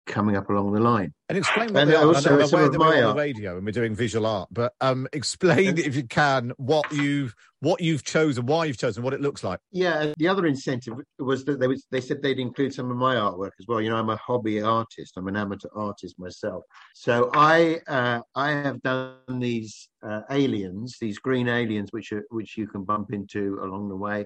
coming 0.05 0.35
up 0.35 0.49
along 0.49 0.73
the 0.73 0.79
line. 0.79 1.13
And 1.29 1.37
explain 1.37 1.73
what 1.73 1.83
and 1.83 1.91
they 1.91 1.95
are. 1.95 2.05
Also, 2.05 2.29
I'm 2.29 2.41
aware 2.41 2.69
that 2.69 2.79
we're 2.79 3.05
on 3.05 3.15
the 3.15 3.21
radio 3.21 3.55
and 3.55 3.65
we're 3.65 3.71
doing 3.71 3.95
visual 3.95 4.25
art, 4.25 4.49
but 4.51 4.73
um, 4.81 5.07
explain 5.13 5.77
if 5.77 5.95
you 5.95 6.03
can 6.03 6.51
what 6.57 6.91
you've 6.91 7.33
what 7.61 7.79
you've 7.79 8.03
chosen, 8.03 8.47
why 8.47 8.65
you've 8.65 8.77
chosen, 8.77 9.03
what 9.03 9.13
it 9.13 9.21
looks 9.21 9.43
like. 9.43 9.59
Yeah, 9.71 10.13
the 10.17 10.27
other 10.27 10.47
incentive 10.47 10.95
was 11.19 11.45
that 11.45 11.59
they 11.59 11.67
was, 11.67 11.85
they 11.91 12.01
said 12.01 12.21
they'd 12.21 12.39
include 12.39 12.73
some 12.73 12.89
of 12.89 12.97
my 12.97 13.15
artwork 13.15 13.51
as 13.59 13.67
well. 13.67 13.79
You 13.79 13.91
know, 13.91 13.97
I'm 13.97 14.09
a 14.09 14.17
hobby 14.17 14.61
artist. 14.61 15.13
I'm 15.15 15.27
an 15.27 15.37
amateur 15.37 15.69
artist 15.75 16.19
myself. 16.19 16.63
So 16.95 17.29
I 17.33 17.79
uh, 17.87 18.21
I 18.35 18.51
have 18.51 18.81
done 18.81 19.15
these 19.39 19.87
uh, 20.03 20.21
aliens, 20.29 20.97
these 20.99 21.19
green 21.19 21.47
aliens, 21.47 21.89
which 21.91 22.11
are 22.11 22.23
which 22.29 22.57
you 22.57 22.67
can 22.67 22.83
bump 22.83 23.13
into 23.13 23.59
along 23.63 23.89
the 23.89 23.95
way. 23.95 24.25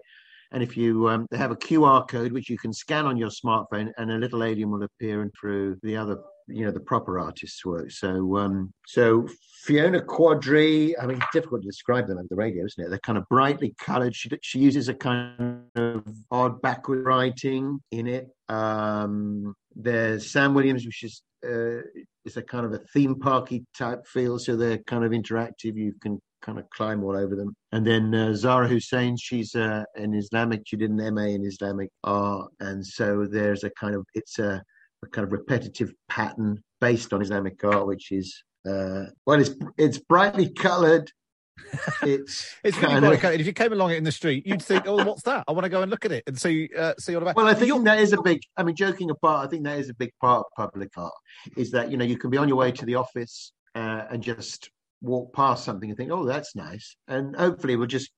And 0.51 0.63
if 0.63 0.77
you 0.77 1.09
um, 1.09 1.27
they 1.31 1.37
have 1.37 1.51
a 1.51 1.55
QR 1.55 2.07
code 2.07 2.31
which 2.31 2.49
you 2.49 2.57
can 2.57 2.73
scan 2.73 3.05
on 3.05 3.17
your 3.17 3.29
smartphone, 3.29 3.91
and 3.97 4.11
a 4.11 4.17
little 4.17 4.43
alien 4.43 4.71
will 4.71 4.83
appear 4.83 5.21
and 5.21 5.31
through 5.39 5.77
the 5.83 5.97
other, 5.97 6.19
you 6.47 6.65
know, 6.65 6.71
the 6.71 6.79
proper 6.79 7.19
artist's 7.19 7.65
work. 7.65 7.91
So, 7.91 8.37
um, 8.37 8.73
so 8.87 9.27
Fiona 9.63 10.01
Quadri, 10.01 10.93
I 11.01 11.05
mean, 11.05 11.19
difficult 11.33 11.61
to 11.63 11.67
describe 11.67 12.07
them 12.07 12.17
over 12.17 12.27
the 12.29 12.35
radio, 12.35 12.65
isn't 12.65 12.85
it? 12.85 12.89
They're 12.89 12.99
kind 12.99 13.17
of 13.17 13.27
brightly 13.29 13.75
coloured. 13.79 14.15
She 14.15 14.29
she 14.41 14.59
uses 14.59 14.87
a 14.89 14.93
kind 14.93 15.63
of 15.75 16.03
odd 16.31 16.61
backward 16.61 17.05
writing 17.05 17.79
in 17.91 18.07
it. 18.07 18.27
Um, 18.49 19.55
there's 19.75 20.31
Sam 20.31 20.53
Williams, 20.53 20.85
which 20.85 21.03
is 21.03 21.21
uh, 21.45 21.81
it's 22.23 22.37
a 22.37 22.41
kind 22.41 22.65
of 22.65 22.73
a 22.73 22.79
theme 22.93 23.15
parky 23.15 23.65
type 23.77 24.05
feel, 24.07 24.39
so 24.39 24.55
they're 24.55 24.79
kind 24.79 25.03
of 25.03 25.11
interactive. 25.11 25.75
You 25.75 25.93
can 26.01 26.19
kind 26.45 26.59
of 26.59 26.69
climb 26.69 27.03
all 27.03 27.17
over 27.17 27.35
them. 27.35 27.55
And 27.71 27.85
then 27.85 28.13
uh, 28.13 28.33
Zara 28.35 28.67
Hussain, 28.67 29.17
she's 29.17 29.55
uh, 29.55 29.83
an 29.95 30.13
Islamic, 30.13 30.61
she 30.65 30.77
did 30.77 30.91
an 30.91 31.13
MA 31.13 31.23
in 31.23 31.45
Islamic 31.45 31.89
art. 32.03 32.51
And 32.59 32.85
so 32.85 33.25
there's 33.25 33.63
a 33.63 33.71
kind 33.71 33.95
of, 33.95 34.05
it's 34.13 34.37
a, 34.39 34.61
a 35.03 35.07
kind 35.07 35.25
of 35.25 35.31
repetitive 35.31 35.91
pattern 36.07 36.61
based 36.79 37.13
on 37.13 37.21
Islamic 37.21 37.63
art, 37.63 37.87
which 37.87 38.11
is, 38.11 38.43
uh, 38.67 39.05
well, 39.25 39.39
it's, 39.39 39.51
it's 39.77 39.97
brightly 39.97 40.49
coloured. 40.49 41.11
It's 42.03 42.53
it's 42.65 42.77
really 42.77 42.99
bright 42.99 43.19
coloured. 43.21 43.39
If 43.39 43.47
you 43.47 43.53
came 43.53 43.71
along 43.71 43.91
it 43.91 43.95
in 43.95 44.03
the 44.03 44.11
street, 44.11 44.45
you'd 44.45 44.61
think, 44.61 44.83
"Oh, 44.85 45.03
what's 45.05 45.23
that? 45.23 45.45
I 45.47 45.53
want 45.53 45.63
to 45.63 45.69
go 45.69 45.81
and 45.81 45.89
look 45.89 46.03
at 46.03 46.11
it 46.11 46.25
and 46.27 46.37
see 46.37 46.69
uh, 46.77 46.93
see 46.99 47.15
all 47.15 47.21
about." 47.21 47.37
Well, 47.37 47.47
I 47.47 47.53
think 47.53 47.67
You're... 47.67 47.81
that 47.83 47.99
is 47.99 48.11
a 48.11 48.21
big. 48.21 48.41
I 48.57 48.63
mean, 48.63 48.75
joking 48.75 49.09
apart, 49.09 49.47
I 49.47 49.49
think 49.49 49.63
that 49.63 49.79
is 49.79 49.89
a 49.89 49.93
big 49.93 50.11
part 50.19 50.39
of 50.41 50.45
public 50.57 50.89
art. 50.97 51.13
Is 51.55 51.71
that 51.71 51.89
you 51.89 51.97
know 51.97 52.03
you 52.03 52.17
can 52.17 52.29
be 52.29 52.37
on 52.37 52.49
your 52.49 52.57
way 52.57 52.73
to 52.73 52.85
the 52.85 52.95
office 52.95 53.53
uh, 53.73 54.03
and 54.11 54.21
just 54.21 54.69
walk 55.01 55.33
past 55.33 55.63
something 55.63 55.89
and 55.89 55.97
think, 55.97 56.11
oh, 56.11 56.25
that's 56.25 56.55
nice. 56.55 56.95
And 57.07 57.35
hopefully 57.35 57.75
we'll 57.75 57.87
just, 57.87 58.11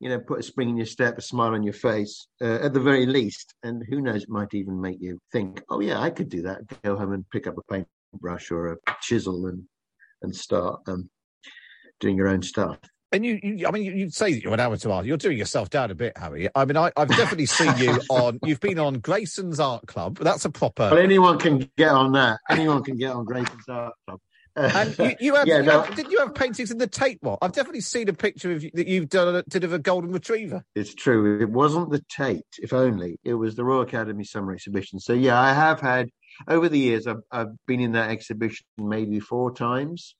you 0.00 0.08
know, 0.08 0.20
put 0.20 0.40
a 0.40 0.42
spring 0.42 0.70
in 0.70 0.76
your 0.76 0.86
step, 0.86 1.18
a 1.18 1.22
smile 1.22 1.54
on 1.54 1.62
your 1.62 1.72
face 1.72 2.28
uh, 2.40 2.58
at 2.62 2.72
the 2.72 2.80
very 2.80 3.06
least. 3.06 3.54
And 3.62 3.82
who 3.88 4.00
knows, 4.00 4.22
it 4.22 4.28
might 4.28 4.54
even 4.54 4.80
make 4.80 4.98
you 5.00 5.18
think, 5.32 5.62
oh, 5.70 5.80
yeah, 5.80 6.00
I 6.00 6.10
could 6.10 6.28
do 6.28 6.42
that. 6.42 6.60
Go 6.82 6.96
home 6.96 7.12
and 7.12 7.28
pick 7.30 7.46
up 7.46 7.56
a 7.58 7.72
paintbrush 8.12 8.50
or 8.50 8.72
a 8.72 8.76
chisel 9.02 9.46
and, 9.46 9.64
and 10.22 10.34
start 10.34 10.80
um, 10.86 11.10
doing 12.00 12.16
your 12.16 12.28
own 12.28 12.42
stuff. 12.42 12.78
And 13.10 13.24
you, 13.24 13.40
you, 13.42 13.66
I 13.66 13.70
mean, 13.70 13.84
you, 13.84 14.04
would 14.04 14.14
say 14.14 14.34
that 14.34 14.42
you're 14.42 14.52
an 14.52 14.60
amateur. 14.60 15.02
You're 15.02 15.16
doing 15.16 15.38
yourself 15.38 15.70
down 15.70 15.90
a 15.90 15.94
bit, 15.94 16.12
Harry. 16.18 16.48
I 16.54 16.66
mean, 16.66 16.76
I, 16.76 16.92
have 16.94 17.08
definitely 17.08 17.46
seen 17.46 17.74
you 17.78 17.98
on. 18.10 18.38
You've 18.44 18.60
been 18.60 18.78
on 18.78 18.98
Grayson's 18.98 19.58
Art 19.58 19.86
Club. 19.86 20.18
That's 20.18 20.44
a 20.44 20.50
proper. 20.50 20.90
Well, 20.90 20.98
anyone 20.98 21.38
can 21.38 21.70
get 21.78 21.88
on 21.88 22.12
that. 22.12 22.38
Anyone 22.50 22.84
can 22.84 22.98
get 22.98 23.12
on 23.12 23.24
Grayson's 23.24 23.66
Art 23.66 23.94
Club. 24.06 24.20
And 24.58 24.98
you, 24.98 25.16
you 25.20 25.34
have, 25.36 25.46
yeah, 25.46 25.58
you 25.58 25.62
no. 25.64 25.82
have, 25.82 25.94
did 25.94 26.10
you 26.10 26.18
have 26.18 26.34
paintings 26.34 26.70
in 26.70 26.78
the 26.78 26.86
Tate 26.86 27.18
What 27.22 27.38
I've 27.42 27.52
definitely 27.52 27.80
seen 27.80 28.08
a 28.08 28.12
picture 28.12 28.52
of 28.52 28.64
you, 28.64 28.70
that 28.74 28.86
you've 28.86 29.08
done 29.08 29.36
uh, 29.36 29.42
did 29.48 29.64
of 29.64 29.72
a 29.72 29.78
golden 29.78 30.12
retriever. 30.12 30.64
It's 30.74 30.94
true. 30.94 31.40
It 31.40 31.50
wasn't 31.50 31.90
the 31.90 32.04
Tate, 32.10 32.44
if 32.58 32.72
only. 32.72 33.18
It 33.24 33.34
was 33.34 33.54
the 33.54 33.64
Royal 33.64 33.82
Academy 33.82 34.24
Summer 34.24 34.52
Exhibition. 34.52 35.00
So 35.00 35.12
yeah, 35.12 35.40
I 35.40 35.52
have 35.52 35.80
had 35.80 36.10
over 36.46 36.68
the 36.68 36.78
years. 36.78 37.06
I've, 37.06 37.22
I've 37.30 37.54
been 37.66 37.80
in 37.80 37.92
that 37.92 38.10
exhibition 38.10 38.66
maybe 38.76 39.20
four 39.20 39.54
times, 39.54 40.14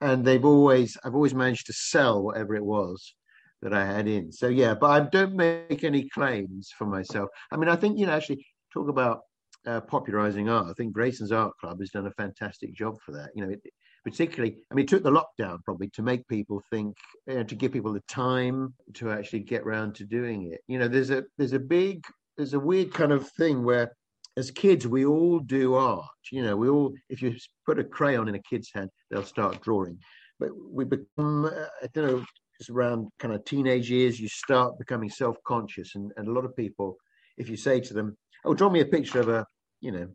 and 0.00 0.24
they've 0.24 0.44
always 0.44 0.96
I've 1.04 1.14
always 1.14 1.34
managed 1.34 1.66
to 1.66 1.72
sell 1.72 2.22
whatever 2.22 2.54
it 2.54 2.64
was 2.64 3.14
that 3.62 3.72
I 3.72 3.84
had 3.84 4.06
in. 4.08 4.32
So 4.32 4.48
yeah, 4.48 4.74
but 4.74 4.90
I 4.90 5.00
don't 5.00 5.34
make 5.34 5.84
any 5.84 6.08
claims 6.08 6.70
for 6.76 6.86
myself. 6.86 7.30
I 7.50 7.56
mean, 7.56 7.68
I 7.68 7.76
think 7.76 7.98
you 7.98 8.06
know 8.06 8.12
actually 8.12 8.46
talk 8.72 8.88
about 8.88 9.20
uh, 9.66 9.80
popularizing 9.80 10.48
art. 10.48 10.68
I 10.70 10.72
think 10.74 10.92
Grayson's 10.92 11.32
Art 11.32 11.52
Club 11.60 11.80
has 11.80 11.90
done 11.90 12.06
a 12.06 12.12
fantastic 12.12 12.74
job 12.74 12.96
for 13.04 13.12
that. 13.12 13.30
You 13.34 13.44
know, 13.44 13.52
it, 13.52 13.60
particularly, 14.04 14.58
I 14.70 14.74
mean, 14.74 14.84
it 14.84 14.88
took 14.88 15.02
the 15.02 15.10
lockdown 15.10 15.62
probably 15.64 15.88
to 15.90 16.02
make 16.02 16.26
people 16.28 16.62
think, 16.70 16.96
you 17.26 17.34
know, 17.34 17.42
to 17.42 17.54
give 17.54 17.72
people 17.72 17.92
the 17.92 18.02
time 18.08 18.74
to 18.94 19.10
actually 19.10 19.40
get 19.40 19.62
around 19.62 19.94
to 19.96 20.04
doing 20.04 20.52
it. 20.52 20.60
You 20.68 20.78
know, 20.78 20.88
there's 20.88 21.10
a 21.10 21.24
there's 21.38 21.52
a 21.52 21.58
big 21.58 22.04
there's 22.36 22.54
a 22.54 22.60
weird 22.60 22.92
kind 22.94 23.12
of 23.12 23.28
thing 23.30 23.64
where 23.64 23.92
as 24.36 24.50
kids 24.50 24.86
we 24.86 25.04
all 25.04 25.40
do 25.40 25.74
art. 25.74 26.04
You 26.30 26.42
know, 26.42 26.56
we 26.56 26.68
all 26.68 26.92
if 27.08 27.22
you 27.22 27.34
put 27.64 27.78
a 27.78 27.84
crayon 27.84 28.28
in 28.28 28.34
a 28.34 28.42
kid's 28.42 28.70
hand, 28.72 28.90
they'll 29.10 29.24
start 29.24 29.60
drawing. 29.62 29.98
But 30.38 30.50
we 30.54 30.84
become 30.84 31.46
uh, 31.46 31.66
I 31.82 31.88
don't 31.92 32.06
know, 32.06 32.24
around 32.70 33.08
kind 33.18 33.34
of 33.34 33.44
teenage 33.44 33.90
years, 33.90 34.20
you 34.20 34.28
start 34.28 34.78
becoming 34.78 35.10
self-conscious, 35.10 35.94
and, 35.94 36.12
and 36.16 36.28
a 36.28 36.32
lot 36.32 36.44
of 36.44 36.56
people, 36.56 36.96
if 37.36 37.48
you 37.48 37.56
say 37.56 37.80
to 37.80 37.94
them, 37.94 38.16
"Oh, 38.44 38.54
draw 38.54 38.70
me 38.70 38.80
a 38.80 38.86
picture 38.86 39.20
of 39.20 39.28
a, 39.28 39.46
you 39.80 39.92
know, 39.92 40.08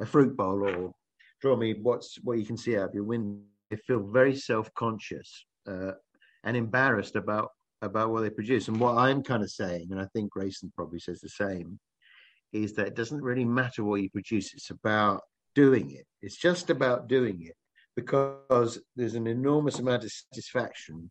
a 0.00 0.06
fruit 0.06 0.36
bowl," 0.36 0.62
or 0.64 0.92
draw 1.40 1.56
me 1.56 1.74
what's 1.80 2.18
what 2.22 2.38
you 2.38 2.44
can 2.44 2.56
see 2.56 2.76
out 2.76 2.88
of 2.88 2.94
your 2.94 3.04
window, 3.04 3.40
they 3.70 3.76
feel 3.76 4.00
very 4.00 4.34
self-conscious 4.34 5.46
uh, 5.66 5.92
and 6.44 6.56
embarrassed 6.56 7.16
about 7.16 7.50
about 7.82 8.10
what 8.10 8.22
they 8.22 8.30
produce. 8.30 8.68
And 8.68 8.78
what 8.78 8.96
I'm 8.98 9.22
kind 9.22 9.42
of 9.42 9.50
saying, 9.50 9.88
and 9.90 10.00
I 10.00 10.06
think 10.12 10.30
Grayson 10.30 10.72
probably 10.76 10.98
says 10.98 11.20
the 11.20 11.28
same, 11.28 11.78
is 12.52 12.74
that 12.74 12.88
it 12.88 12.96
doesn't 12.96 13.22
really 13.22 13.44
matter 13.44 13.84
what 13.84 14.02
you 14.02 14.10
produce; 14.10 14.54
it's 14.54 14.70
about 14.70 15.22
doing 15.54 15.90
it. 15.92 16.06
It's 16.22 16.36
just 16.36 16.70
about 16.70 17.08
doing 17.08 17.42
it 17.42 17.56
because 17.96 18.78
there's 18.96 19.14
an 19.14 19.26
enormous 19.26 19.78
amount 19.78 20.04
of 20.04 20.12
satisfaction 20.12 21.10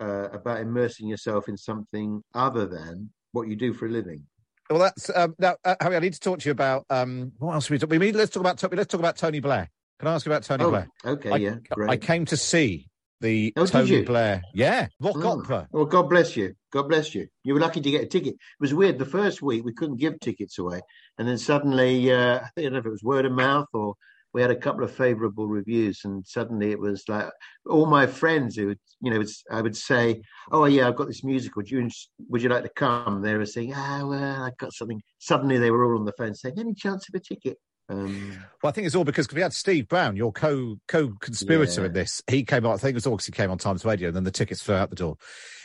uh, 0.00 0.28
about 0.32 0.60
immersing 0.60 1.08
yourself 1.08 1.48
in 1.48 1.56
something 1.56 2.22
other 2.34 2.66
than 2.66 3.10
what 3.32 3.48
you 3.48 3.56
do 3.56 3.72
for 3.72 3.86
a 3.86 3.90
living. 3.90 4.22
Well, 4.70 4.80
that's 4.80 5.10
um, 5.14 5.34
now, 5.38 5.56
uh, 5.64 5.76
Harry. 5.80 5.96
I 5.96 6.00
need 6.00 6.14
to 6.14 6.20
talk 6.20 6.40
to 6.40 6.48
you 6.48 6.52
about 6.52 6.86
um, 6.90 7.32
what 7.38 7.54
else 7.54 7.70
we 7.70 7.78
talk. 7.78 7.90
We 7.90 7.98
need, 7.98 8.16
let's 8.16 8.30
talk 8.32 8.40
about 8.40 8.62
let's 8.72 8.90
talk 8.90 9.00
about 9.00 9.16
Tony 9.16 9.40
Blair. 9.40 9.70
Can 9.98 10.08
I 10.08 10.14
ask 10.14 10.26
you 10.26 10.32
about 10.32 10.42
Tony 10.42 10.64
oh, 10.64 10.70
Blair? 10.70 10.88
Okay, 11.04 11.30
I, 11.30 11.36
yeah, 11.36 11.54
great. 11.70 11.90
I 11.90 11.96
came 11.96 12.24
to 12.26 12.36
see 12.36 12.88
the 13.20 13.52
Oh, 13.56 13.66
Tony? 13.66 14.02
Blair. 14.02 14.42
Yeah, 14.54 14.88
rock 15.00 15.16
Oh, 15.16 15.40
opera. 15.40 15.68
Well, 15.70 15.86
God 15.86 16.10
bless 16.10 16.36
you. 16.36 16.54
God 16.70 16.88
bless 16.88 17.14
you. 17.14 17.28
You 17.44 17.54
were 17.54 17.60
lucky 17.60 17.80
to 17.80 17.90
get 17.90 18.02
a 18.02 18.06
ticket. 18.06 18.34
It 18.34 18.60
was 18.60 18.74
weird. 18.74 18.98
The 18.98 19.06
first 19.06 19.40
week 19.40 19.64
we 19.64 19.72
couldn't 19.72 19.96
give 19.96 20.20
tickets 20.20 20.58
away, 20.58 20.80
and 21.18 21.28
then 21.28 21.38
suddenly, 21.38 22.12
uh, 22.12 22.40
I 22.56 22.62
don't 22.62 22.72
know 22.72 22.78
if 22.78 22.86
it 22.86 22.90
was 22.90 23.02
word 23.02 23.24
of 23.24 23.32
mouth 23.32 23.68
or 23.72 23.94
we 24.34 24.42
had 24.42 24.50
a 24.50 24.56
couple 24.56 24.84
of 24.84 24.92
favourable 24.92 25.46
reviews, 25.46 26.00
and 26.04 26.26
suddenly 26.26 26.70
it 26.70 26.78
was 26.78 27.04
like 27.08 27.28
all 27.68 27.86
my 27.86 28.06
friends 28.06 28.56
who, 28.56 28.66
would, 28.68 28.78
you 29.00 29.10
know, 29.10 29.22
I 29.50 29.62
would 29.62 29.76
say, 29.76 30.22
"Oh 30.52 30.64
yeah, 30.66 30.88
I've 30.88 30.96
got 30.96 31.06
this 31.08 31.24
musical. 31.24 31.60
Would 31.60 31.70
you 31.70 31.88
would 32.28 32.42
you 32.42 32.48
like 32.48 32.64
to 32.64 32.70
come?" 32.76 33.22
They 33.22 33.34
were 33.36 33.46
saying, 33.46 33.72
"Ah, 33.74 34.04
well, 34.04 34.42
i've 34.42 34.56
got 34.58 34.72
something." 34.72 35.00
Suddenly 35.18 35.58
they 35.58 35.70
were 35.70 35.84
all 35.84 35.98
on 35.98 36.04
the 36.04 36.12
phone 36.12 36.34
saying, 36.34 36.58
"Any 36.58 36.74
chance 36.74 37.08
of 37.08 37.14
a 37.14 37.20
ticket?" 37.20 37.58
Um, 37.88 38.32
Well, 38.62 38.70
I 38.70 38.72
think 38.72 38.86
it's 38.86 38.96
all 38.96 39.04
because 39.04 39.28
we 39.32 39.40
had 39.40 39.52
Steve 39.52 39.86
Brown, 39.88 40.16
your 40.16 40.32
co 40.32 40.76
co 40.88 41.12
conspirator 41.20 41.82
Yeah. 41.82 41.86
in 41.86 41.92
this. 41.92 42.22
He 42.28 42.42
came 42.42 42.66
on. 42.66 42.74
I 42.74 42.76
think 42.78 42.92
it 42.92 42.94
was 42.96 43.06
all 43.06 43.14
because 43.14 43.26
he 43.26 43.32
came 43.32 43.50
on 43.50 43.58
Times 43.58 43.84
Radio, 43.84 44.08
and 44.08 44.16
then 44.16 44.24
the 44.24 44.30
tickets 44.32 44.60
flew 44.62 44.74
out 44.74 44.90
the 44.90 44.96
door. 44.96 45.16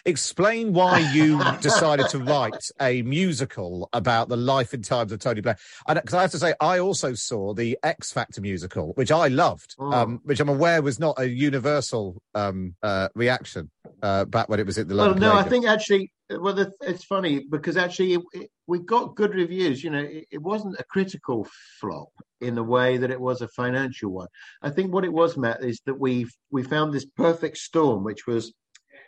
Explain 0.05 0.73
why 0.73 0.99
you 1.13 1.39
decided 1.61 2.09
to 2.09 2.19
write 2.19 2.63
a 2.79 3.01
musical 3.03 3.87
about 3.93 4.29
the 4.29 4.35
life 4.37 4.73
and 4.73 4.83
times 4.83 5.11
of 5.11 5.19
Tony 5.19 5.41
Blair. 5.41 5.57
Because 5.87 6.13
I 6.13 6.21
have 6.21 6.31
to 6.31 6.39
say, 6.39 6.53
I 6.59 6.79
also 6.79 7.13
saw 7.13 7.53
the 7.53 7.77
X 7.83 8.11
Factor 8.11 8.41
musical, 8.41 8.93
which 8.95 9.11
I 9.11 9.27
loved, 9.27 9.75
Oh. 9.79 9.91
um, 9.91 10.19
which 10.23 10.39
I'm 10.39 10.49
aware 10.49 10.81
was 10.81 10.99
not 10.99 11.19
a 11.19 11.29
universal 11.29 12.21
um, 12.35 12.75
uh, 12.83 13.09
reaction 13.15 13.69
uh, 14.01 14.25
back 14.25 14.49
when 14.49 14.59
it 14.59 14.65
was 14.65 14.77
at 14.77 14.87
the 14.87 14.95
well, 14.95 15.15
no, 15.15 15.33
I 15.33 15.43
think 15.43 15.65
actually, 15.67 16.11
well, 16.39 16.71
it's 16.81 17.03
funny 17.03 17.45
because 17.49 17.77
actually 17.77 18.13
it, 18.13 18.21
it, 18.33 18.49
we 18.67 18.79
got 18.79 19.15
good 19.15 19.33
reviews. 19.33 19.83
You 19.83 19.89
know, 19.89 19.99
it, 19.99 20.25
it 20.31 20.41
wasn't 20.41 20.79
a 20.79 20.83
critical 20.83 21.47
flop 21.79 22.09
in 22.39 22.55
the 22.55 22.63
way 22.63 22.97
that 22.97 23.11
it 23.11 23.19
was 23.19 23.41
a 23.41 23.47
financial 23.49 24.11
one. 24.11 24.27
I 24.61 24.69
think 24.69 24.93
what 24.93 25.05
it 25.05 25.13
was, 25.13 25.37
Matt, 25.37 25.63
is 25.63 25.81
that 25.85 25.99
we 25.99 26.27
we 26.51 26.63
found 26.63 26.93
this 26.93 27.05
perfect 27.05 27.57
storm, 27.57 28.03
which 28.03 28.27
was 28.27 28.53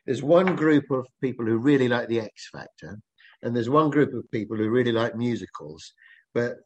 there's 0.05 0.24
one 0.24 0.55
group 0.55 0.91
of 0.91 1.07
people 1.21 1.45
who 1.45 1.57
really 1.57 1.88
like 1.88 2.07
the 2.07 2.19
X 2.19 2.49
Factor, 2.51 2.99
and 3.41 3.55
there's 3.55 3.69
one 3.69 3.89
group 3.89 4.13
of 4.13 4.30
people 4.32 4.57
who 4.57 4.69
really 4.69 4.91
like 4.91 5.15
musicals, 5.15 5.93
but 6.34 6.57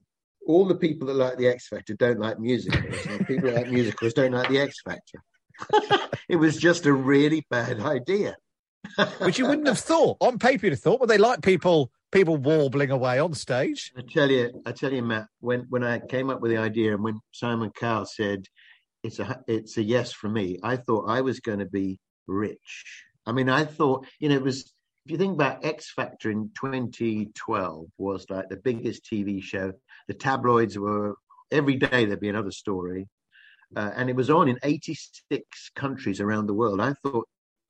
all 0.45 0.65
the 0.65 0.75
people 0.75 1.07
that 1.07 1.15
like 1.15 1.37
the 1.37 1.47
X 1.47 1.67
Factor 1.67 1.93
don't 1.95 2.19
like 2.19 2.39
musicals, 2.39 3.05
and 3.07 3.27
people 3.27 3.51
that 3.51 3.55
like 3.55 3.71
musicals 3.71 4.13
don't 4.13 4.31
like 4.31 4.49
the 4.49 4.59
X 4.59 4.81
Factor. 4.81 5.21
it 6.29 6.35
was 6.35 6.57
just 6.57 6.85
a 6.85 6.93
really 6.93 7.45
bad 7.49 7.79
idea. 7.79 8.35
Which 9.19 9.37
you 9.37 9.45
wouldn't 9.45 9.67
have 9.67 9.79
thought 9.79 10.17
on 10.21 10.39
paper. 10.39 10.65
You'd 10.65 10.73
have 10.73 10.79
thought, 10.79 10.99
well, 10.99 11.07
they 11.07 11.17
like 11.17 11.41
people 11.41 11.91
people 12.11 12.37
warbling 12.37 12.91
away 12.91 13.19
on 13.19 13.33
stage. 13.33 13.91
I 13.97 14.01
tell 14.01 14.29
you, 14.29 14.61
I 14.65 14.71
tell 14.71 14.93
you, 14.93 15.03
Matt. 15.03 15.27
When 15.39 15.61
when 15.69 15.83
I 15.83 15.99
came 15.99 16.29
up 16.29 16.41
with 16.41 16.51
the 16.51 16.57
idea, 16.57 16.93
and 16.93 17.03
when 17.03 17.19
Simon 17.31 17.71
Cowell 17.71 18.05
said 18.05 18.45
it's 19.03 19.19
a 19.19 19.41
it's 19.47 19.77
a 19.77 19.83
yes 19.83 20.11
for 20.11 20.29
me, 20.29 20.59
I 20.63 20.77
thought 20.77 21.09
I 21.09 21.21
was 21.21 21.39
going 21.39 21.59
to 21.59 21.65
be 21.65 21.99
rich. 22.27 23.03
I 23.25 23.31
mean, 23.31 23.49
I 23.49 23.65
thought 23.65 24.05
you 24.19 24.29
know 24.29 24.35
it 24.35 24.43
was. 24.43 24.73
If 25.05 25.11
you 25.11 25.17
think 25.17 25.35
about 25.35 25.63
X 25.63 25.93
Factor 25.93 26.29
in 26.31 26.51
2012 26.59 27.85
was 27.97 28.25
like 28.29 28.49
the 28.49 28.57
biggest 28.57 29.05
TV 29.05 29.41
show. 29.41 29.71
The 30.09 30.13
tabloids 30.13 30.77
were 30.77 31.15
every 31.49 31.75
day 31.75 32.03
there'd 32.03 32.19
be 32.19 32.27
another 32.27 32.51
story, 32.51 33.07
uh, 33.75 33.91
and 33.95 34.09
it 34.09 34.17
was 34.17 34.29
on 34.29 34.49
in 34.49 34.59
86 34.63 35.71
countries 35.75 36.19
around 36.19 36.47
the 36.47 36.53
world. 36.53 36.81
I 36.81 36.93
thought 37.03 37.25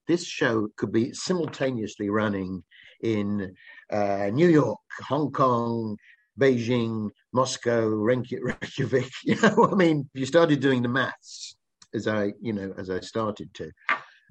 this 0.07 0.25
show 0.25 0.67
could 0.77 0.91
be 0.91 1.13
simultaneously 1.13 2.09
running 2.09 2.63
in 3.01 3.55
uh, 3.91 4.29
New 4.33 4.47
York, 4.47 4.79
Hong 5.07 5.31
Kong, 5.31 5.97
Beijing, 6.39 7.09
Moscow, 7.33 7.89
Reykj- 7.89 8.39
Reykjavik. 8.41 9.11
You 9.23 9.35
know, 9.41 9.69
I 9.71 9.75
mean, 9.75 10.09
you 10.13 10.25
started 10.25 10.59
doing 10.59 10.81
the 10.81 10.89
maths 10.89 11.55
as 11.93 12.07
I, 12.07 12.33
you 12.41 12.53
know, 12.53 12.73
as 12.77 12.89
I 12.89 12.99
started 12.99 13.53
to. 13.55 13.71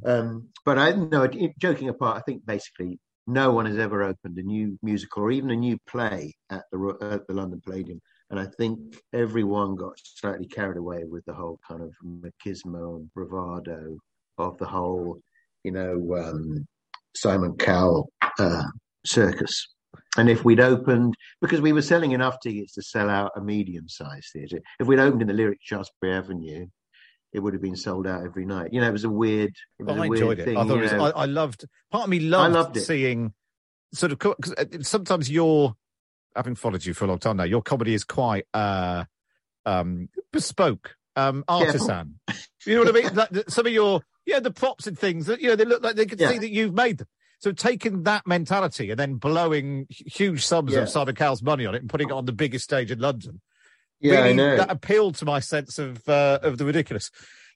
Um, 0.04 0.48
but 0.64 0.78
I 0.78 0.92
no, 0.92 1.26
joking 1.58 1.88
apart, 1.88 2.18
I 2.18 2.20
think 2.20 2.44
basically 2.44 2.98
no 3.26 3.50
one 3.50 3.66
has 3.66 3.78
ever 3.78 4.02
opened 4.02 4.38
a 4.38 4.42
new 4.42 4.78
musical 4.82 5.22
or 5.22 5.30
even 5.30 5.50
a 5.50 5.56
new 5.56 5.78
play 5.86 6.34
at 6.50 6.64
the 6.70 6.96
at 7.00 7.26
the 7.26 7.34
London 7.34 7.60
Palladium, 7.64 8.00
and 8.30 8.38
I 8.38 8.46
think 8.58 8.78
everyone 9.12 9.74
got 9.74 9.98
slightly 10.02 10.46
carried 10.46 10.76
away 10.76 11.04
with 11.04 11.24
the 11.24 11.32
whole 11.32 11.58
kind 11.66 11.82
of 11.82 11.92
machismo 12.04 12.96
and 12.96 13.12
bravado 13.14 13.96
of 14.38 14.58
the 14.58 14.66
whole, 14.66 15.18
you 15.66 15.72
know, 15.72 16.16
um, 16.16 16.66
Simon 17.14 17.56
Cowell 17.56 18.10
uh, 18.38 18.62
circus. 19.04 19.66
And 20.16 20.30
if 20.30 20.44
we'd 20.44 20.60
opened, 20.60 21.14
because 21.40 21.60
we 21.60 21.72
were 21.72 21.82
selling 21.82 22.12
enough 22.12 22.36
tickets 22.40 22.74
to 22.74 22.82
sell 22.82 23.10
out 23.10 23.32
a 23.36 23.40
medium-sized 23.40 24.28
theatre, 24.32 24.60
if 24.78 24.86
we'd 24.86 25.00
opened 25.00 25.22
in 25.22 25.28
the 25.28 25.34
Lyric 25.34 25.58
Shaftesbury 25.60 26.14
Avenue, 26.14 26.66
it 27.32 27.40
would 27.40 27.52
have 27.52 27.60
been 27.60 27.76
sold 27.76 28.06
out 28.06 28.24
every 28.24 28.46
night. 28.46 28.72
You 28.72 28.80
know, 28.80 28.88
it 28.88 28.92
was 28.92 29.04
a 29.04 29.10
weird. 29.10 29.52
It 29.78 29.82
was 29.82 29.96
I 29.96 30.06
a 30.06 30.08
weird 30.08 30.20
enjoyed 30.22 30.38
it. 30.38 30.44
thing. 30.44 30.56
I 30.56 30.64
thought 30.64 30.78
it 30.78 30.82
was. 30.82 30.92
I, 30.92 31.10
I 31.10 31.24
loved. 31.26 31.66
Part 31.90 32.04
of 32.04 32.10
me 32.10 32.20
loved, 32.20 32.54
loved 32.54 32.76
seeing 32.78 33.34
sort 33.92 34.12
of 34.12 34.18
because 34.20 34.54
sometimes 34.88 35.28
you're 35.28 35.74
having 36.34 36.54
followed 36.54 36.84
you 36.84 36.94
for 36.94 37.06
a 37.06 37.08
long 37.08 37.18
time 37.18 37.36
now. 37.36 37.44
Your 37.44 37.62
comedy 37.62 37.92
is 37.92 38.04
quite 38.04 38.46
uh, 38.54 39.04
um, 39.66 40.08
bespoke, 40.32 40.94
um, 41.16 41.44
artisan. 41.48 42.20
you 42.64 42.76
know 42.76 42.84
what 42.84 42.96
I 42.96 43.02
mean? 43.02 43.14
Like, 43.14 43.50
some 43.50 43.66
of 43.66 43.72
your 43.72 44.00
yeah, 44.26 44.40
the 44.40 44.50
props 44.50 44.86
and 44.86 44.98
things 44.98 45.26
that 45.26 45.40
you 45.40 45.48
know 45.48 45.56
they 45.56 45.64
look 45.64 45.82
like 45.82 45.96
they 45.96 46.06
could 46.06 46.20
Yeah. 46.20 46.30
see 46.30 46.38
that 46.38 46.50
you've 46.50 46.74
made 46.74 46.98
them. 46.98 47.08
So 47.38 47.52
taking 47.52 48.02
that 48.04 48.26
mentality 48.26 48.90
and 48.90 48.98
then 48.98 49.14
blowing 49.14 49.86
huge 49.90 50.44
sums 50.44 50.72
Yeah. 50.72 50.80
of 50.80 50.88
Simon 50.88 51.14
Cowell's 51.14 51.42
money 51.42 51.66
on 51.66 51.74
it 51.74 51.82
and 51.82 51.88
putting 51.90 52.08
it 52.08 52.12
on 52.12 52.24
the 52.24 52.32
biggest 52.32 52.64
stage 52.64 52.90
in 52.90 52.98
London, 52.98 53.40
Yeah, 54.00 54.20
really, 54.20 54.30
I 54.30 54.32
know. 54.32 54.56
that 54.56 54.70
appealed 54.70 55.14
to 55.16 55.24
my 55.24 55.40
sense 55.40 55.78
of 55.78 56.06
uh, 56.08 56.40
of 56.42 56.58
the 56.58 56.64
ridiculous. 56.64 57.10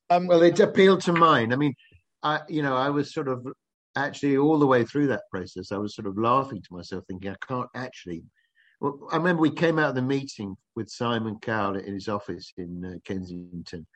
Um, 0.09 0.27
Well, 0.27 0.43
it 0.43 0.61
appealed 0.61 1.01
to 1.03 1.13
mine. 1.13 1.53
I 1.53 1.57
mean, 1.57 1.75
I 2.23 2.41
you 2.49 2.63
know, 2.63 2.77
I 2.77 2.91
was 2.91 3.13
sort 3.13 3.29
of 3.29 3.47
actually 3.97 4.37
all 4.37 4.59
the 4.59 4.67
way 4.67 4.85
through 4.85 5.09
that 5.09 5.23
process. 5.31 5.73
I 5.73 5.79
was 5.79 5.95
sort 5.95 6.07
of 6.07 6.17
laughing 6.17 6.63
to 6.63 6.75
myself, 6.75 7.05
thinking, 7.09 7.31
I 7.31 7.37
can't 7.47 7.69
actually. 7.75 8.23
Well, 8.81 9.09
I 9.13 9.17
remember 9.17 9.43
we 9.43 9.51
came 9.51 9.79
out 9.79 9.91
of 9.91 9.95
the 9.95 10.03
meeting 10.03 10.57
with 10.75 10.89
Simon 10.89 11.39
Cowell 11.41 11.77
in 11.77 11.93
his 11.93 12.09
office 12.09 12.53
in 12.57 12.85
uh, 12.85 12.99
Kensington, 13.05 13.87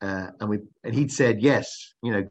uh, 0.00 0.28
and 0.40 0.48
we 0.48 0.58
and 0.84 0.94
he'd 0.94 1.12
said 1.12 1.42
yes. 1.42 1.94
You 2.02 2.12
know, 2.12 2.28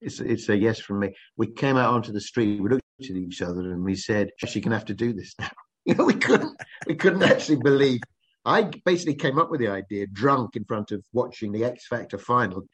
it's 0.00 0.20
it's 0.20 0.48
a 0.48 0.56
yes 0.56 0.80
from 0.80 1.00
me. 1.00 1.14
We 1.36 1.48
came 1.48 1.76
out 1.76 1.92
onto 1.92 2.12
the 2.12 2.20
street. 2.20 2.60
We 2.60 2.68
looked 2.68 2.82
at 3.00 3.10
each 3.10 3.42
other 3.42 3.60
and 3.72 3.84
we 3.84 3.96
said, 3.96 4.30
"She's 4.38 4.62
going 4.62 4.70
to 4.70 4.78
have 4.78 4.86
to 4.86 4.94
do 4.94 5.12
this 5.12 5.34
now." 5.38 5.50
You 5.86 5.94
know, 5.94 6.04
we 6.04 6.12
couldn't 6.12 6.54
we 6.86 6.94
couldn't 6.94 7.22
actually 7.22 7.56
believe. 7.56 8.02
I 8.44 8.70
basically 8.84 9.14
came 9.14 9.38
up 9.38 9.50
with 9.50 9.60
the 9.60 9.68
idea 9.68 10.06
drunk 10.06 10.54
in 10.54 10.64
front 10.64 10.92
of 10.92 11.02
watching 11.14 11.52
the 11.52 11.64
X 11.64 11.86
Factor 11.88 12.18
final 12.18 12.66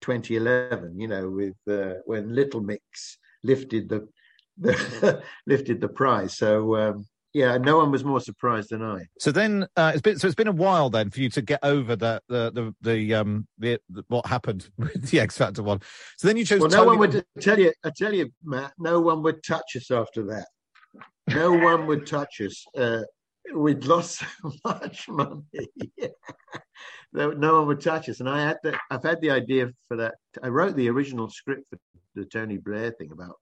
2011, 0.00 0.98
you 0.98 1.06
know, 1.06 1.28
with 1.28 1.56
uh, 1.68 2.00
when 2.06 2.34
Little 2.34 2.62
Mix 2.62 3.18
lifted 3.42 3.90
the, 3.90 4.08
the 4.56 5.22
lifted 5.46 5.82
the 5.82 5.88
prize. 5.88 6.38
So 6.38 6.76
um, 6.76 7.06
yeah, 7.34 7.58
no 7.58 7.76
one 7.78 7.90
was 7.90 8.04
more 8.04 8.20
surprised 8.20 8.70
than 8.70 8.80
I. 8.80 9.06
So 9.18 9.32
then 9.32 9.66
uh, 9.76 9.90
it's 9.92 10.00
been 10.02 10.18
so 10.18 10.28
it's 10.28 10.36
been 10.36 10.48
a 10.48 10.52
while 10.52 10.88
then 10.88 11.10
for 11.10 11.20
you 11.20 11.28
to 11.30 11.42
get 11.42 11.58
over 11.64 11.96
the 11.96 12.22
the 12.28 12.52
the, 12.52 12.74
the 12.80 13.14
um 13.14 13.48
the, 13.58 13.80
the 13.90 14.04
what 14.06 14.24
happened 14.26 14.70
with 14.78 15.10
the 15.10 15.18
X 15.18 15.36
Factor 15.36 15.62
one. 15.64 15.80
So 16.16 16.28
then 16.28 16.36
you 16.36 16.44
chose. 16.44 16.60
Well, 16.60 16.70
no 16.70 16.84
one 16.84 16.98
would 16.98 17.24
tell 17.40 17.58
you. 17.58 17.72
I 17.84 17.90
tell 17.94 18.14
you, 18.14 18.30
Matt. 18.44 18.72
No 18.78 19.00
one 19.00 19.22
would 19.24 19.42
touch 19.42 19.76
us 19.76 19.90
after 19.90 20.24
that. 20.26 20.46
No 21.28 21.52
one 21.52 21.86
would 21.88 22.06
touch 22.06 22.40
us. 22.40 22.64
Uh, 22.78 23.02
we'd 23.52 23.84
lost 23.84 24.22
so 24.42 24.52
much 24.64 25.08
money. 25.08 25.42
no 27.12 27.58
one 27.58 27.66
would 27.66 27.80
touch 27.80 28.08
us. 28.08 28.20
And 28.20 28.28
I 28.28 28.42
had 28.42 28.58
the, 28.62 28.78
I've 28.90 29.02
had 29.02 29.20
the 29.20 29.30
idea 29.30 29.70
for 29.88 29.96
that. 29.96 30.14
I 30.42 30.48
wrote 30.48 30.76
the 30.76 30.88
original 30.90 31.28
script 31.28 31.68
for 31.70 31.78
the 32.14 32.26
Tony 32.26 32.58
Blair 32.58 32.92
thing 32.92 33.10
about 33.10 33.36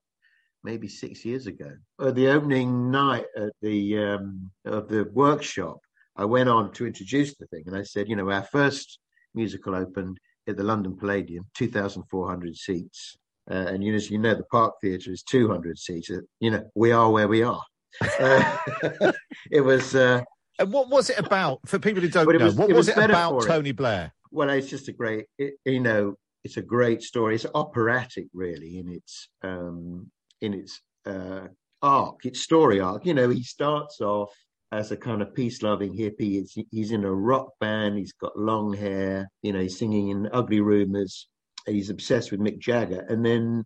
maybe 0.63 0.87
six 0.87 1.25
years 1.25 1.47
ago. 1.47 1.71
At 1.99 2.15
the 2.15 2.29
opening 2.29 2.91
night 2.91 3.25
at 3.35 3.51
the 3.61 3.97
um, 3.97 4.51
of 4.65 4.87
the 4.87 5.09
workshop, 5.13 5.79
I 6.15 6.25
went 6.25 6.49
on 6.49 6.71
to 6.73 6.87
introduce 6.87 7.35
the 7.35 7.47
thing, 7.47 7.63
and 7.67 7.75
I 7.75 7.83
said, 7.83 8.07
you 8.07 8.15
know, 8.15 8.29
our 8.29 8.43
first 8.43 8.99
musical 9.33 9.75
opened 9.75 10.19
at 10.47 10.57
the 10.57 10.63
London 10.63 10.95
Palladium, 10.95 11.45
two 11.53 11.69
thousand 11.69 12.03
four 12.09 12.27
hundred 12.27 12.55
seats, 12.55 13.17
uh, 13.49 13.53
and 13.53 13.83
you, 13.83 13.93
as 13.93 14.09
you 14.09 14.17
know, 14.17 14.35
the 14.35 14.43
Park 14.43 14.75
Theatre 14.81 15.11
is 15.11 15.23
two 15.23 15.49
hundred 15.49 15.77
seats. 15.77 16.09
Uh, 16.09 16.21
you 16.39 16.51
know, 16.51 16.69
we 16.75 16.91
are 16.91 17.09
where 17.11 17.27
we 17.27 17.43
are. 17.43 17.63
Uh, 18.19 18.57
it 19.51 19.61
was. 19.61 19.95
Uh, 19.95 20.23
and 20.59 20.71
what 20.71 20.89
was 20.89 21.09
it 21.09 21.17
about 21.17 21.59
for 21.65 21.79
people 21.79 22.01
who 22.01 22.09
don't 22.09 22.27
know? 22.27 22.45
Was, 22.45 22.55
what 22.55 22.69
it 22.69 22.75
was, 22.75 22.87
was, 22.87 22.97
it 22.97 23.09
about 23.09 23.43
Tony 23.43 23.71
Blair? 23.71 24.13
Well, 24.31 24.49
it's 24.49 24.69
just 24.69 24.87
a 24.87 24.91
great, 24.91 25.25
it, 25.37 25.55
you 25.65 25.79
know, 25.79 26.15
it's 26.43 26.57
a 26.57 26.61
great 26.61 27.01
story. 27.01 27.35
It's 27.35 27.45
operatic, 27.55 28.27
really, 28.33 28.77
in 28.77 28.89
its 28.89 29.29
um, 29.43 30.11
in 30.43 30.53
its 30.53 30.81
uh, 31.05 31.47
arc, 31.81 32.25
its 32.25 32.41
story 32.41 32.79
arc. 32.79 33.05
You 33.05 33.13
know, 33.13 33.29
he 33.29 33.43
starts 33.43 34.01
off 34.01 34.33
as 34.71 34.91
a 34.91 34.97
kind 34.97 35.21
of 35.21 35.33
peace-loving 35.33 35.93
hippie. 35.97 36.41
It's, 36.41 36.55
he's 36.71 36.91
in 36.91 37.03
a 37.03 37.13
rock 37.13 37.49
band. 37.59 37.97
He's 37.97 38.13
got 38.13 38.37
long 38.37 38.73
hair. 38.73 39.29
You 39.41 39.53
know, 39.53 39.59
he's 39.59 39.77
singing 39.77 40.09
in 40.09 40.29
Ugly 40.31 40.61
Rumors. 40.61 41.27
He's 41.65 41.89
obsessed 41.89 42.31
with 42.31 42.41
Mick 42.41 42.59
Jagger, 42.59 43.05
and 43.09 43.25
then 43.25 43.65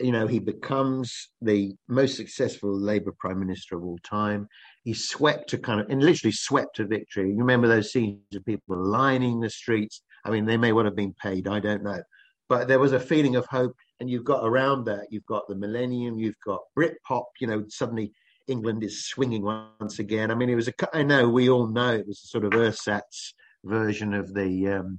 you 0.00 0.10
know, 0.10 0.26
he 0.26 0.40
becomes 0.40 1.30
the 1.40 1.74
most 1.88 2.16
successful 2.16 2.76
Labour 2.76 3.14
Prime 3.18 3.38
Minister 3.38 3.76
of 3.76 3.84
all 3.84 3.98
time. 4.02 4.48
He 4.82 4.92
swept 4.92 5.50
to 5.50 5.58
kind 5.58 5.80
of, 5.80 5.88
and 5.88 6.02
literally 6.02 6.32
swept 6.32 6.76
to 6.76 6.86
victory. 6.86 7.30
You 7.30 7.38
remember 7.38 7.68
those 7.68 7.92
scenes 7.92 8.18
of 8.34 8.44
people 8.44 8.76
lining 8.76 9.40
the 9.40 9.50
streets? 9.50 10.02
I 10.24 10.30
mean, 10.30 10.46
they 10.46 10.56
may 10.56 10.72
well 10.72 10.84
have 10.84 10.96
been 10.96 11.14
paid, 11.14 11.46
I 11.46 11.60
don't 11.60 11.84
know. 11.84 12.02
But 12.48 12.66
there 12.66 12.80
was 12.80 12.92
a 12.92 13.00
feeling 13.00 13.36
of 13.36 13.46
hope. 13.46 13.76
And 14.04 14.10
you've 14.10 14.24
got 14.24 14.46
around 14.46 14.84
that, 14.84 15.06
you've 15.08 15.24
got 15.24 15.48
the 15.48 15.54
millennium, 15.54 16.18
you've 16.18 16.38
got 16.44 16.60
Britpop, 16.78 17.24
you 17.40 17.46
know, 17.46 17.64
suddenly 17.70 18.12
England 18.46 18.84
is 18.84 19.06
swinging 19.06 19.42
once 19.42 19.98
again. 19.98 20.30
I 20.30 20.34
mean, 20.34 20.50
it 20.50 20.56
was 20.56 20.68
a, 20.68 20.74
I 20.94 21.02
know 21.04 21.26
we 21.26 21.48
all 21.48 21.68
know 21.68 21.94
it 21.94 22.06
was 22.06 22.20
a 22.22 22.26
sort 22.26 22.44
of 22.44 22.52
ersatz 22.52 23.32
version 23.64 24.12
of 24.12 24.34
the, 24.34 24.68
um, 24.68 24.98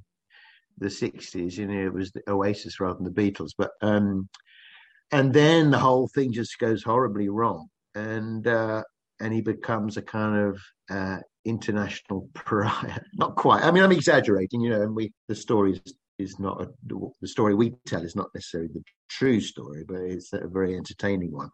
the 0.80 0.88
60s, 0.88 1.56
you 1.56 1.68
know, 1.68 1.86
it 1.86 1.94
was 1.94 2.14
the 2.14 2.24
Oasis 2.28 2.80
rather 2.80 2.96
than 2.96 3.04
the 3.04 3.12
Beatles. 3.12 3.52
But, 3.56 3.74
um, 3.80 4.28
and 5.12 5.32
then 5.32 5.70
the 5.70 5.78
whole 5.78 6.08
thing 6.08 6.34
just 6.34 6.58
goes 6.58 6.82
horribly 6.82 7.30
wrong. 7.30 7.68
And, 7.94 8.48
uh, 8.48 8.82
and 9.20 9.32
he 9.32 9.42
becomes 9.42 9.98
a 9.98 10.02
kind 10.02 10.48
of 10.50 10.60
uh, 10.90 11.20
international 11.44 12.28
pariah. 12.34 13.02
Not 13.14 13.36
quite. 13.36 13.64
I 13.64 13.70
mean, 13.70 13.84
I'm 13.84 13.92
exaggerating, 13.92 14.62
you 14.62 14.72
know. 14.72 14.82
And 14.82 14.96
we 14.96 15.14
the 15.28 15.36
story 15.36 15.80
is, 16.18 16.40
not 16.40 16.62
a, 16.62 16.70
the 17.22 17.28
story 17.28 17.54
we 17.54 17.76
tell 17.86 18.04
is 18.04 18.16
not 18.16 18.30
necessarily 18.34 18.70
the 18.74 18.84
true 19.10 19.40
story, 19.40 19.84
but 19.88 19.98
it's 19.98 20.34
a 20.34 20.48
very 20.48 20.76
entertaining 20.76 21.32
one 21.32 21.52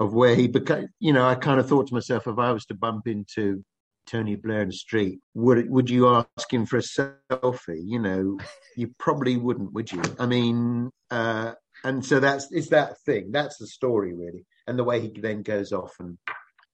of 0.00 0.14
where 0.14 0.34
he 0.34 0.48
became. 0.48 0.88
You 1.00 1.12
know, 1.12 1.26
I 1.26 1.34
kind 1.34 1.60
of 1.60 1.68
thought 1.68 1.88
to 1.88 1.94
myself, 1.94 2.26
if 2.26 2.38
I 2.38 2.52
was 2.52 2.64
to 2.66 2.74
bump 2.74 3.06
into 3.06 3.64
Tony 4.06 4.36
Blair 4.36 4.62
in 4.62 4.68
the 4.68 4.74
street, 4.74 5.20
would 5.34 5.68
would 5.68 5.90
you 5.90 6.08
ask 6.08 6.52
him 6.52 6.66
for 6.66 6.78
a 6.78 6.80
selfie? 6.80 7.82
You 7.84 7.98
know, 7.98 8.38
you 8.76 8.94
probably 8.98 9.36
wouldn't, 9.36 9.72
would 9.72 9.90
you? 9.90 10.02
I 10.18 10.26
mean, 10.26 10.90
uh, 11.10 11.54
and 11.84 12.04
so 12.04 12.20
that's 12.20 12.50
it's 12.52 12.68
that 12.68 12.98
thing. 13.00 13.32
That's 13.32 13.58
the 13.58 13.66
story 13.66 14.14
really, 14.14 14.46
and 14.66 14.78
the 14.78 14.84
way 14.84 15.00
he 15.00 15.08
then 15.20 15.42
goes 15.42 15.72
off 15.72 15.94
and 15.98 16.16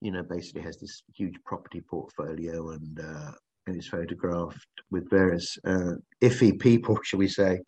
you 0.04 0.10
know, 0.10 0.22
basically 0.22 0.60
has 0.60 0.78
this 0.78 1.02
huge 1.16 1.36
property 1.46 1.80
portfolio 1.80 2.70
and 2.70 3.00
uh, 3.00 3.32
and 3.66 3.76
is 3.76 3.88
photographed 3.88 4.66
with 4.90 5.08
various 5.10 5.58
uh, 5.66 5.92
iffy 6.22 6.58
people, 6.58 6.98
shall 7.04 7.18
we 7.18 7.28
say, 7.28 7.60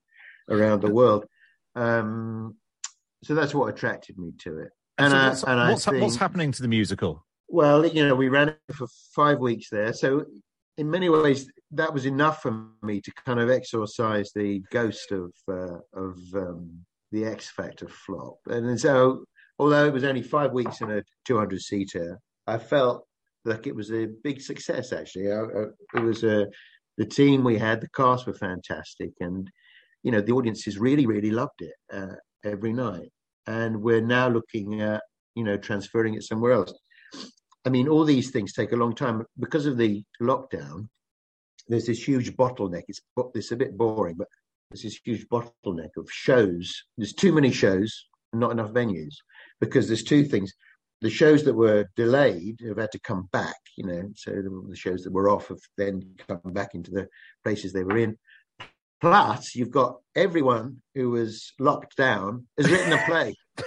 around 0.51 0.83
the 0.83 0.93
world. 0.93 1.25
Um, 1.75 2.57
so 3.23 3.35
that's 3.35 3.55
what 3.55 3.69
attracted 3.69 4.19
me 4.19 4.33
to 4.41 4.61
it. 4.61 4.69
And, 4.99 5.13
so 5.13 5.29
what's, 5.29 5.43
and 5.45 5.71
what's, 5.71 5.85
think, 5.85 6.03
what's 6.03 6.17
happening 6.17 6.53
to 6.53 6.63
the 6.63 6.69
musical? 6.69 7.25
Well, 7.49 7.87
you 7.87 8.07
know, 8.07 8.15
we 8.15 8.29
ran 8.29 8.49
it 8.49 8.59
for 8.73 8.87
five 9.15 9.39
weeks 9.39 9.69
there, 9.71 9.93
so 9.93 10.25
in 10.79 10.91
many 10.91 11.09
ways 11.09 11.49
that 11.73 11.93
was 11.93 12.07
enough 12.07 12.43
for 12.43 12.67
me 12.83 13.01
to 13.01 13.13
kind 13.25 13.41
of 13.41 13.51
exorcise 13.51 14.31
the 14.35 14.63
ghost 14.71 15.13
of 15.13 15.33
uh, 15.49 15.79
of 15.95 16.19
um, 16.35 16.85
the 17.13 17.25
X 17.25 17.51
Factor 17.51 17.89
flop. 17.89 18.37
And 18.47 18.79
so, 18.79 19.25
although 19.59 19.87
it 19.87 19.93
was 19.93 20.05
only 20.05 20.23
five 20.23 20.53
weeks 20.53 20.81
in 20.81 20.91
a 20.91 21.03
200 21.25 21.61
seater, 21.61 22.19
I 22.47 22.59
felt 22.59 23.06
like 23.47 23.67
it 23.67 23.75
was 23.75 23.93
a 23.93 24.09
big 24.25 24.41
success. 24.41 24.93
Actually, 24.93 25.33
I, 25.33 25.41
I, 25.41 25.65
it 25.95 26.03
was 26.03 26.25
a 26.25 26.47
the 26.99 27.07
team 27.07 27.45
we 27.45 27.59
had, 27.59 27.81
the 27.81 27.89
cast 27.89 28.27
were 28.27 28.35
fantastic, 28.35 29.13
and 29.21 29.51
you 30.03 30.11
know 30.11 30.21
the 30.21 30.33
audiences 30.33 30.79
really, 30.79 31.07
really 31.07 31.31
loved 31.31 31.61
it 31.61 31.75
uh, 31.93 32.17
every 32.45 32.73
night. 32.73 33.11
And 33.47 33.81
we're 33.81 34.01
now 34.01 34.29
looking 34.29 34.81
at 34.81 35.03
you 35.35 35.45
know 35.45 35.57
transferring 35.57 36.15
it 36.15 36.25
somewhere 36.25 36.53
else. 36.53 36.73
I 37.65 37.69
mean, 37.69 37.89
all 37.89 38.05
these 38.05 38.31
things 38.31 38.53
take 38.53 38.73
a 38.73 38.77
long 38.77 38.95
time 38.95 39.25
because 39.39 39.67
of 39.67 39.77
the 39.77 40.03
lockdown. 40.21 40.89
There's 41.69 41.87
this 41.87 42.07
huge 42.07 42.37
bottleneck. 42.37 42.85
It's 42.89 43.01
it's 43.35 43.53
a 43.53 43.57
bit 43.57 43.77
boring, 43.77 44.17
but 44.17 44.29
there's 44.71 44.83
this 44.83 44.99
huge 45.05 45.27
bottleneck 45.29 45.91
of 45.97 46.09
shows. 46.11 46.83
There's 46.97 47.13
too 47.13 47.33
many 47.33 47.53
shows, 47.53 48.07
not 48.33 48.53
enough 48.53 48.73
venues, 48.73 49.15
because 49.61 49.87
there's 49.87 50.05
two 50.05 50.25
things 50.25 50.53
the 51.01 51.11
shows 51.11 51.45
that 51.45 51.55
were 51.55 51.89
delayed 51.97 52.61
have 52.67 52.79
had 52.79 52.93
to 52.93 52.99
come 52.99 53.29
back, 53.33 53.57
you 53.77 53.87
know, 53.87 54.11
so 54.15 54.31
the 54.31 54.77
shows 54.77 55.03
that 55.03 55.13
were 55.13 55.29
off 55.29 55.49
have 55.49 55.61
then 55.77 56.03
come 56.27 56.41
back 56.47 56.75
into 56.75 56.91
the 56.91 57.09
places 57.45 57.73
they 57.73 57.85
were 57.85 57.99
in. 57.99 58.17
Plus, 59.01 59.55
you've 59.55 59.71
got 59.71 59.97
everyone 60.15 60.79
who 60.95 61.11
was 61.11 61.53
locked 61.59 61.97
down 61.97 62.47
has 62.57 62.71
written 62.71 62.93
a 62.95 63.05
play. 63.05 63.35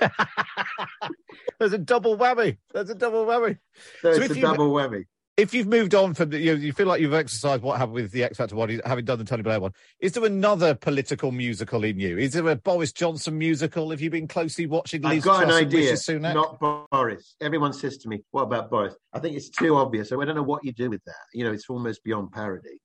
There's 1.59 1.73
a 1.73 1.77
double 1.77 2.17
whammy. 2.17 2.57
There's 2.73 2.89
a 2.89 2.95
double 2.95 3.25
whammy. 3.25 3.59
So, 4.01 4.13
so 4.13 4.21
it's 4.21 4.35
a 4.35 4.41
double 4.41 4.71
whammy 4.71 5.05
if 5.39 5.53
you've 5.53 5.67
moved 5.67 5.95
on 5.95 6.13
from 6.13 6.29
the, 6.29 6.39
you, 6.39 6.53
know, 6.53 6.59
you 6.59 6.73
feel 6.73 6.87
like 6.87 7.01
you've 7.01 7.13
exercised 7.13 7.63
what 7.63 7.77
happened 7.77 7.95
with 7.95 8.11
the 8.11 8.23
X 8.23 8.37
Factor 8.37 8.55
one, 8.55 8.81
having 8.85 9.05
done 9.05 9.17
the 9.17 9.23
Tony 9.23 9.41
Blair 9.41 9.59
one, 9.59 9.73
is 9.99 10.11
there 10.11 10.25
another 10.25 10.75
political 10.75 11.31
musical 11.31 11.83
in 11.83 11.99
you? 11.99 12.17
Is 12.17 12.33
there 12.33 12.47
a 12.47 12.55
Boris 12.55 12.91
Johnson 12.91 13.37
musical? 13.37 13.89
Have 13.91 14.01
you 14.01 14.09
been 14.09 14.27
closely 14.27 14.65
watching? 14.65 15.01
Liz 15.01 15.19
I've 15.19 15.23
got 15.23 15.43
Truss 15.43 15.59
an 15.59 16.19
idea. 16.19 16.33
Not 16.33 16.59
Boris. 16.59 17.35
Everyone 17.41 17.73
says 17.73 17.97
to 17.99 18.09
me, 18.09 18.23
"What 18.31 18.43
about 18.43 18.69
Boris?" 18.69 18.95
I 19.13 19.19
think 19.19 19.35
it's 19.35 19.49
too 19.49 19.75
obvious. 19.75 20.09
So 20.09 20.21
I 20.21 20.25
don't 20.25 20.35
know 20.35 20.43
what 20.43 20.63
you 20.63 20.73
do 20.73 20.89
with 20.89 21.03
that. 21.05 21.25
You 21.33 21.45
know, 21.45 21.51
it's 21.51 21.69
almost 21.69 22.03
beyond 22.03 22.31
parody. 22.31 22.79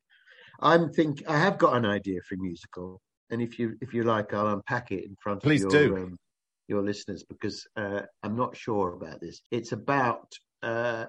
I'm 0.61 0.93
think 0.93 1.23
I 1.29 1.39
have 1.39 1.59
got 1.59 1.77
an 1.77 1.85
idea 1.85 2.21
for 2.29 2.37
a 2.37 2.39
musical, 2.39 3.01
and 3.31 3.43
if 3.43 3.59
you 3.59 3.77
if 3.81 3.93
you 3.93 4.05
like, 4.05 4.33
I'll 4.33 4.49
unpack 4.49 4.93
it 4.93 5.05
in 5.05 5.17
front 5.21 5.43
Please 5.43 5.65
of 5.65 5.73
your 5.73 5.89
do. 5.89 5.97
Um, 5.97 6.19
your 6.67 6.83
listeners 6.83 7.23
because 7.29 7.67
uh, 7.77 8.01
I'm 8.23 8.37
not 8.37 8.57
sure 8.57 8.95
about 8.95 9.21
this. 9.21 9.43
It's 9.51 9.73
about 9.73 10.33
uh, 10.63 11.07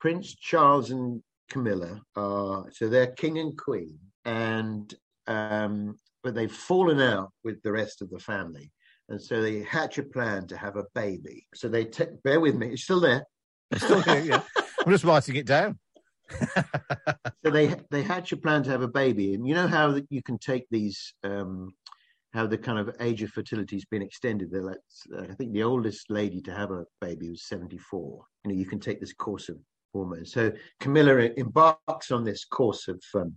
Prince 0.00 0.34
Charles 0.34 0.90
and 0.90 1.22
Camilla 1.50 2.00
are 2.16 2.66
so 2.72 2.88
they're 2.88 3.08
king 3.08 3.38
and 3.38 3.56
queen, 3.56 3.98
and 4.24 4.92
um, 5.26 5.96
but 6.22 6.34
they've 6.34 6.52
fallen 6.52 7.00
out 7.00 7.30
with 7.44 7.62
the 7.62 7.72
rest 7.72 8.02
of 8.02 8.10
the 8.10 8.18
family, 8.18 8.72
and 9.08 9.20
so 9.20 9.40
they 9.40 9.62
hatch 9.62 9.98
a 9.98 10.02
plan 10.02 10.46
to 10.48 10.56
have 10.56 10.76
a 10.76 10.84
baby. 10.94 11.46
So 11.54 11.68
they 11.68 11.84
take. 11.84 12.22
Bear 12.22 12.40
with 12.40 12.56
me, 12.56 12.68
it's 12.68 12.82
still 12.82 13.00
there. 13.00 13.24
It's 13.70 13.84
still 13.84 14.00
here. 14.02 14.20
Yeah, 14.20 14.42
I'm 14.84 14.92
just 14.92 15.04
writing 15.04 15.36
it 15.36 15.46
down. 15.46 15.78
so 16.30 17.50
they 17.50 17.74
they 17.90 18.02
hatch 18.02 18.32
a 18.32 18.36
plan 18.36 18.64
to 18.64 18.70
have 18.70 18.82
a 18.82 18.88
baby, 18.88 19.34
and 19.34 19.46
you 19.46 19.54
know 19.54 19.68
how 19.68 19.98
you 20.10 20.22
can 20.22 20.38
take 20.38 20.66
these. 20.70 21.14
Um, 21.22 21.70
how 22.32 22.46
the 22.46 22.58
kind 22.58 22.78
of 22.78 22.94
age 23.00 23.22
of 23.22 23.30
fertility 23.30 23.76
has 23.76 23.86
been 23.86 24.02
extended. 24.02 24.50
They're 24.50 24.62
like, 24.62 24.76
uh, 25.16 25.22
I 25.22 25.34
think 25.34 25.54
the 25.54 25.62
oldest 25.62 26.10
lady 26.10 26.42
to 26.42 26.52
have 26.52 26.70
a 26.70 26.84
baby 27.00 27.30
was 27.30 27.46
74. 27.46 28.22
You 28.44 28.50
know, 28.50 28.58
you 28.58 28.66
can 28.66 28.78
take 28.78 29.00
this 29.00 29.14
course 29.14 29.48
of 29.48 29.56
So 30.24 30.52
Camilla 30.80 31.30
embarks 31.36 32.10
on 32.10 32.24
this 32.24 32.44
course 32.44 32.88
of, 32.88 33.02
um, 33.14 33.34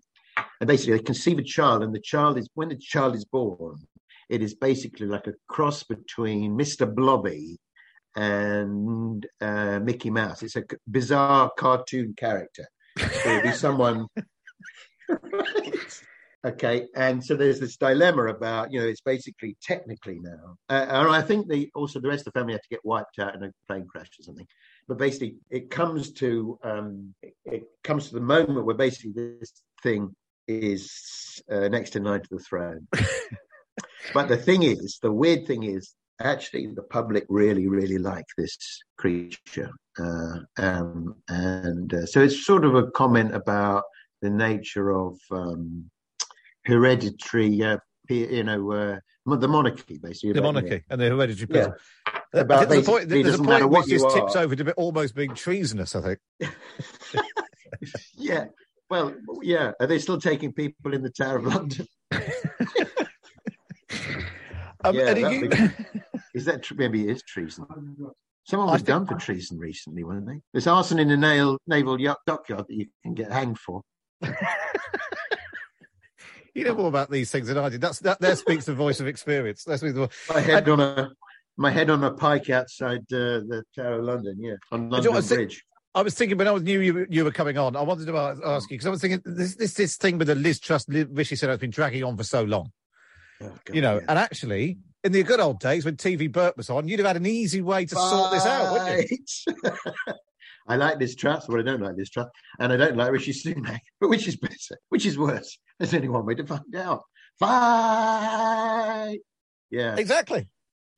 and 0.59 0.67
basically 0.67 0.97
they 0.97 1.03
conceive 1.03 1.39
a 1.39 1.43
child, 1.43 1.83
and 1.83 1.95
the 1.95 2.01
child 2.01 2.37
is 2.37 2.49
when 2.53 2.69
the 2.69 2.77
child 2.77 3.15
is 3.15 3.25
born, 3.25 3.77
it 4.29 4.41
is 4.41 4.55
basically 4.55 5.07
like 5.07 5.27
a 5.27 5.33
cross 5.47 5.83
between 5.83 6.57
Mr. 6.57 6.93
Blobby 6.93 7.57
and 8.15 9.25
uh, 9.39 9.79
Mickey 9.79 10.09
Mouse. 10.09 10.43
It's 10.43 10.57
a 10.57 10.63
bizarre 10.89 11.51
cartoon 11.57 12.13
character. 12.17 12.67
So 12.97 13.29
it'll 13.29 13.51
be 13.51 13.51
someone. 13.51 14.07
Okay, 16.45 16.87
and 16.95 17.21
so 17.21 17.35
there's 17.35 17.59
this 17.59 17.75
dilemma 17.75 18.27
about 18.27 18.71
you 18.71 18.79
know 18.79 18.87
it's 18.87 19.01
basically 19.01 19.57
technically 19.61 20.19
now, 20.21 20.55
uh, 20.69 20.85
and 20.87 21.09
I 21.09 21.21
think 21.21 21.49
the 21.49 21.69
also 21.75 21.99
the 21.99 22.07
rest 22.07 22.25
of 22.25 22.31
the 22.31 22.39
family 22.39 22.53
had 22.53 22.61
to 22.61 22.69
get 22.69 22.79
wiped 22.85 23.19
out 23.19 23.35
in 23.35 23.43
a 23.43 23.51
plane 23.67 23.85
crash 23.91 24.07
or 24.17 24.23
something 24.23 24.47
but 24.89 24.97
basically 24.97 25.35
it 25.51 25.69
comes 25.69 26.11
to 26.11 26.59
um, 26.63 27.13
it, 27.45 27.63
comes 27.83 28.07
to 28.07 28.15
the 28.15 28.19
moment 28.19 28.65
where 28.65 28.75
basically 28.75 29.11
this 29.13 29.53
thing 29.83 30.13
is 30.47 31.41
uh, 31.49 31.67
next 31.67 31.95
in 31.95 32.03
line 32.03 32.21
to 32.21 32.27
the 32.31 32.39
throne. 32.39 32.87
but 34.13 34.27
the 34.27 34.35
thing 34.35 34.63
is, 34.63 34.97
the 35.01 35.11
weird 35.11 35.45
thing 35.45 35.63
is, 35.63 35.93
actually, 36.19 36.67
the 36.73 36.81
public 36.81 37.25
really, 37.29 37.67
really 37.67 37.99
like 37.99 38.25
this 38.35 38.57
creature, 38.97 39.69
uh, 39.99 40.39
um, 40.57 41.15
and 41.27 41.93
uh, 41.93 42.05
so 42.07 42.21
it's 42.21 42.43
sort 42.43 42.65
of 42.65 42.73
a 42.73 42.87
comment 42.91 43.33
about 43.35 43.83
the 44.23 44.29
nature 44.29 44.91
of 44.91 45.19
um, 45.29 45.89
hereditary, 46.65 47.63
uh, 47.63 47.77
you 48.09 48.43
know, 48.43 48.71
uh, 48.71 48.99
the 49.37 49.47
monarchy, 49.47 49.99
basically. 50.01 50.33
The 50.33 50.41
monarchy 50.41 50.83
and 50.89 50.99
the 50.99 51.09
hereditary. 51.09 51.71
Yeah. 52.33 52.43
I 52.49 52.65
think 52.65 52.69
there's 52.69 52.87
a 52.87 52.91
point, 52.91 53.09
there's 53.09 53.35
a 53.35 53.37
point 53.37 53.49
matter 53.49 53.67
what 53.67 53.81
which 53.85 53.89
this 53.91 54.03
you 54.03 54.11
tips 54.13 54.35
over 54.35 54.55
to 54.55 54.71
almost 54.73 55.15
being 55.15 55.33
treasonous, 55.35 55.95
I 55.95 56.01
think. 56.01 56.19
Yeah. 58.15 58.45
Well, 58.89 59.13
yeah. 59.41 59.71
Are 59.79 59.87
they 59.87 59.99
still 59.99 60.19
taking 60.19 60.51
people 60.53 60.93
in 60.93 61.01
the 61.03 61.09
Tower 61.11 61.37
of 61.37 61.45
London? 61.45 61.87
Um, 64.81 64.95
yeah, 64.95 65.13
you- 65.13 65.49
be- 65.49 65.57
is 66.33 66.45
that 66.45 66.65
maybe 66.77 67.03
it 67.03 67.09
is 67.09 67.21
treason? 67.23 67.65
Someone 68.45 68.69
was 68.69 68.81
done 68.81 69.05
for 69.05 69.15
treason 69.15 69.59
recently, 69.59 70.05
weren't 70.05 70.25
they? 70.25 70.39
There's 70.53 70.67
arson 70.67 70.99
in 70.99 71.09
the 71.09 71.17
nail, 71.17 71.57
naval 71.67 71.99
yacht 71.99 72.19
dockyard 72.25 72.65
that 72.69 72.73
you 72.73 72.85
can 73.03 73.13
get 73.13 73.29
hanged 73.31 73.59
for. 73.59 73.81
You 76.55 76.63
know 76.63 76.75
more 76.75 76.87
about 76.87 77.11
these 77.11 77.29
things 77.29 77.47
than 77.47 77.57
I 77.57 77.69
did. 77.69 77.81
That's 77.81 77.99
that. 77.99 78.19
There 78.21 78.35
speaks 78.35 78.65
the 78.65 78.73
voice 78.73 78.99
of 78.99 79.07
experience. 79.07 79.65
That 79.65 79.79
speaks 79.79 79.93
the 79.93 80.09
My 80.33 80.39
head 80.39 80.67
on 80.69 80.79
a 80.79 81.11
my 81.59 81.69
head 81.69 81.89
on 81.89 82.03
a 82.03 82.11
pike 82.11 82.49
outside 82.49 83.01
uh, 83.11 83.43
the 83.51 83.63
Tower 83.75 83.99
of 83.99 84.05
London. 84.05 84.37
Yeah, 84.39 84.55
on 84.71 84.89
London 84.89 85.13
I 85.15 85.21
think- 85.21 85.37
Bridge. 85.39 85.63
I 85.95 86.03
was 86.03 86.13
thinking 86.13 86.37
when 86.37 86.47
I 86.47 86.51
was 86.51 86.61
knew 86.63 86.79
you, 86.79 87.07
you 87.09 87.23
were 87.25 87.31
coming 87.31 87.57
on. 87.57 87.75
I 87.75 87.81
wanted 87.81 88.05
to 88.05 88.15
ask 88.15 88.69
you 88.69 88.75
because 88.75 88.85
I 88.85 88.91
was 88.91 89.01
thinking 89.01 89.21
this 89.25 89.55
this 89.55 89.73
this 89.73 89.97
thing 89.97 90.17
with 90.19 90.27
the 90.27 90.35
Liz 90.35 90.59
Truss, 90.59 90.85
Rishi 90.87 91.35
Sunak 91.35 91.49
has 91.49 91.57
been 91.59 91.71
dragging 91.71 92.03
on 92.03 92.15
for 92.15 92.23
so 92.23 92.43
long. 92.43 92.71
Oh, 93.41 93.47
God, 93.65 93.75
You 93.75 93.81
know, 93.81 93.95
yeah. 93.95 94.05
and 94.07 94.19
actually, 94.19 94.77
in 95.03 95.11
the 95.13 95.23
good 95.23 95.39
old 95.39 95.59
days 95.59 95.85
when 95.85 95.95
TV 95.97 96.31
Burp 96.31 96.55
was 96.57 96.69
on, 96.69 96.87
you'd 96.87 96.99
have 96.99 97.07
had 97.07 97.17
an 97.17 97.25
easy 97.25 97.61
way 97.61 97.85
to 97.85 97.95
sort 97.95 98.31
this 98.31 98.45
out, 98.45 98.71
wouldn't 98.71 99.09
you? 99.11 99.93
I 100.67 100.75
like 100.75 100.99
Liz 100.99 101.15
Truss, 101.15 101.47
well, 101.49 101.59
I 101.59 101.63
don't 101.63 101.81
like 101.81 101.95
Liz 101.97 102.11
Truss, 102.11 102.27
and 102.59 102.71
I 102.71 102.77
don't 102.77 102.95
like 102.95 103.11
Rishi 103.11 103.33
Sunak. 103.33 103.79
But 103.99 104.09
which 104.09 104.27
is 104.27 104.35
better? 104.37 104.77
Which 104.89 105.07
is 105.07 105.17
worse? 105.17 105.57
There's 105.79 105.93
only 105.95 106.09
one 106.09 106.23
way 106.27 106.35
to 106.35 106.45
find 106.45 106.75
out. 106.75 107.01
Fight. 107.39 109.19
Yeah, 109.71 109.95
Exactly. 109.97 110.47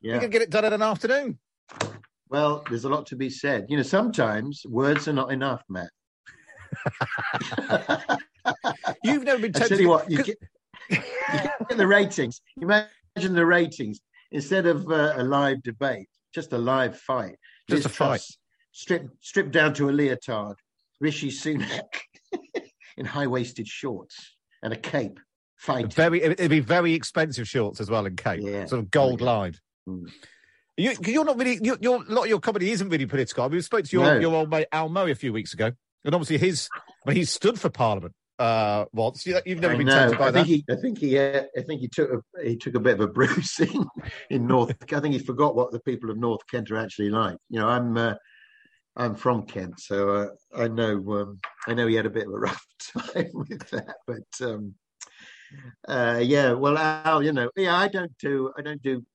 You 0.01 0.19
can 0.19 0.29
get 0.29 0.41
it 0.41 0.49
done 0.49 0.65
in 0.65 0.73
an 0.73 0.81
afternoon. 0.81 1.37
Well, 2.29 2.63
there's 2.69 2.85
a 2.85 2.89
lot 2.89 3.05
to 3.07 3.15
be 3.15 3.29
said. 3.29 3.65
You 3.69 3.77
know, 3.77 3.83
sometimes 3.83 4.63
words 4.67 5.07
are 5.07 5.13
not 5.13 5.31
enough, 5.31 5.63
Matt. 5.69 5.89
You've 9.03 9.23
never 9.23 9.41
been 9.41 9.51
I 9.55 9.67
tell 9.67 9.79
you 9.79 9.89
what, 9.89 10.09
you 10.09 10.23
get, 10.23 10.37
you 10.89 10.97
get 11.69 11.77
the 11.77 11.87
ratings. 11.87 12.41
Imagine 12.61 12.87
the 13.33 13.45
ratings 13.45 13.99
instead 14.31 14.65
of 14.65 14.89
uh, 14.89 15.13
a 15.17 15.23
live 15.23 15.61
debate, 15.63 16.07
just 16.33 16.53
a 16.53 16.57
live 16.57 16.97
fight. 16.97 17.35
Just 17.69 17.83
Liz 17.83 17.85
a 17.85 17.89
fight. 17.89 18.23
Stripped, 18.71 19.09
stripped 19.19 19.51
down 19.51 19.73
to 19.75 19.89
a 19.89 19.91
leotard. 19.91 20.55
Rishi 20.99 21.29
Sunak 21.29 21.83
in 22.97 23.05
high 23.05 23.27
waisted 23.27 23.67
shorts 23.67 24.35
and 24.63 24.71
a 24.71 24.77
cape, 24.77 25.19
fighting. 25.57 25.89
very, 25.89 26.21
it'd 26.23 26.49
be 26.49 26.59
very 26.59 26.93
expensive 26.93 27.47
shorts 27.47 27.81
as 27.81 27.89
well 27.89 28.05
and 28.05 28.15
cape, 28.15 28.39
Yeah. 28.43 28.65
sort 28.65 28.79
of 28.79 28.91
gold 28.91 29.21
Oh, 29.21 29.25
yeah. 29.25 29.31
lined. 29.31 29.59
Mm. 29.87 30.11
You, 30.77 30.93
you're 31.05 31.25
not 31.25 31.37
really. 31.37 31.59
Your, 31.61 31.77
your 31.81 32.03
a 32.03 32.11
lot 32.11 32.23
of 32.23 32.29
your 32.29 32.39
comedy 32.39 32.71
isn't 32.71 32.89
really 32.89 33.05
political. 33.05 33.43
I 33.43 33.47
mean, 33.47 33.57
we 33.57 33.61
spoke 33.61 33.85
to 33.85 33.91
your, 33.95 34.05
No. 34.05 34.19
your 34.19 34.33
old 34.35 34.49
mate 34.49 34.67
Al 34.71 34.89
Murray 34.89 35.11
a 35.11 35.15
few 35.15 35.33
weeks 35.33 35.53
ago, 35.53 35.71
and 36.05 36.15
obviously 36.15 36.37
his 36.37 36.69
when 37.03 37.15
he 37.15 37.25
stood 37.25 37.59
for 37.59 37.69
Parliament 37.69 38.13
uh, 38.39 38.85
once. 38.93 39.25
You, 39.25 39.39
you've 39.45 39.59
never 39.59 39.75
I 39.75 39.77
been 39.77 39.87
know. 39.87 39.93
tempted 39.95 40.17
by 40.17 40.27
I 40.27 40.31
that. 40.31 40.45
think 40.45 40.47
he, 40.47 40.65
I 40.71 40.75
think 40.75 40.97
he, 40.97 41.19
uh, 41.19 41.43
I 41.57 41.61
think 41.61 41.81
he 41.81 41.87
took 41.87 42.09
a, 42.11 42.43
he 42.43 42.57
took 42.57 42.75
a 42.75 42.79
bit 42.79 42.95
of 42.95 43.01
a 43.01 43.07
bruising 43.13 43.85
in 44.29 44.47
North. 44.47 44.75
I 44.91 44.99
think 44.99 45.13
he 45.13 45.19
forgot 45.19 45.55
what 45.55 45.71
the 45.71 45.79
people 45.81 46.09
of 46.09 46.17
North 46.17 46.41
Kent 46.49 46.71
are 46.71 46.77
actually 46.77 47.09
like. 47.09 47.37
You 47.49 47.59
know, 47.59 47.67
I'm, 47.67 47.95
uh, 47.97 48.15
I'm 48.95 49.15
from 49.15 49.43
Kent, 49.43 49.79
so 49.79 50.09
uh, 50.09 50.27
I 50.55 50.67
know, 50.67 50.97
um, 51.13 51.39
I 51.67 51.73
know 51.73 51.87
he 51.87 51.95
had 51.95 52.05
a 52.05 52.09
bit 52.09 52.27
of 52.27 52.33
a 52.33 52.37
rough 52.39 52.65
time 52.97 53.29
with 53.33 53.69
that. 53.69 53.95
But 54.07 54.47
um, 54.47 54.73
uh, 55.87 56.19
yeah, 56.23 56.53
well, 56.53 56.77
Al, 56.77 57.21
you 57.23 57.33
know, 57.33 57.49
yeah, 57.55 57.75
I 57.75 57.87
don't 57.87 58.17
do, 58.17 58.51
I 58.57 58.61
don't 58.61 58.81
do 58.81 59.05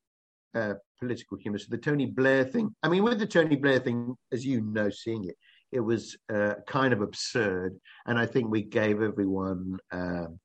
uh, 0.56 0.74
political 0.98 1.36
humour. 1.36 1.58
So 1.58 1.66
the 1.70 1.78
Tony 1.78 2.06
Blair 2.06 2.44
thing. 2.44 2.74
I 2.82 2.88
mean, 2.88 3.02
with 3.02 3.18
the 3.18 3.26
Tony 3.26 3.56
Blair 3.56 3.78
thing, 3.78 4.16
as 4.32 4.44
you 4.44 4.62
know, 4.62 4.90
seeing 4.90 5.24
it, 5.28 5.36
it 5.72 5.80
was 5.80 6.16
uh, 6.32 6.54
kind 6.66 6.92
of 6.92 7.02
absurd, 7.02 7.78
and 8.06 8.18
I 8.18 8.26
think 8.26 8.48
we 8.48 8.62
gave 8.62 9.02
everyone 9.02 9.78
um, 9.92 10.38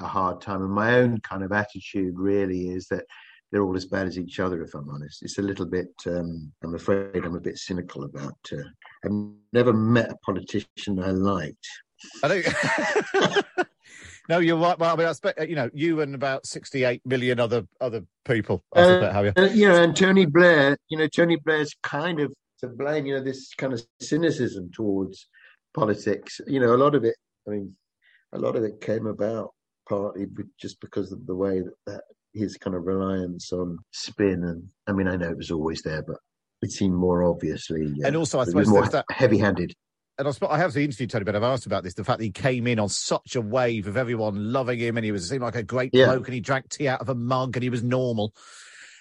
a 0.00 0.06
hard 0.06 0.40
time. 0.40 0.62
And 0.62 0.72
my 0.72 0.96
own 0.96 1.20
kind 1.20 1.42
of 1.42 1.52
attitude 1.52 2.18
really 2.18 2.68
is 2.68 2.86
that 2.88 3.04
they're 3.50 3.62
all 3.62 3.76
as 3.76 3.86
bad 3.86 4.06
as 4.06 4.18
each 4.18 4.38
other. 4.38 4.62
If 4.62 4.74
I'm 4.74 4.88
honest, 4.90 5.22
it's 5.22 5.38
a 5.38 5.42
little 5.42 5.66
bit. 5.66 5.92
Um, 6.06 6.52
I'm 6.62 6.74
afraid 6.74 7.24
I'm 7.24 7.36
a 7.36 7.40
bit 7.40 7.58
cynical 7.58 8.04
about. 8.04 8.38
Uh, 8.52 8.68
I've 9.04 9.12
never 9.52 9.72
met 9.72 10.10
a 10.10 10.16
politician 10.18 11.02
I 11.02 11.10
liked. 11.10 11.68
I 12.22 12.28
don't. 12.28 13.46
no, 14.28 14.38
you're 14.38 14.56
right. 14.56 14.78
Well, 14.78 14.92
I 14.92 14.96
mean, 14.96 15.06
I 15.06 15.10
expect 15.10 15.40
you 15.48 15.54
know 15.56 15.70
you 15.72 16.00
and 16.00 16.14
about 16.14 16.46
sixty-eight 16.46 17.02
million 17.04 17.40
other 17.40 17.66
other 17.80 18.02
people. 18.24 18.62
I 18.74 18.80
Uh, 18.80 18.84
suspect, 18.86 19.14
have 19.14 19.24
you? 19.24 19.32
Uh, 19.36 19.68
know, 19.72 19.82
and 19.82 19.96
Tony 19.96 20.26
Blair, 20.26 20.76
you 20.88 20.98
know, 20.98 21.06
Tony 21.08 21.36
Blair's 21.36 21.74
kind 21.82 22.20
of 22.20 22.32
to 22.60 22.68
blame, 22.68 23.06
you 23.06 23.14
know, 23.14 23.22
this 23.22 23.52
kind 23.54 23.72
of 23.72 23.82
cynicism 24.00 24.70
towards 24.72 25.26
politics. 25.74 26.40
You 26.46 26.60
know, 26.60 26.74
a 26.74 26.78
lot 26.78 26.94
of 26.94 27.04
it, 27.04 27.14
I 27.46 27.50
mean, 27.50 27.76
a 28.32 28.38
lot 28.38 28.56
of 28.56 28.64
it 28.64 28.80
came 28.80 29.06
about 29.06 29.50
partly 29.88 30.26
just 30.60 30.80
because 30.80 31.12
of 31.12 31.26
the 31.26 31.34
way 31.36 31.60
that, 31.60 31.74
that 31.86 32.00
his 32.34 32.56
kind 32.56 32.74
of 32.74 32.86
reliance 32.86 33.52
on 33.52 33.78
spin. 33.92 34.42
And 34.44 34.64
I 34.86 34.92
mean, 34.92 35.06
I 35.08 35.16
know 35.16 35.30
it 35.30 35.36
was 35.36 35.50
always 35.50 35.82
there, 35.82 36.02
but 36.02 36.16
it 36.62 36.70
seemed 36.72 36.94
more 36.94 37.22
obviously. 37.22 37.84
uh, 38.02 38.06
And 38.06 38.16
also, 38.16 38.40
I 38.40 38.44
suppose 38.44 38.68
more 38.68 38.86
that- 38.88 39.04
heavy 39.10 39.38
handed. 39.38 39.74
And 40.18 40.28
I, 40.28 40.32
I 40.48 40.58
have 40.58 40.72
the 40.72 40.84
interview 40.84 41.06
Tony, 41.06 41.24
but 41.24 41.36
I've 41.36 41.42
asked 41.42 41.66
about 41.66 41.84
this. 41.84 41.94
The 41.94 42.04
fact 42.04 42.18
that 42.18 42.24
he 42.24 42.30
came 42.30 42.66
in 42.66 42.78
on 42.78 42.88
such 42.88 43.36
a 43.36 43.40
wave 43.40 43.86
of 43.86 43.96
everyone 43.96 44.52
loving 44.52 44.78
him, 44.78 44.96
and 44.96 45.04
he 45.04 45.12
was 45.12 45.28
seemed 45.28 45.42
like 45.42 45.56
a 45.56 45.62
great 45.62 45.90
Yeah. 45.92 46.06
bloke, 46.06 46.26
and 46.26 46.34
he 46.34 46.40
drank 46.40 46.68
tea 46.68 46.88
out 46.88 47.00
of 47.00 47.08
a 47.08 47.14
mug, 47.14 47.56
and 47.56 47.62
he 47.62 47.70
was 47.70 47.82
normal. 47.82 48.34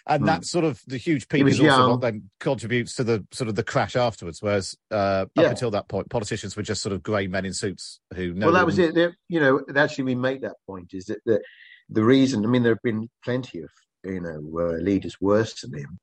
And 0.08 0.22
Hmm. 0.22 0.26
that's 0.28 0.52
sort 0.52 0.66
of 0.66 0.84
the 0.86 0.98
huge 0.98 1.28
peak 1.30 1.48
is 1.48 1.60
also 1.60 1.90
what 1.90 2.02
then 2.02 2.30
contributes 2.40 2.94
to 2.96 3.04
the 3.04 3.26
sort 3.32 3.48
of 3.48 3.56
the 3.56 3.64
crash 3.64 3.96
afterwards. 3.96 4.42
Whereas 4.42 4.76
uh, 4.92 5.26
Yeah. 5.36 5.46
up 5.46 5.50
until 5.52 5.72
that 5.72 5.88
point, 5.88 6.10
politicians 6.10 6.56
were 6.56 6.64
just 6.64 6.84
sort 6.84 6.94
of 6.94 7.02
grey 7.02 7.28
men 7.28 7.46
in 7.46 7.54
suits 7.54 8.00
who. 8.14 8.36
well, 8.36 8.52
that 8.54 8.66
was 8.66 8.78
it. 8.78 8.96
You 9.30 9.40
know, 9.40 9.64
actually, 9.76 10.04
we 10.04 10.16
make 10.16 10.42
that 10.42 10.58
point 10.68 10.94
is 10.94 11.06
that 11.06 11.20
the, 11.26 11.42
the 11.90 12.04
reason, 12.04 12.46
I 12.46 12.50
mean, 12.50 12.62
there 12.62 12.74
have 12.74 12.84
been 12.84 13.10
plenty 13.24 13.62
of, 13.62 13.70
you 14.04 14.20
know, 14.22 14.60
uh, 14.60 14.74
leaders 14.74 15.20
worse 15.20 15.62
than 15.62 15.74
him, 15.74 16.00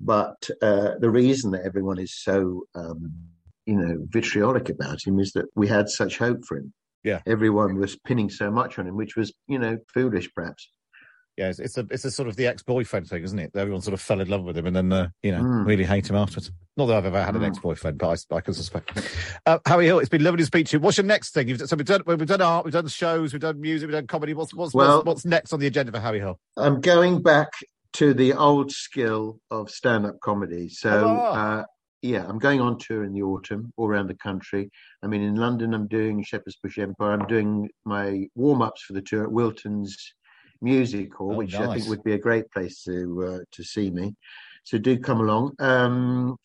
but 0.00 0.50
uh, 0.60 0.98
the 0.98 1.10
reason 1.10 1.52
that 1.52 1.64
everyone 1.64 1.98
is 1.98 2.12
so, 2.14 2.66
um, 2.74 3.12
you 3.66 3.76
know, 3.76 3.98
vitriolic 4.08 4.68
about 4.68 5.04
him 5.06 5.18
is 5.18 5.32
that 5.32 5.46
we 5.54 5.68
had 5.68 5.88
such 5.88 6.18
hope 6.18 6.44
for 6.46 6.56
him. 6.58 6.72
Yeah. 7.04 7.20
Everyone 7.26 7.76
was 7.78 7.96
pinning 7.96 8.30
so 8.30 8.50
much 8.50 8.78
on 8.78 8.86
him, 8.86 8.96
which 8.96 9.16
was, 9.16 9.32
you 9.46 9.58
know, 9.58 9.78
foolish 9.92 10.32
perhaps. 10.34 10.70
Yeah, 11.36 11.50
it's, 11.50 11.58
it's 11.58 11.76
a 11.76 11.86
it's 11.90 12.04
a 12.06 12.10
sort 12.10 12.30
of 12.30 12.36
the 12.36 12.46
ex 12.46 12.62
boyfriend 12.62 13.08
thing, 13.08 13.22
isn't 13.22 13.38
it? 13.38 13.50
Everyone 13.54 13.82
sort 13.82 13.92
of 13.92 14.00
fell 14.00 14.22
in 14.22 14.28
love 14.28 14.42
with 14.44 14.56
him 14.56 14.64
and 14.66 14.74
then 14.74 14.90
uh, 14.90 15.08
you 15.22 15.32
know 15.32 15.42
Mm. 15.42 15.66
really 15.66 15.84
hate 15.84 16.08
him 16.08 16.16
afterwards. 16.16 16.50
Not 16.78 16.86
that 16.86 16.96
I've 16.96 17.04
ever 17.04 17.22
had 17.22 17.36
an 17.36 17.42
Mm. 17.42 17.48
ex 17.48 17.58
boyfriend, 17.58 17.98
but 17.98 18.24
I, 18.32 18.36
I 18.36 18.40
can 18.40 18.54
suspect. 18.54 18.90
Uh, 19.44 19.58
Harry 19.66 19.84
Hill, 19.84 19.98
it's 19.98 20.08
been 20.08 20.24
lovely 20.24 20.38
to 20.38 20.46
speak 20.46 20.66
to 20.68 20.76
you. 20.78 20.80
What's 20.80 20.96
your 20.96 21.04
next 21.04 21.34
thing? 21.34 21.46
You've, 21.48 21.60
so 21.68 21.76
we've 21.76 21.84
done 21.84 22.02
we've 22.06 22.24
done 22.26 22.40
art, 22.40 22.64
we've 22.64 22.72
done 22.72 22.88
shows, 22.88 23.34
we've 23.34 23.42
done 23.42 23.60
music, 23.60 23.86
we've 23.88 23.94
done 23.96 24.06
comedy. 24.06 24.32
What's 24.32 24.54
what's 24.54 24.72
Well- 24.72 24.96
what's, 24.98 25.06
what's 25.06 25.24
next 25.26 25.52
on 25.52 25.60
the 25.60 25.66
agenda 25.66 25.92
for 25.92 26.00
Harry 26.00 26.20
Hill? 26.20 26.40
I'm 26.56 26.80
going 26.80 27.20
back 27.22 27.48
to 27.94 28.14
the 28.14 28.32
old 28.32 28.72
skill 28.72 29.38
of 29.50 29.70
stand-up 29.70 30.20
comedy. 30.20 30.70
So, 30.70 31.04
Ah. 31.06 31.58
uh, 31.60 31.64
yeah, 32.06 32.24
I'm 32.26 32.38
going 32.38 32.60
on 32.60 32.78
tour 32.78 33.04
in 33.04 33.12
the 33.12 33.22
autumn 33.22 33.72
all 33.76 33.88
around 33.88 34.08
the 34.08 34.14
country. 34.14 34.70
I 35.02 35.06
mean, 35.06 35.22
in 35.22 35.36
London, 35.36 35.74
I'm 35.74 35.88
doing 35.88 36.22
Shepherd's 36.22 36.56
Bush 36.62 36.78
Empire. 36.78 37.12
I'm 37.12 37.26
doing 37.26 37.68
my 37.84 38.28
warm-ups 38.34 38.82
for 38.82 38.92
the 38.92 39.02
tour 39.02 39.24
at 39.24 39.32
Wilton's 39.32 40.14
Music 40.60 41.14
Hall, 41.14 41.32
Oh, 41.32 41.36
which 41.36 41.54
I 41.54 41.74
think 41.74 41.88
would 41.88 42.04
be 42.04 42.14
a 42.14 42.18
great 42.18 42.50
place 42.50 42.82
to 42.84 43.24
uh, 43.24 43.38
to 43.52 43.62
see 43.62 43.90
me. 43.90 44.14
So 44.64 44.78
do 44.78 44.98
come 44.98 45.20
along. 45.20 45.54
Um, 45.58 46.36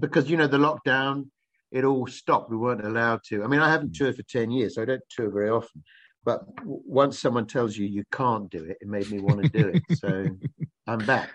because 0.00 0.28
you 0.28 0.36
know 0.36 0.46
the 0.46 0.58
lockdown, 0.58 1.28
it 1.70 1.84
all 1.84 2.06
stopped. 2.06 2.50
We 2.50 2.56
weren't 2.56 2.84
allowed 2.84 3.20
to. 3.28 3.44
I 3.44 3.46
mean, 3.46 3.60
I 3.60 3.70
haven't 3.70 3.94
toured 3.94 4.16
for 4.16 4.22
ten 4.24 4.50
years, 4.50 4.74
so 4.74 4.82
I 4.82 4.86
don't 4.86 5.02
tour 5.08 5.30
very 5.30 5.50
often. 5.50 5.84
But 6.24 6.42
once 6.64 7.18
someone 7.18 7.46
tells 7.46 7.76
you 7.76 7.86
you 7.86 8.04
can't 8.10 8.50
do 8.50 8.64
it, 8.64 8.78
it 8.80 8.88
made 8.88 9.10
me 9.10 9.20
want 9.20 9.42
to 9.42 9.48
do 9.50 9.68
it. 9.68 9.82
So 9.98 10.26
I'm 10.86 11.04
back. 11.04 11.30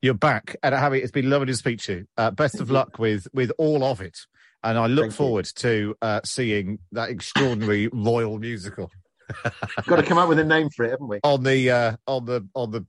You're 0.00 0.14
back, 0.14 0.56
and 0.62 0.74
Harry, 0.74 1.02
it's 1.02 1.10
been 1.10 1.28
lovely 1.28 1.48
to 1.48 1.56
speak 1.56 1.80
to 1.82 1.92
you. 1.92 2.06
Uh, 2.16 2.30
best 2.30 2.60
of 2.60 2.70
luck 2.70 2.98
with 2.98 3.26
with 3.32 3.50
all 3.58 3.82
of 3.84 4.00
it, 4.00 4.18
and 4.62 4.78
I 4.78 4.86
look 4.86 5.06
Thank 5.06 5.12
you. 5.12 5.16
forward 5.16 5.44
to 5.56 5.96
uh, 6.00 6.20
seeing 6.24 6.78
that 6.92 7.10
extraordinary 7.10 7.88
royal 7.92 8.38
musical 8.38 8.90
Got 9.86 9.96
to 9.96 10.02
come 10.02 10.18
up 10.18 10.28
with 10.28 10.38
a 10.38 10.44
name 10.44 10.70
for 10.70 10.84
it, 10.84 10.90
haven't 10.90 11.08
we? 11.08 11.20
on 11.24 11.42
the 11.42 11.70
uh, 11.70 11.96
on 12.06 12.24
the 12.24 12.46
on 12.54 12.70
the 12.70 12.84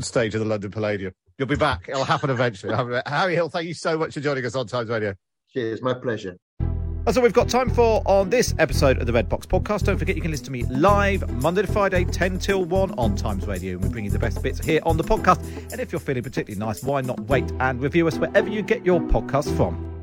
stage 0.00 0.34
of 0.34 0.40
the 0.40 0.46
London 0.46 0.70
Palladium. 0.70 1.12
You'll 1.38 1.48
be 1.48 1.56
back. 1.56 1.88
It'll 1.88 2.04
happen 2.04 2.30
eventually. 2.30 2.74
Harry 3.06 3.34
Hill, 3.34 3.48
thank 3.48 3.68
you 3.68 3.74
so 3.74 3.96
much 3.96 4.14
for 4.14 4.20
joining 4.20 4.44
us 4.44 4.54
on 4.54 4.66
Times 4.66 4.90
Radio. 4.90 5.14
Cheers, 5.52 5.80
my 5.82 5.94
pleasure. 5.94 6.36
That's 7.08 7.16
all 7.16 7.22
we've 7.22 7.32
got 7.32 7.48
time 7.48 7.70
for 7.70 8.02
on 8.04 8.28
this 8.28 8.54
episode 8.58 8.98
of 8.98 9.06
the 9.06 9.14
Red 9.14 9.30
Box 9.30 9.46
Podcast. 9.46 9.84
Don't 9.84 9.96
forget 9.96 10.14
you 10.14 10.20
can 10.20 10.30
listen 10.30 10.44
to 10.44 10.52
me 10.52 10.64
live 10.64 11.26
Monday 11.40 11.62
to 11.62 11.72
Friday, 11.72 12.04
10 12.04 12.38
till 12.38 12.66
1 12.66 12.90
on 12.98 13.16
Times 13.16 13.46
Radio. 13.46 13.76
And 13.76 13.82
we 13.82 13.88
bring 13.88 14.04
you 14.04 14.10
the 14.10 14.18
best 14.18 14.42
bits 14.42 14.62
here 14.62 14.82
on 14.82 14.98
the 14.98 15.04
podcast. 15.04 15.42
And 15.72 15.80
if 15.80 15.90
you're 15.90 16.00
feeling 16.00 16.22
particularly 16.22 16.60
nice, 16.60 16.82
why 16.82 17.00
not 17.00 17.18
wait 17.20 17.50
and 17.60 17.80
review 17.80 18.06
us 18.08 18.18
wherever 18.18 18.50
you 18.50 18.60
get 18.60 18.84
your 18.84 19.00
podcast 19.00 19.56
from? 19.56 19.97